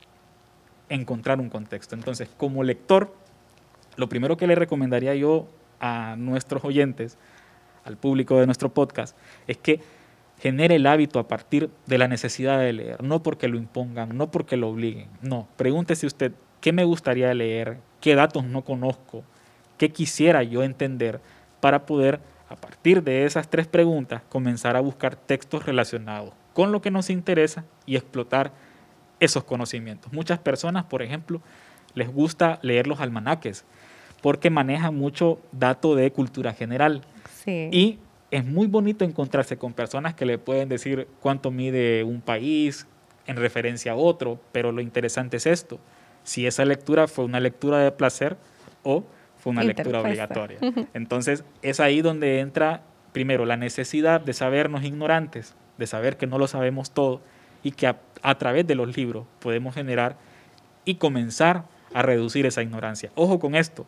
encontrar 0.90 1.40
un 1.40 1.50
contexto. 1.50 1.96
Entonces, 1.96 2.30
como 2.38 2.64
lector, 2.64 3.14
lo 3.96 4.10
primero 4.10 4.38
que 4.38 4.48
le 4.48 4.56
recomendaría 4.56 5.16
yo 5.16 5.48
a 5.80 6.16
nuestros 6.18 6.64
oyentes, 6.64 7.18
al 7.84 7.98
público 7.98 8.40
de 8.40 8.46
nuestro 8.46 8.74
podcast, 8.74 9.16
es 9.48 9.58
que 9.58 9.80
genere 10.40 10.76
el 10.76 10.88
hábito 10.88 11.20
a 11.20 11.28
partir 11.28 11.70
de 11.86 11.98
la 11.98 12.08
necesidad 12.08 12.60
de 12.60 12.74
leer, 12.74 13.04
no 13.04 13.24
porque 13.24 13.48
lo 13.48 13.58
impongan, 13.58 14.18
no 14.18 14.32
porque 14.32 14.58
lo 14.58 14.70
obliguen. 14.70 15.08
No, 15.22 15.48
pregúntese 15.56 16.06
usted, 16.08 16.34
¿qué 16.62 16.74
me 16.74 16.84
gustaría 16.84 17.34
leer? 17.34 17.78
¿Qué 18.02 18.16
datos 18.16 18.44
no 18.44 18.64
conozco? 18.64 19.24
¿Qué 19.78 19.90
quisiera 19.90 20.44
yo 20.44 20.64
entender 20.64 21.22
para 21.60 21.86
poder, 21.86 22.20
a 22.50 22.56
partir 22.56 23.04
de 23.04 23.26
esas 23.26 23.50
tres 23.50 23.68
preguntas, 23.68 24.22
comenzar 24.30 24.76
a 24.76 24.82
buscar 24.82 25.16
textos 25.16 25.66
relacionados 25.66 26.34
con 26.54 26.72
lo 26.72 26.82
que 26.82 26.92
nos 26.92 27.10
interesa 27.10 27.66
y 27.86 27.96
explotar 27.96 28.52
esos 29.20 29.44
conocimientos? 29.44 30.12
Muchas 30.12 30.40
personas, 30.40 30.86
por 30.86 31.02
ejemplo, 31.02 31.42
les 31.94 32.12
gusta 32.12 32.60
leer 32.62 32.88
los 32.88 33.00
almanaques 33.00 33.66
porque 34.26 34.50
manejan 34.50 34.96
mucho 34.96 35.38
dato 35.52 35.94
de 35.94 36.12
cultura 36.12 36.52
general. 36.52 37.04
Sí. 37.44 37.70
Y 37.72 38.00
es 38.32 38.44
muy 38.44 38.66
bonito 38.66 39.06
encontrarse 39.06 39.56
con 39.56 39.74
personas 39.74 40.16
que 40.16 40.26
le 40.26 40.40
pueden 40.40 40.68
decir 40.68 41.08
cuánto 41.20 41.52
mide 41.52 42.04
un 42.04 42.22
país 42.22 42.88
en 43.28 43.36
referencia 43.36 43.92
a 43.92 43.96
otro, 43.96 44.40
pero 44.52 44.72
lo 44.72 44.82
interesante 44.82 45.38
es 45.38 45.46
esto, 45.46 45.78
si 46.24 46.48
esa 46.48 46.66
lectura 46.66 47.08
fue 47.08 47.24
una 47.24 47.40
lectura 47.40 47.78
de 47.78 47.92
placer 47.92 48.36
o 48.82 49.04
fue 49.38 49.52
una 49.52 49.62
lectura 49.62 50.02
obligatoria. 50.02 50.58
Entonces 50.96 51.44
es 51.62 51.80
ahí 51.80 52.02
donde 52.02 52.40
entra 52.40 52.82
primero 53.12 53.46
la 53.46 53.58
necesidad 53.58 54.22
de 54.22 54.34
sabernos 54.34 54.84
ignorantes, 54.86 55.54
de 55.78 55.86
saber 55.86 56.18
que 56.18 56.26
no 56.26 56.40
lo 56.40 56.48
sabemos 56.48 56.90
todo 56.90 57.22
y 57.62 57.74
que 57.74 57.86
a, 57.86 58.00
a 58.24 58.40
través 58.40 58.66
de 58.66 58.74
los 58.74 58.98
libros 58.98 59.28
podemos 59.38 59.76
generar 59.76 60.18
y 60.84 60.96
comenzar 60.96 61.66
a 61.94 62.02
reducir 62.02 62.48
esa 62.48 62.64
ignorancia. 62.64 63.12
Ojo 63.14 63.40
con 63.40 63.54
esto, 63.54 63.86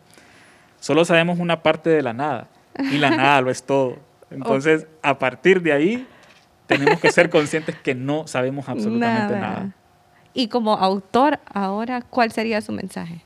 solo 0.80 1.06
sabemos 1.06 1.40
una 1.40 1.64
parte 1.64 1.90
de 1.90 2.02
la 2.02 2.14
nada 2.14 2.48
y 2.78 2.98
la 2.98 3.10
nada 3.10 3.42
lo 3.42 3.52
es 3.52 3.64
todo. 3.64 3.98
Entonces, 4.30 4.88
a 5.02 5.20
partir 5.20 5.62
de 5.62 5.74
ahí, 5.74 6.08
tenemos 6.68 7.00
que 7.00 7.12
ser 7.12 7.30
conscientes 7.30 7.76
que 7.76 7.96
no 7.96 8.28
sabemos 8.28 8.68
absolutamente 8.68 9.40
nada. 9.40 9.72
Y 10.34 10.50
como 10.50 10.74
autor, 10.74 11.40
ahora, 11.52 12.02
¿cuál 12.02 12.32
sería 12.32 12.62
su 12.62 12.72
mensaje? 12.72 13.22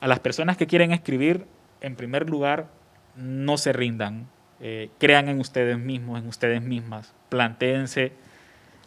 A 0.00 0.08
las 0.08 0.18
personas 0.18 0.56
que 0.56 0.66
quieren 0.66 0.92
escribir, 0.92 1.46
en 1.80 1.94
primer 1.94 2.28
lugar, 2.28 2.66
no 3.14 3.58
se 3.58 3.72
rindan. 3.72 4.26
Eh, 4.60 4.90
crean 4.98 5.28
en 5.28 5.38
ustedes 5.38 5.78
mismos, 5.78 6.18
en 6.18 6.26
ustedes 6.26 6.62
mismas. 6.62 7.12
Plantéense 7.28 8.12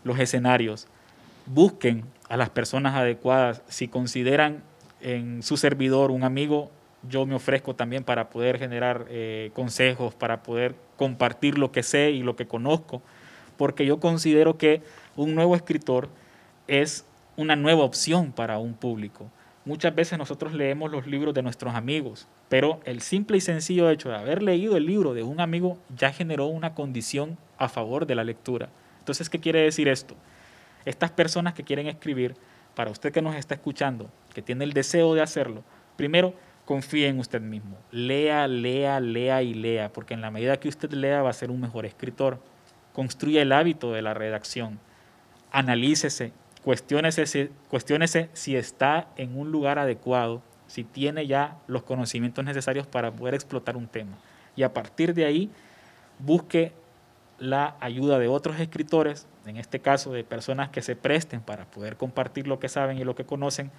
los 0.03 0.19
escenarios. 0.19 0.87
Busquen 1.45 2.03
a 2.29 2.37
las 2.37 2.49
personas 2.49 2.95
adecuadas. 2.95 3.61
Si 3.67 3.87
consideran 3.87 4.63
en 5.01 5.43
su 5.43 5.57
servidor 5.57 6.11
un 6.11 6.23
amigo, 6.23 6.71
yo 7.09 7.25
me 7.25 7.35
ofrezco 7.35 7.75
también 7.75 8.03
para 8.03 8.29
poder 8.29 8.57
generar 8.57 9.05
eh, 9.09 9.51
consejos, 9.53 10.15
para 10.15 10.43
poder 10.43 10.75
compartir 10.97 11.57
lo 11.57 11.71
que 11.71 11.83
sé 11.83 12.11
y 12.11 12.23
lo 12.23 12.35
que 12.35 12.47
conozco, 12.47 13.01
porque 13.57 13.85
yo 13.85 13.99
considero 13.99 14.57
que 14.57 14.81
un 15.15 15.35
nuevo 15.35 15.55
escritor 15.55 16.09
es 16.67 17.05
una 17.35 17.55
nueva 17.55 17.83
opción 17.83 18.31
para 18.31 18.57
un 18.59 18.73
público. 18.73 19.29
Muchas 19.65 19.95
veces 19.95 20.17
nosotros 20.17 20.53
leemos 20.53 20.91
los 20.91 21.07
libros 21.07 21.33
de 21.33 21.41
nuestros 21.41 21.73
amigos, 21.73 22.27
pero 22.49 22.81
el 22.83 23.01
simple 23.01 23.37
y 23.37 23.41
sencillo 23.41 23.89
hecho 23.89 24.09
de 24.09 24.17
haber 24.17 24.43
leído 24.43 24.75
el 24.75 24.85
libro 24.85 25.13
de 25.13 25.23
un 25.23 25.39
amigo 25.39 25.77
ya 25.95 26.11
generó 26.11 26.47
una 26.47 26.73
condición 26.73 27.37
a 27.57 27.69
favor 27.69 28.05
de 28.05 28.15
la 28.15 28.25
lectura. 28.25 28.69
Entonces, 28.99 29.29
¿qué 29.29 29.39
quiere 29.39 29.61
decir 29.61 29.87
esto? 29.87 30.15
Estas 30.85 31.11
personas 31.11 31.53
que 31.53 31.63
quieren 31.63 31.87
escribir, 31.87 32.35
para 32.75 32.91
usted 32.91 33.13
que 33.13 33.21
nos 33.21 33.35
está 33.35 33.55
escuchando, 33.55 34.09
que 34.33 34.41
tiene 34.41 34.65
el 34.65 34.73
deseo 34.73 35.13
de 35.13 35.21
hacerlo, 35.21 35.63
primero, 35.95 36.33
confíe 36.65 37.07
en 37.07 37.19
usted 37.19 37.41
mismo. 37.41 37.77
Lea, 37.91 38.47
lea, 38.47 38.99
lea 38.99 39.41
y 39.41 39.53
lea, 39.53 39.91
porque 39.91 40.13
en 40.13 40.21
la 40.21 40.31
medida 40.31 40.59
que 40.59 40.69
usted 40.69 40.91
lea 40.91 41.21
va 41.21 41.29
a 41.29 41.33
ser 41.33 41.51
un 41.51 41.61
mejor 41.61 41.85
escritor. 41.85 42.39
Construye 42.93 43.41
el 43.41 43.51
hábito 43.51 43.91
de 43.91 44.01
la 44.01 44.13
redacción. 44.13 44.79
Analícese, 45.51 46.31
cuestiónese, 46.63 47.51
cuestiónese 47.69 48.29
si 48.33 48.55
está 48.55 49.07
en 49.17 49.37
un 49.37 49.51
lugar 49.51 49.79
adecuado, 49.79 50.41
si 50.67 50.83
tiene 50.83 51.27
ya 51.27 51.57
los 51.67 51.83
conocimientos 51.83 52.45
necesarios 52.45 52.87
para 52.87 53.11
poder 53.11 53.33
explotar 53.33 53.77
un 53.77 53.87
tema. 53.87 54.17
Y 54.55 54.63
a 54.63 54.73
partir 54.73 55.13
de 55.13 55.25
ahí, 55.25 55.51
busque 56.19 56.71
la 57.39 57.75
ayuda 57.79 58.19
de 58.19 58.27
otros 58.27 58.59
escritores, 58.59 59.27
en 59.45 59.57
este 59.57 59.79
caso 59.79 60.13
de 60.13 60.23
personas 60.23 60.69
que 60.69 60.81
se 60.81 60.95
presten 60.95 61.41
para 61.41 61.65
poder 61.65 61.97
compartir 61.97 62.47
lo 62.47 62.59
que 62.59 62.69
saben 62.69 62.97
y 62.97 63.03
lo 63.03 63.15
que 63.15 63.25
conocen, 63.25 63.71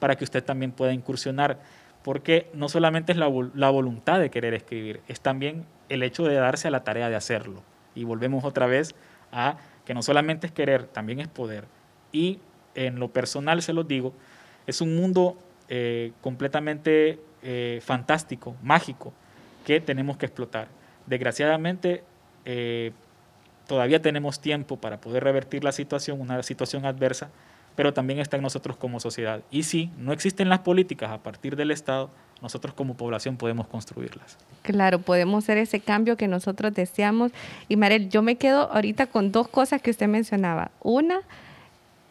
para 0.00 0.16
que 0.16 0.24
usted 0.24 0.42
también 0.42 0.72
pueda 0.72 0.92
incursionar 0.92 1.60
porque 2.04 2.50
no 2.52 2.68
solamente 2.68 3.12
es 3.12 3.18
la, 3.18 3.28
voluntad 3.28 4.20
de 4.20 4.30
querer 4.30 4.52
escribir, 4.52 5.00
es 5.08 5.20
también 5.20 5.64
el 5.88 6.02
hecho 6.02 6.24
de 6.24 6.34
darse 6.34 6.68
a 6.68 6.70
la 6.70 6.84
tarea 6.84 7.08
de 7.08 7.16
hacerlo. 7.16 7.62
Y 7.94 8.04
volvemos 8.04 8.44
otra 8.44 8.66
vez 8.66 8.94
a 9.32 9.56
que 9.86 9.94
no 9.94 10.02
solamente 10.02 10.46
es 10.46 10.52
querer, 10.52 10.84
también 10.84 11.18
es 11.18 11.28
poder. 11.28 11.64
Y 12.12 12.40
en 12.74 13.00
lo 13.00 13.08
personal 13.08 13.62
se 13.62 13.72
lo 13.72 13.84
digo, 13.84 14.12
es 14.66 14.82
un 14.82 14.94
mundo 14.96 15.38
eh, 15.70 16.12
completamente 16.20 17.20
eh, 17.42 17.80
fantástico, 17.82 18.54
mágico, 18.62 19.14
que 19.64 19.80
tenemos 19.80 20.18
que 20.18 20.26
explotar. 20.26 20.68
Desgraciadamente, 21.06 22.04
eh, 22.44 22.92
todavía 23.66 24.02
tenemos 24.02 24.40
tiempo 24.40 24.76
para 24.76 25.00
poder 25.00 25.24
revertir 25.24 25.64
la 25.64 25.72
situación, 25.72 26.20
una 26.20 26.42
situación 26.42 26.84
adversa, 26.84 27.30
pero 27.76 27.92
también 27.92 28.18
está 28.18 28.36
en 28.36 28.42
nosotros 28.42 28.76
como 28.76 29.00
sociedad. 29.00 29.42
Y 29.50 29.64
si 29.64 29.90
no 29.98 30.12
existen 30.12 30.48
las 30.48 30.60
políticas 30.60 31.10
a 31.10 31.18
partir 31.18 31.56
del 31.56 31.70
Estado, 31.70 32.10
nosotros 32.42 32.74
como 32.74 32.96
población 32.96 33.36
podemos 33.36 33.66
construirlas. 33.66 34.36
Claro, 34.62 34.98
podemos 34.98 35.44
hacer 35.44 35.58
ese 35.58 35.80
cambio 35.80 36.16
que 36.16 36.28
nosotros 36.28 36.74
deseamos. 36.74 37.32
Y 37.68 37.76
Marel, 37.76 38.10
yo 38.10 38.22
me 38.22 38.36
quedo 38.36 38.70
ahorita 38.72 39.06
con 39.06 39.32
dos 39.32 39.48
cosas 39.48 39.80
que 39.80 39.90
usted 39.90 40.08
mencionaba. 40.08 40.70
Una, 40.82 41.20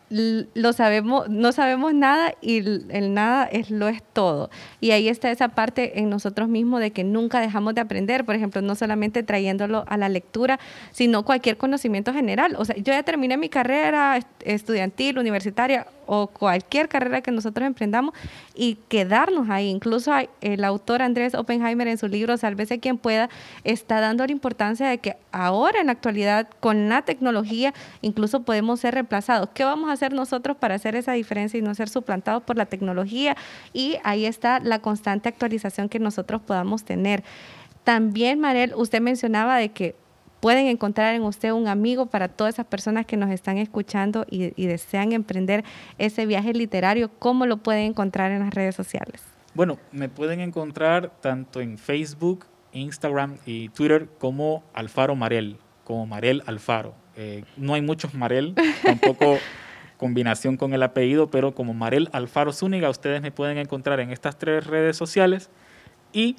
lo 0.10 0.74
sabemos, 0.74 1.30
no 1.30 1.52
sabemos 1.52 1.94
nada 1.94 2.34
y 2.42 2.58
el 2.58 3.14
nada 3.14 3.46
es 3.46 3.72
lo 3.72 3.88
es 3.88 4.04
todo. 4.14 4.50
Y 4.80 4.92
ahí 4.92 5.08
está 5.08 5.32
esa 5.32 5.50
parte 5.50 6.00
en 6.00 6.10
nosotros 6.10 6.50
mismos 6.50 6.82
de 6.82 6.92
que 6.92 7.04
nunca 7.04 7.40
dejamos 7.40 7.74
de 7.76 7.82
aprender, 7.82 8.26
por 8.26 8.36
ejemplo, 8.36 8.62
no 8.62 8.76
solamente 8.76 9.24
trayéndolo 9.24 9.86
a 9.88 9.98
la 9.98 10.10
lectura, 10.10 10.60
sino 10.92 11.24
cualquier 11.24 11.58
conocimiento 11.58 12.14
general. 12.14 12.56
O 12.58 12.66
sea, 12.66 12.76
yo 12.76 12.94
ya 12.94 13.04
terminé 13.04 13.38
mi 13.38 13.50
carrera 13.50 14.20
estudiantil, 14.44 15.18
universitaria, 15.18 15.88
o 16.06 16.28
cualquier 16.28 16.90
carrera 16.90 17.22
que 17.22 17.32
nosotros 17.32 17.66
emprendamos 17.66 18.14
y 18.56 18.76
quedarnos 18.88 19.50
ahí. 19.50 19.70
Incluso 19.70 20.12
el 20.42 20.64
autor 20.64 21.02
Andrés 21.02 21.36
Oppenheimer 21.36 21.88
en 21.88 21.98
su 21.98 22.08
libro 22.08 22.38
Sálvese 22.38 22.80
quien 22.80 22.98
pueda 22.98 23.30
está 23.64 24.00
dando 24.00 24.26
la 24.26 24.32
importancia 24.32 24.88
de 24.88 24.98
que 25.00 25.18
ahora 25.32 25.80
en 25.80 25.88
la 25.88 25.94
actualidad 25.94 26.48
con 26.60 26.90
la 26.90 27.02
tecnología 27.02 27.74
incluso 28.02 28.44
podemos 28.44 28.80
ser 28.80 28.94
reemplazados. 28.94 29.50
¿Qué 29.54 29.64
vamos 29.64 29.90
a 29.90 29.94
hacer 29.94 30.14
nosotros 30.14 30.58
para 30.58 30.76
hacer 30.76 30.96
esa 30.96 31.14
diferencia 31.14 31.58
y 31.58 31.62
no 31.62 31.76
ser 31.76 31.90
suplantados 31.90 32.44
por 32.44 32.58
la 32.58 32.66
tecnología? 32.66 33.36
Y 33.74 33.98
ahí 34.04 34.26
está 34.26 34.60
la 34.60 34.80
constante 34.80 35.30
actualización 35.30 35.90
que 35.90 36.00
nosotros 36.00 36.42
podamos 36.42 36.84
tener. 36.84 37.24
También, 37.84 38.40
Marel, 38.40 38.74
usted 38.76 39.02
mencionaba 39.02 39.58
de 39.58 39.70
que 39.70 39.96
pueden 40.44 40.68
encontrar 40.68 41.16
en 41.16 41.22
usted 41.22 41.54
un 41.54 41.70
amigo 41.70 42.08
para 42.08 42.28
todas 42.28 42.56
esas 42.56 42.66
personas 42.66 43.06
que 43.06 43.16
nos 43.16 43.32
están 43.32 43.58
escuchando 43.58 44.26
y, 44.30 44.50
desean 44.68 45.14
emprender 45.14 45.64
ese 45.98 46.26
viaje 46.26 46.52
literario. 46.52 47.10
¿Cómo 47.18 47.46
lo 47.46 47.56
pueden 47.64 47.86
encontrar 47.92 48.30
en 48.34 48.40
las 48.40 48.54
redes 48.54 48.76
sociales? 48.76 49.24
Bueno, 49.54 49.80
me 49.94 50.10
pueden 50.10 50.42
encontrar 50.42 51.14
tanto 51.22 51.62
en 51.62 51.78
Facebook, 51.78 52.46
Instagram 52.74 53.38
y 53.46 53.70
Twitter 53.70 54.10
como 54.20 54.66
Alfaro 54.74 55.16
Marel, 55.16 55.60
como 55.86 56.08
Marel 56.08 56.44
Alfaro. 56.46 56.94
Eh, 57.16 57.46
no 57.56 57.76
hay 57.76 57.82
muchos 57.82 58.14
Marel, 58.14 58.54
tampoco 58.84 59.38
combinación 59.96 60.58
con 60.58 60.74
el 60.74 60.84
apellido, 60.84 61.32
pero 61.32 61.56
como 61.56 61.74
Marel 61.74 62.10
Alfaro 62.12 62.52
Zúñiga, 62.52 62.90
ustedes 62.90 63.22
me 63.22 63.32
pueden 63.32 63.60
encontrar 63.60 64.02
en 64.02 64.10
estas 64.10 64.38
tres 64.38 64.68
redes 64.68 64.98
sociales 64.98 65.50
y 66.12 66.36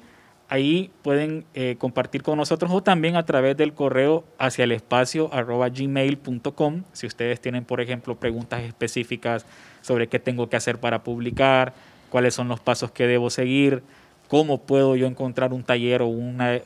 ahí 0.49 0.91
pueden 1.01 1.45
eh, 1.53 1.75
compartir 1.77 2.21
con 2.23 2.37
nosotros 2.37 2.71
o 2.71 2.83
también 2.83 3.15
a 3.15 3.25
través 3.25 3.57
del 3.57 3.73
correo 3.73 4.23
hacia 4.37 4.63
el 4.63 4.71
espacio 4.71 5.29
arroba 5.33 5.69
gmail.com 5.69 6.83
si 6.93 7.07
ustedes 7.07 7.41
tienen, 7.41 7.65
por 7.65 7.81
ejemplo, 7.81 8.15
preguntas 8.15 8.61
específicas 8.61 9.45
sobre 9.81 10.07
qué 10.07 10.19
tengo 10.19 10.49
que 10.49 10.55
hacer 10.55 10.79
para 10.79 11.03
publicar, 11.03 11.73
cuáles 12.09 12.33
son 12.33 12.47
los 12.47 12.59
pasos 12.59 12.91
que 12.91 13.07
debo 13.07 13.29
seguir, 13.29 13.83
cómo 14.27 14.61
puedo 14.61 14.95
yo 14.95 15.07
encontrar 15.07 15.53
un 15.53 15.63
taller 15.63 16.01
o 16.01 16.07
una, 16.07 16.59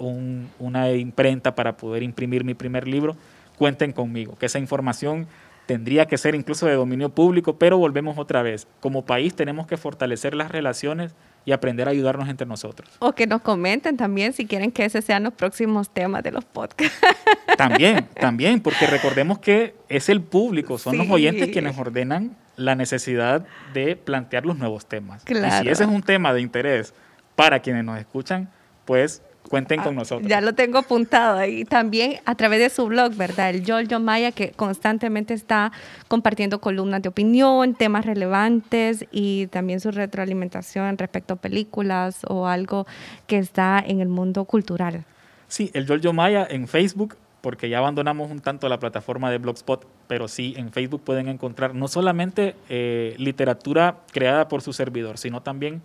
una 0.59 0.91
imprenta 0.91 1.55
para 1.55 1.77
poder 1.77 2.03
imprimir 2.03 2.43
mi 2.43 2.53
primer 2.53 2.88
libro, 2.88 3.15
cuenten 3.57 3.91
conmigo, 3.91 4.38
que 4.38 4.45
esa 4.45 4.59
información 4.59 5.27
tendría 5.65 6.07
que 6.07 6.17
ser 6.17 6.34
incluso 6.34 6.65
de 6.65 6.73
dominio 6.73 7.09
público, 7.09 7.57
pero 7.57 7.77
volvemos 7.77 8.17
otra 8.17 8.41
vez. 8.41 8.67
Como 8.80 9.05
país 9.05 9.36
tenemos 9.36 9.67
que 9.67 9.77
fortalecer 9.77 10.34
las 10.34 10.51
relaciones 10.51 11.13
y 11.46 11.52
aprender 11.52 11.88
a 11.88 11.92
ayudarnos 11.92 12.30
entre 12.30 12.46
nosotros. 12.46 12.90
O 13.00 13.14
que 13.14 13.28
nos 13.28 13.42
comenten 13.42 13.98
también 13.98 14.34
si 14.34 14.46
quieren 14.46 14.72
que 14.72 14.86
ese 14.86 15.02
sean 15.02 15.24
los 15.24 15.34
próximos 15.34 15.90
temas 15.90 16.24
de 16.24 16.32
los 16.32 16.46
podcasts. 16.46 17.00
También, 17.58 18.08
también, 18.18 18.62
porque 18.62 18.88
recordemos 18.88 19.40
que 19.40 19.76
es 19.90 20.08
el 20.08 20.22
público, 20.22 20.78
son 20.78 20.98
los 20.98 21.10
oyentes 21.10 21.50
quienes 21.50 21.78
ordenan 21.78 22.38
la 22.56 22.74
necesidad 22.74 23.46
de 23.74 23.98
plantear 23.98 24.46
los 24.46 24.58
nuevos 24.58 24.86
temas. 24.86 25.24
Y 25.28 25.34
si 25.34 25.68
ese 25.68 25.84
es 25.84 25.90
un 25.90 26.02
tema 26.02 26.34
de 26.34 26.40
interés 26.40 26.94
para 27.36 27.60
quienes 27.60 27.84
nos 27.84 28.00
escuchan, 28.00 28.50
pues 28.86 29.22
Cuenten 29.50 29.82
con 29.82 29.93
ah, 29.93 30.00
nosotros. 30.00 30.30
Ya 30.30 30.41
lo 30.41 30.54
tengo 30.54 30.78
apuntado 30.78 31.39
ahí. 31.39 31.66
También 31.66 32.18
a 32.26 32.36
través 32.36 32.60
de 32.60 32.70
su 32.70 32.86
blog, 32.86 33.16
¿verdad? 33.16 33.50
El 33.50 33.66
Giorgio 33.66 34.00
Maya, 34.00 34.32
que 34.32 34.52
constantemente 34.52 35.34
está 35.34 35.72
compartiendo 36.08 36.62
columnas 36.62 37.02
de 37.02 37.10
opinión, 37.10 37.74
temas 37.74 38.06
relevantes 38.06 39.06
y 39.12 39.47
también 39.47 39.80
su 39.80 39.89
retroalimentación 39.89 40.97
respecto 41.00 41.34
a 41.34 41.38
películas 41.38 42.20
o 42.28 42.47
algo 42.47 42.86
que 43.26 43.39
está 43.39 43.84
en 43.86 44.02
el 44.02 44.08
mundo 44.08 44.45
cultural. 44.45 45.04
Sí, 45.47 45.72
el 45.74 45.88
Giorgio 45.88 46.14
Maya 46.14 46.45
en 46.47 46.68
Facebook, 46.68 47.18
porque 47.41 47.70
ya 47.70 47.80
abandonamos 47.80 48.30
un 48.30 48.41
tanto 48.41 48.70
la 48.70 48.78
plataforma 48.78 49.32
de 49.32 49.39
Blogspot, 49.39 49.88
pero 50.08 50.28
sí, 50.28 50.54
en 50.58 50.72
Facebook 50.72 51.02
pueden 51.04 51.28
encontrar 51.28 51.74
no 51.74 51.88
solamente 51.88 52.56
eh, 52.70 53.16
literatura 53.18 53.97
creada 54.12 54.47
por 54.47 54.62
su 54.62 54.74
servidor, 54.74 55.18
sino 55.18 55.41
también 55.41 55.82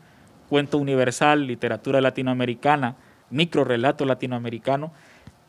cuento 0.51 0.77
universal, 0.77 1.47
literatura 1.47 2.03
latinoamericana, 2.03 2.97
micro 3.35 3.64
relato 3.64 4.05
latinoamericano 4.05 4.93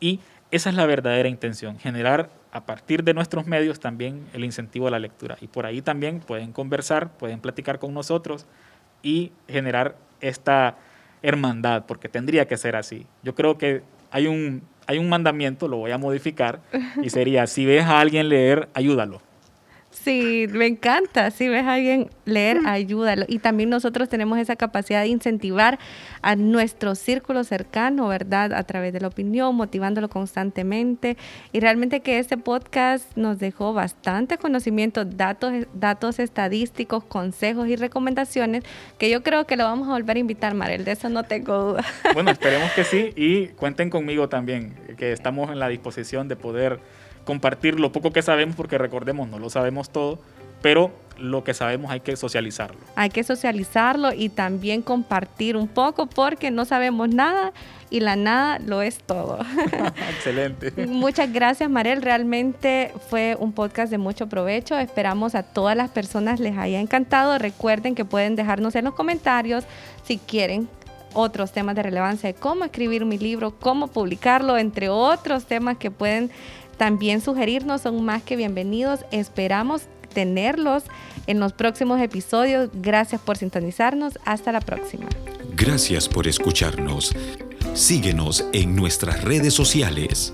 y 0.00 0.20
esa 0.50 0.70
es 0.70 0.76
la 0.76 0.86
verdadera 0.86 1.28
intención, 1.28 1.78
generar 1.78 2.30
a 2.52 2.66
partir 2.66 3.02
de 3.02 3.14
nuestros 3.14 3.46
medios 3.46 3.80
también 3.80 4.26
el 4.32 4.44
incentivo 4.44 4.86
a 4.86 4.90
la 4.90 4.98
lectura. 4.98 5.36
Y 5.40 5.48
por 5.48 5.66
ahí 5.66 5.82
también 5.82 6.20
pueden 6.20 6.52
conversar, 6.52 7.10
pueden 7.16 7.40
platicar 7.40 7.78
con 7.78 7.92
nosotros 7.92 8.46
y 9.02 9.32
generar 9.48 9.96
esta 10.20 10.76
hermandad, 11.22 11.84
porque 11.86 12.08
tendría 12.08 12.46
que 12.46 12.56
ser 12.56 12.76
así. 12.76 13.06
Yo 13.22 13.34
creo 13.34 13.58
que 13.58 13.82
hay 14.10 14.26
un, 14.26 14.62
hay 14.86 14.98
un 14.98 15.08
mandamiento, 15.08 15.68
lo 15.68 15.78
voy 15.78 15.90
a 15.90 15.98
modificar, 15.98 16.60
y 17.02 17.10
sería, 17.10 17.46
si 17.46 17.66
ves 17.66 17.84
a 17.84 18.00
alguien 18.00 18.28
leer, 18.28 18.68
ayúdalo. 18.74 19.20
Sí, 20.02 20.46
me 20.50 20.66
encanta. 20.66 21.30
Si 21.30 21.48
ves 21.48 21.64
a 21.64 21.74
alguien 21.74 22.10
leer, 22.26 22.60
mm. 22.60 22.66
ayúdalo. 22.66 23.24
Y 23.28 23.38
también 23.38 23.70
nosotros 23.70 24.08
tenemos 24.08 24.38
esa 24.38 24.54
capacidad 24.54 25.02
de 25.02 25.08
incentivar 25.08 25.78
a 26.22 26.36
nuestro 26.36 26.94
círculo 26.94 27.42
cercano, 27.44 28.06
¿verdad? 28.06 28.52
A 28.52 28.62
través 28.62 28.92
de 28.92 29.00
la 29.00 29.08
opinión, 29.08 29.56
motivándolo 29.56 30.08
constantemente. 30.08 31.16
Y 31.52 31.60
realmente 31.60 32.00
que 32.00 32.18
este 32.18 32.36
podcast 32.36 33.16
nos 33.16 33.38
dejó 33.38 33.72
bastante 33.72 34.38
conocimiento, 34.38 35.04
datos, 35.04 35.52
datos 35.72 36.18
estadísticos, 36.18 37.02
consejos 37.02 37.66
y 37.66 37.76
recomendaciones 37.76 38.64
que 38.98 39.10
yo 39.10 39.22
creo 39.22 39.46
que 39.46 39.56
lo 39.56 39.64
vamos 39.64 39.88
a 39.88 39.92
volver 39.92 40.18
a 40.18 40.20
invitar, 40.20 40.54
Marel. 40.54 40.84
De 40.84 40.92
eso 40.92 41.08
no 41.08 41.24
tengo 41.24 41.72
duda. 41.72 41.84
Bueno, 42.12 42.30
esperemos 42.32 42.70
que 42.72 42.84
sí. 42.84 43.12
Y 43.16 43.48
cuenten 43.48 43.90
conmigo 43.90 44.28
también, 44.28 44.74
que 44.96 45.12
estamos 45.12 45.50
en 45.50 45.58
la 45.58 45.68
disposición 45.68 46.28
de 46.28 46.36
poder 46.36 46.80
compartir 47.26 47.78
lo 47.78 47.92
poco 47.92 48.12
que 48.12 48.22
sabemos, 48.22 48.56
porque 48.56 48.78
recordemos, 48.78 49.28
no 49.28 49.38
lo 49.38 49.50
sabemos 49.50 49.90
todo, 49.90 50.18
pero 50.62 50.90
lo 51.18 51.44
que 51.44 51.54
sabemos 51.54 51.90
hay 51.90 52.00
que 52.00 52.16
socializarlo. 52.16 52.78
Hay 52.94 53.10
que 53.10 53.24
socializarlo 53.24 54.12
y 54.12 54.28
también 54.28 54.80
compartir 54.80 55.56
un 55.56 55.68
poco 55.68 56.06
porque 56.06 56.50
no 56.50 56.64
sabemos 56.64 57.08
nada 57.08 57.52
y 57.90 58.00
la 58.00 58.16
nada 58.16 58.58
lo 58.58 58.80
es 58.80 58.98
todo. 58.98 59.38
Excelente. 60.10 60.72
Muchas 60.86 61.32
gracias, 61.32 61.68
Marel. 61.68 62.00
Realmente 62.00 62.92
fue 63.10 63.36
un 63.38 63.52
podcast 63.52 63.90
de 63.90 63.98
mucho 63.98 64.28
provecho. 64.28 64.78
Esperamos 64.78 65.34
a 65.34 65.42
todas 65.42 65.76
las 65.76 65.90
personas 65.90 66.38
les 66.38 66.56
haya 66.56 66.80
encantado. 66.80 67.38
Recuerden 67.38 67.94
que 67.94 68.04
pueden 68.04 68.36
dejarnos 68.36 68.76
en 68.76 68.84
los 68.84 68.94
comentarios 68.94 69.64
si 70.04 70.18
quieren 70.18 70.68
otros 71.16 71.50
temas 71.52 71.74
de 71.74 71.82
relevancia 71.82 72.30
de 72.30 72.34
cómo 72.34 72.64
escribir 72.64 73.06
mi 73.06 73.18
libro, 73.18 73.58
cómo 73.58 73.88
publicarlo, 73.88 74.58
entre 74.58 74.90
otros 74.90 75.46
temas 75.46 75.78
que 75.78 75.90
pueden 75.90 76.30
también 76.76 77.20
sugerirnos 77.20 77.82
son 77.82 78.04
más 78.04 78.22
que 78.22 78.36
bienvenidos. 78.36 79.00
Esperamos 79.10 79.82
tenerlos 80.12 80.84
en 81.26 81.40
los 81.40 81.52
próximos 81.52 82.00
episodios. 82.00 82.70
Gracias 82.74 83.20
por 83.20 83.36
sintonizarnos. 83.36 84.18
Hasta 84.24 84.52
la 84.52 84.60
próxima. 84.60 85.06
Gracias 85.54 86.08
por 86.08 86.26
escucharnos. 86.26 87.14
Síguenos 87.74 88.46
en 88.52 88.76
nuestras 88.76 89.22
redes 89.24 89.54
sociales. 89.54 90.32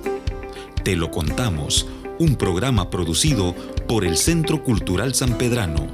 Te 0.84 0.97
lo 0.97 1.11
contamos, 1.11 1.86
un 2.18 2.36
programa 2.36 2.90
producido 2.90 3.55
por 3.86 4.05
el 4.05 4.16
Centro 4.16 4.62
Cultural 4.62 5.14
San 5.14 5.38
Pedrano. 5.38 5.86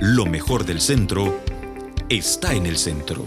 Lo 0.00 0.26
mejor 0.26 0.64
del 0.64 0.80
centro 0.80 1.40
está 2.08 2.54
en 2.54 2.66
el 2.66 2.76
centro. 2.76 3.24